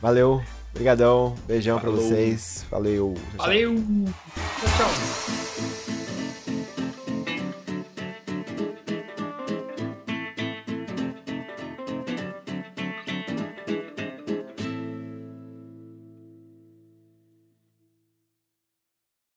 Valeu, 0.00 0.42
brigadão, 0.72 1.34
beijão 1.46 1.78
pra 1.78 1.90
Falou. 1.90 2.04
vocês. 2.04 2.64
Valeu. 2.70 3.14
tchau, 3.14 3.24
tchau. 3.30 3.46
Valeu! 3.46 3.74
Tchau, 4.60 4.68
tchau. 4.78 6.01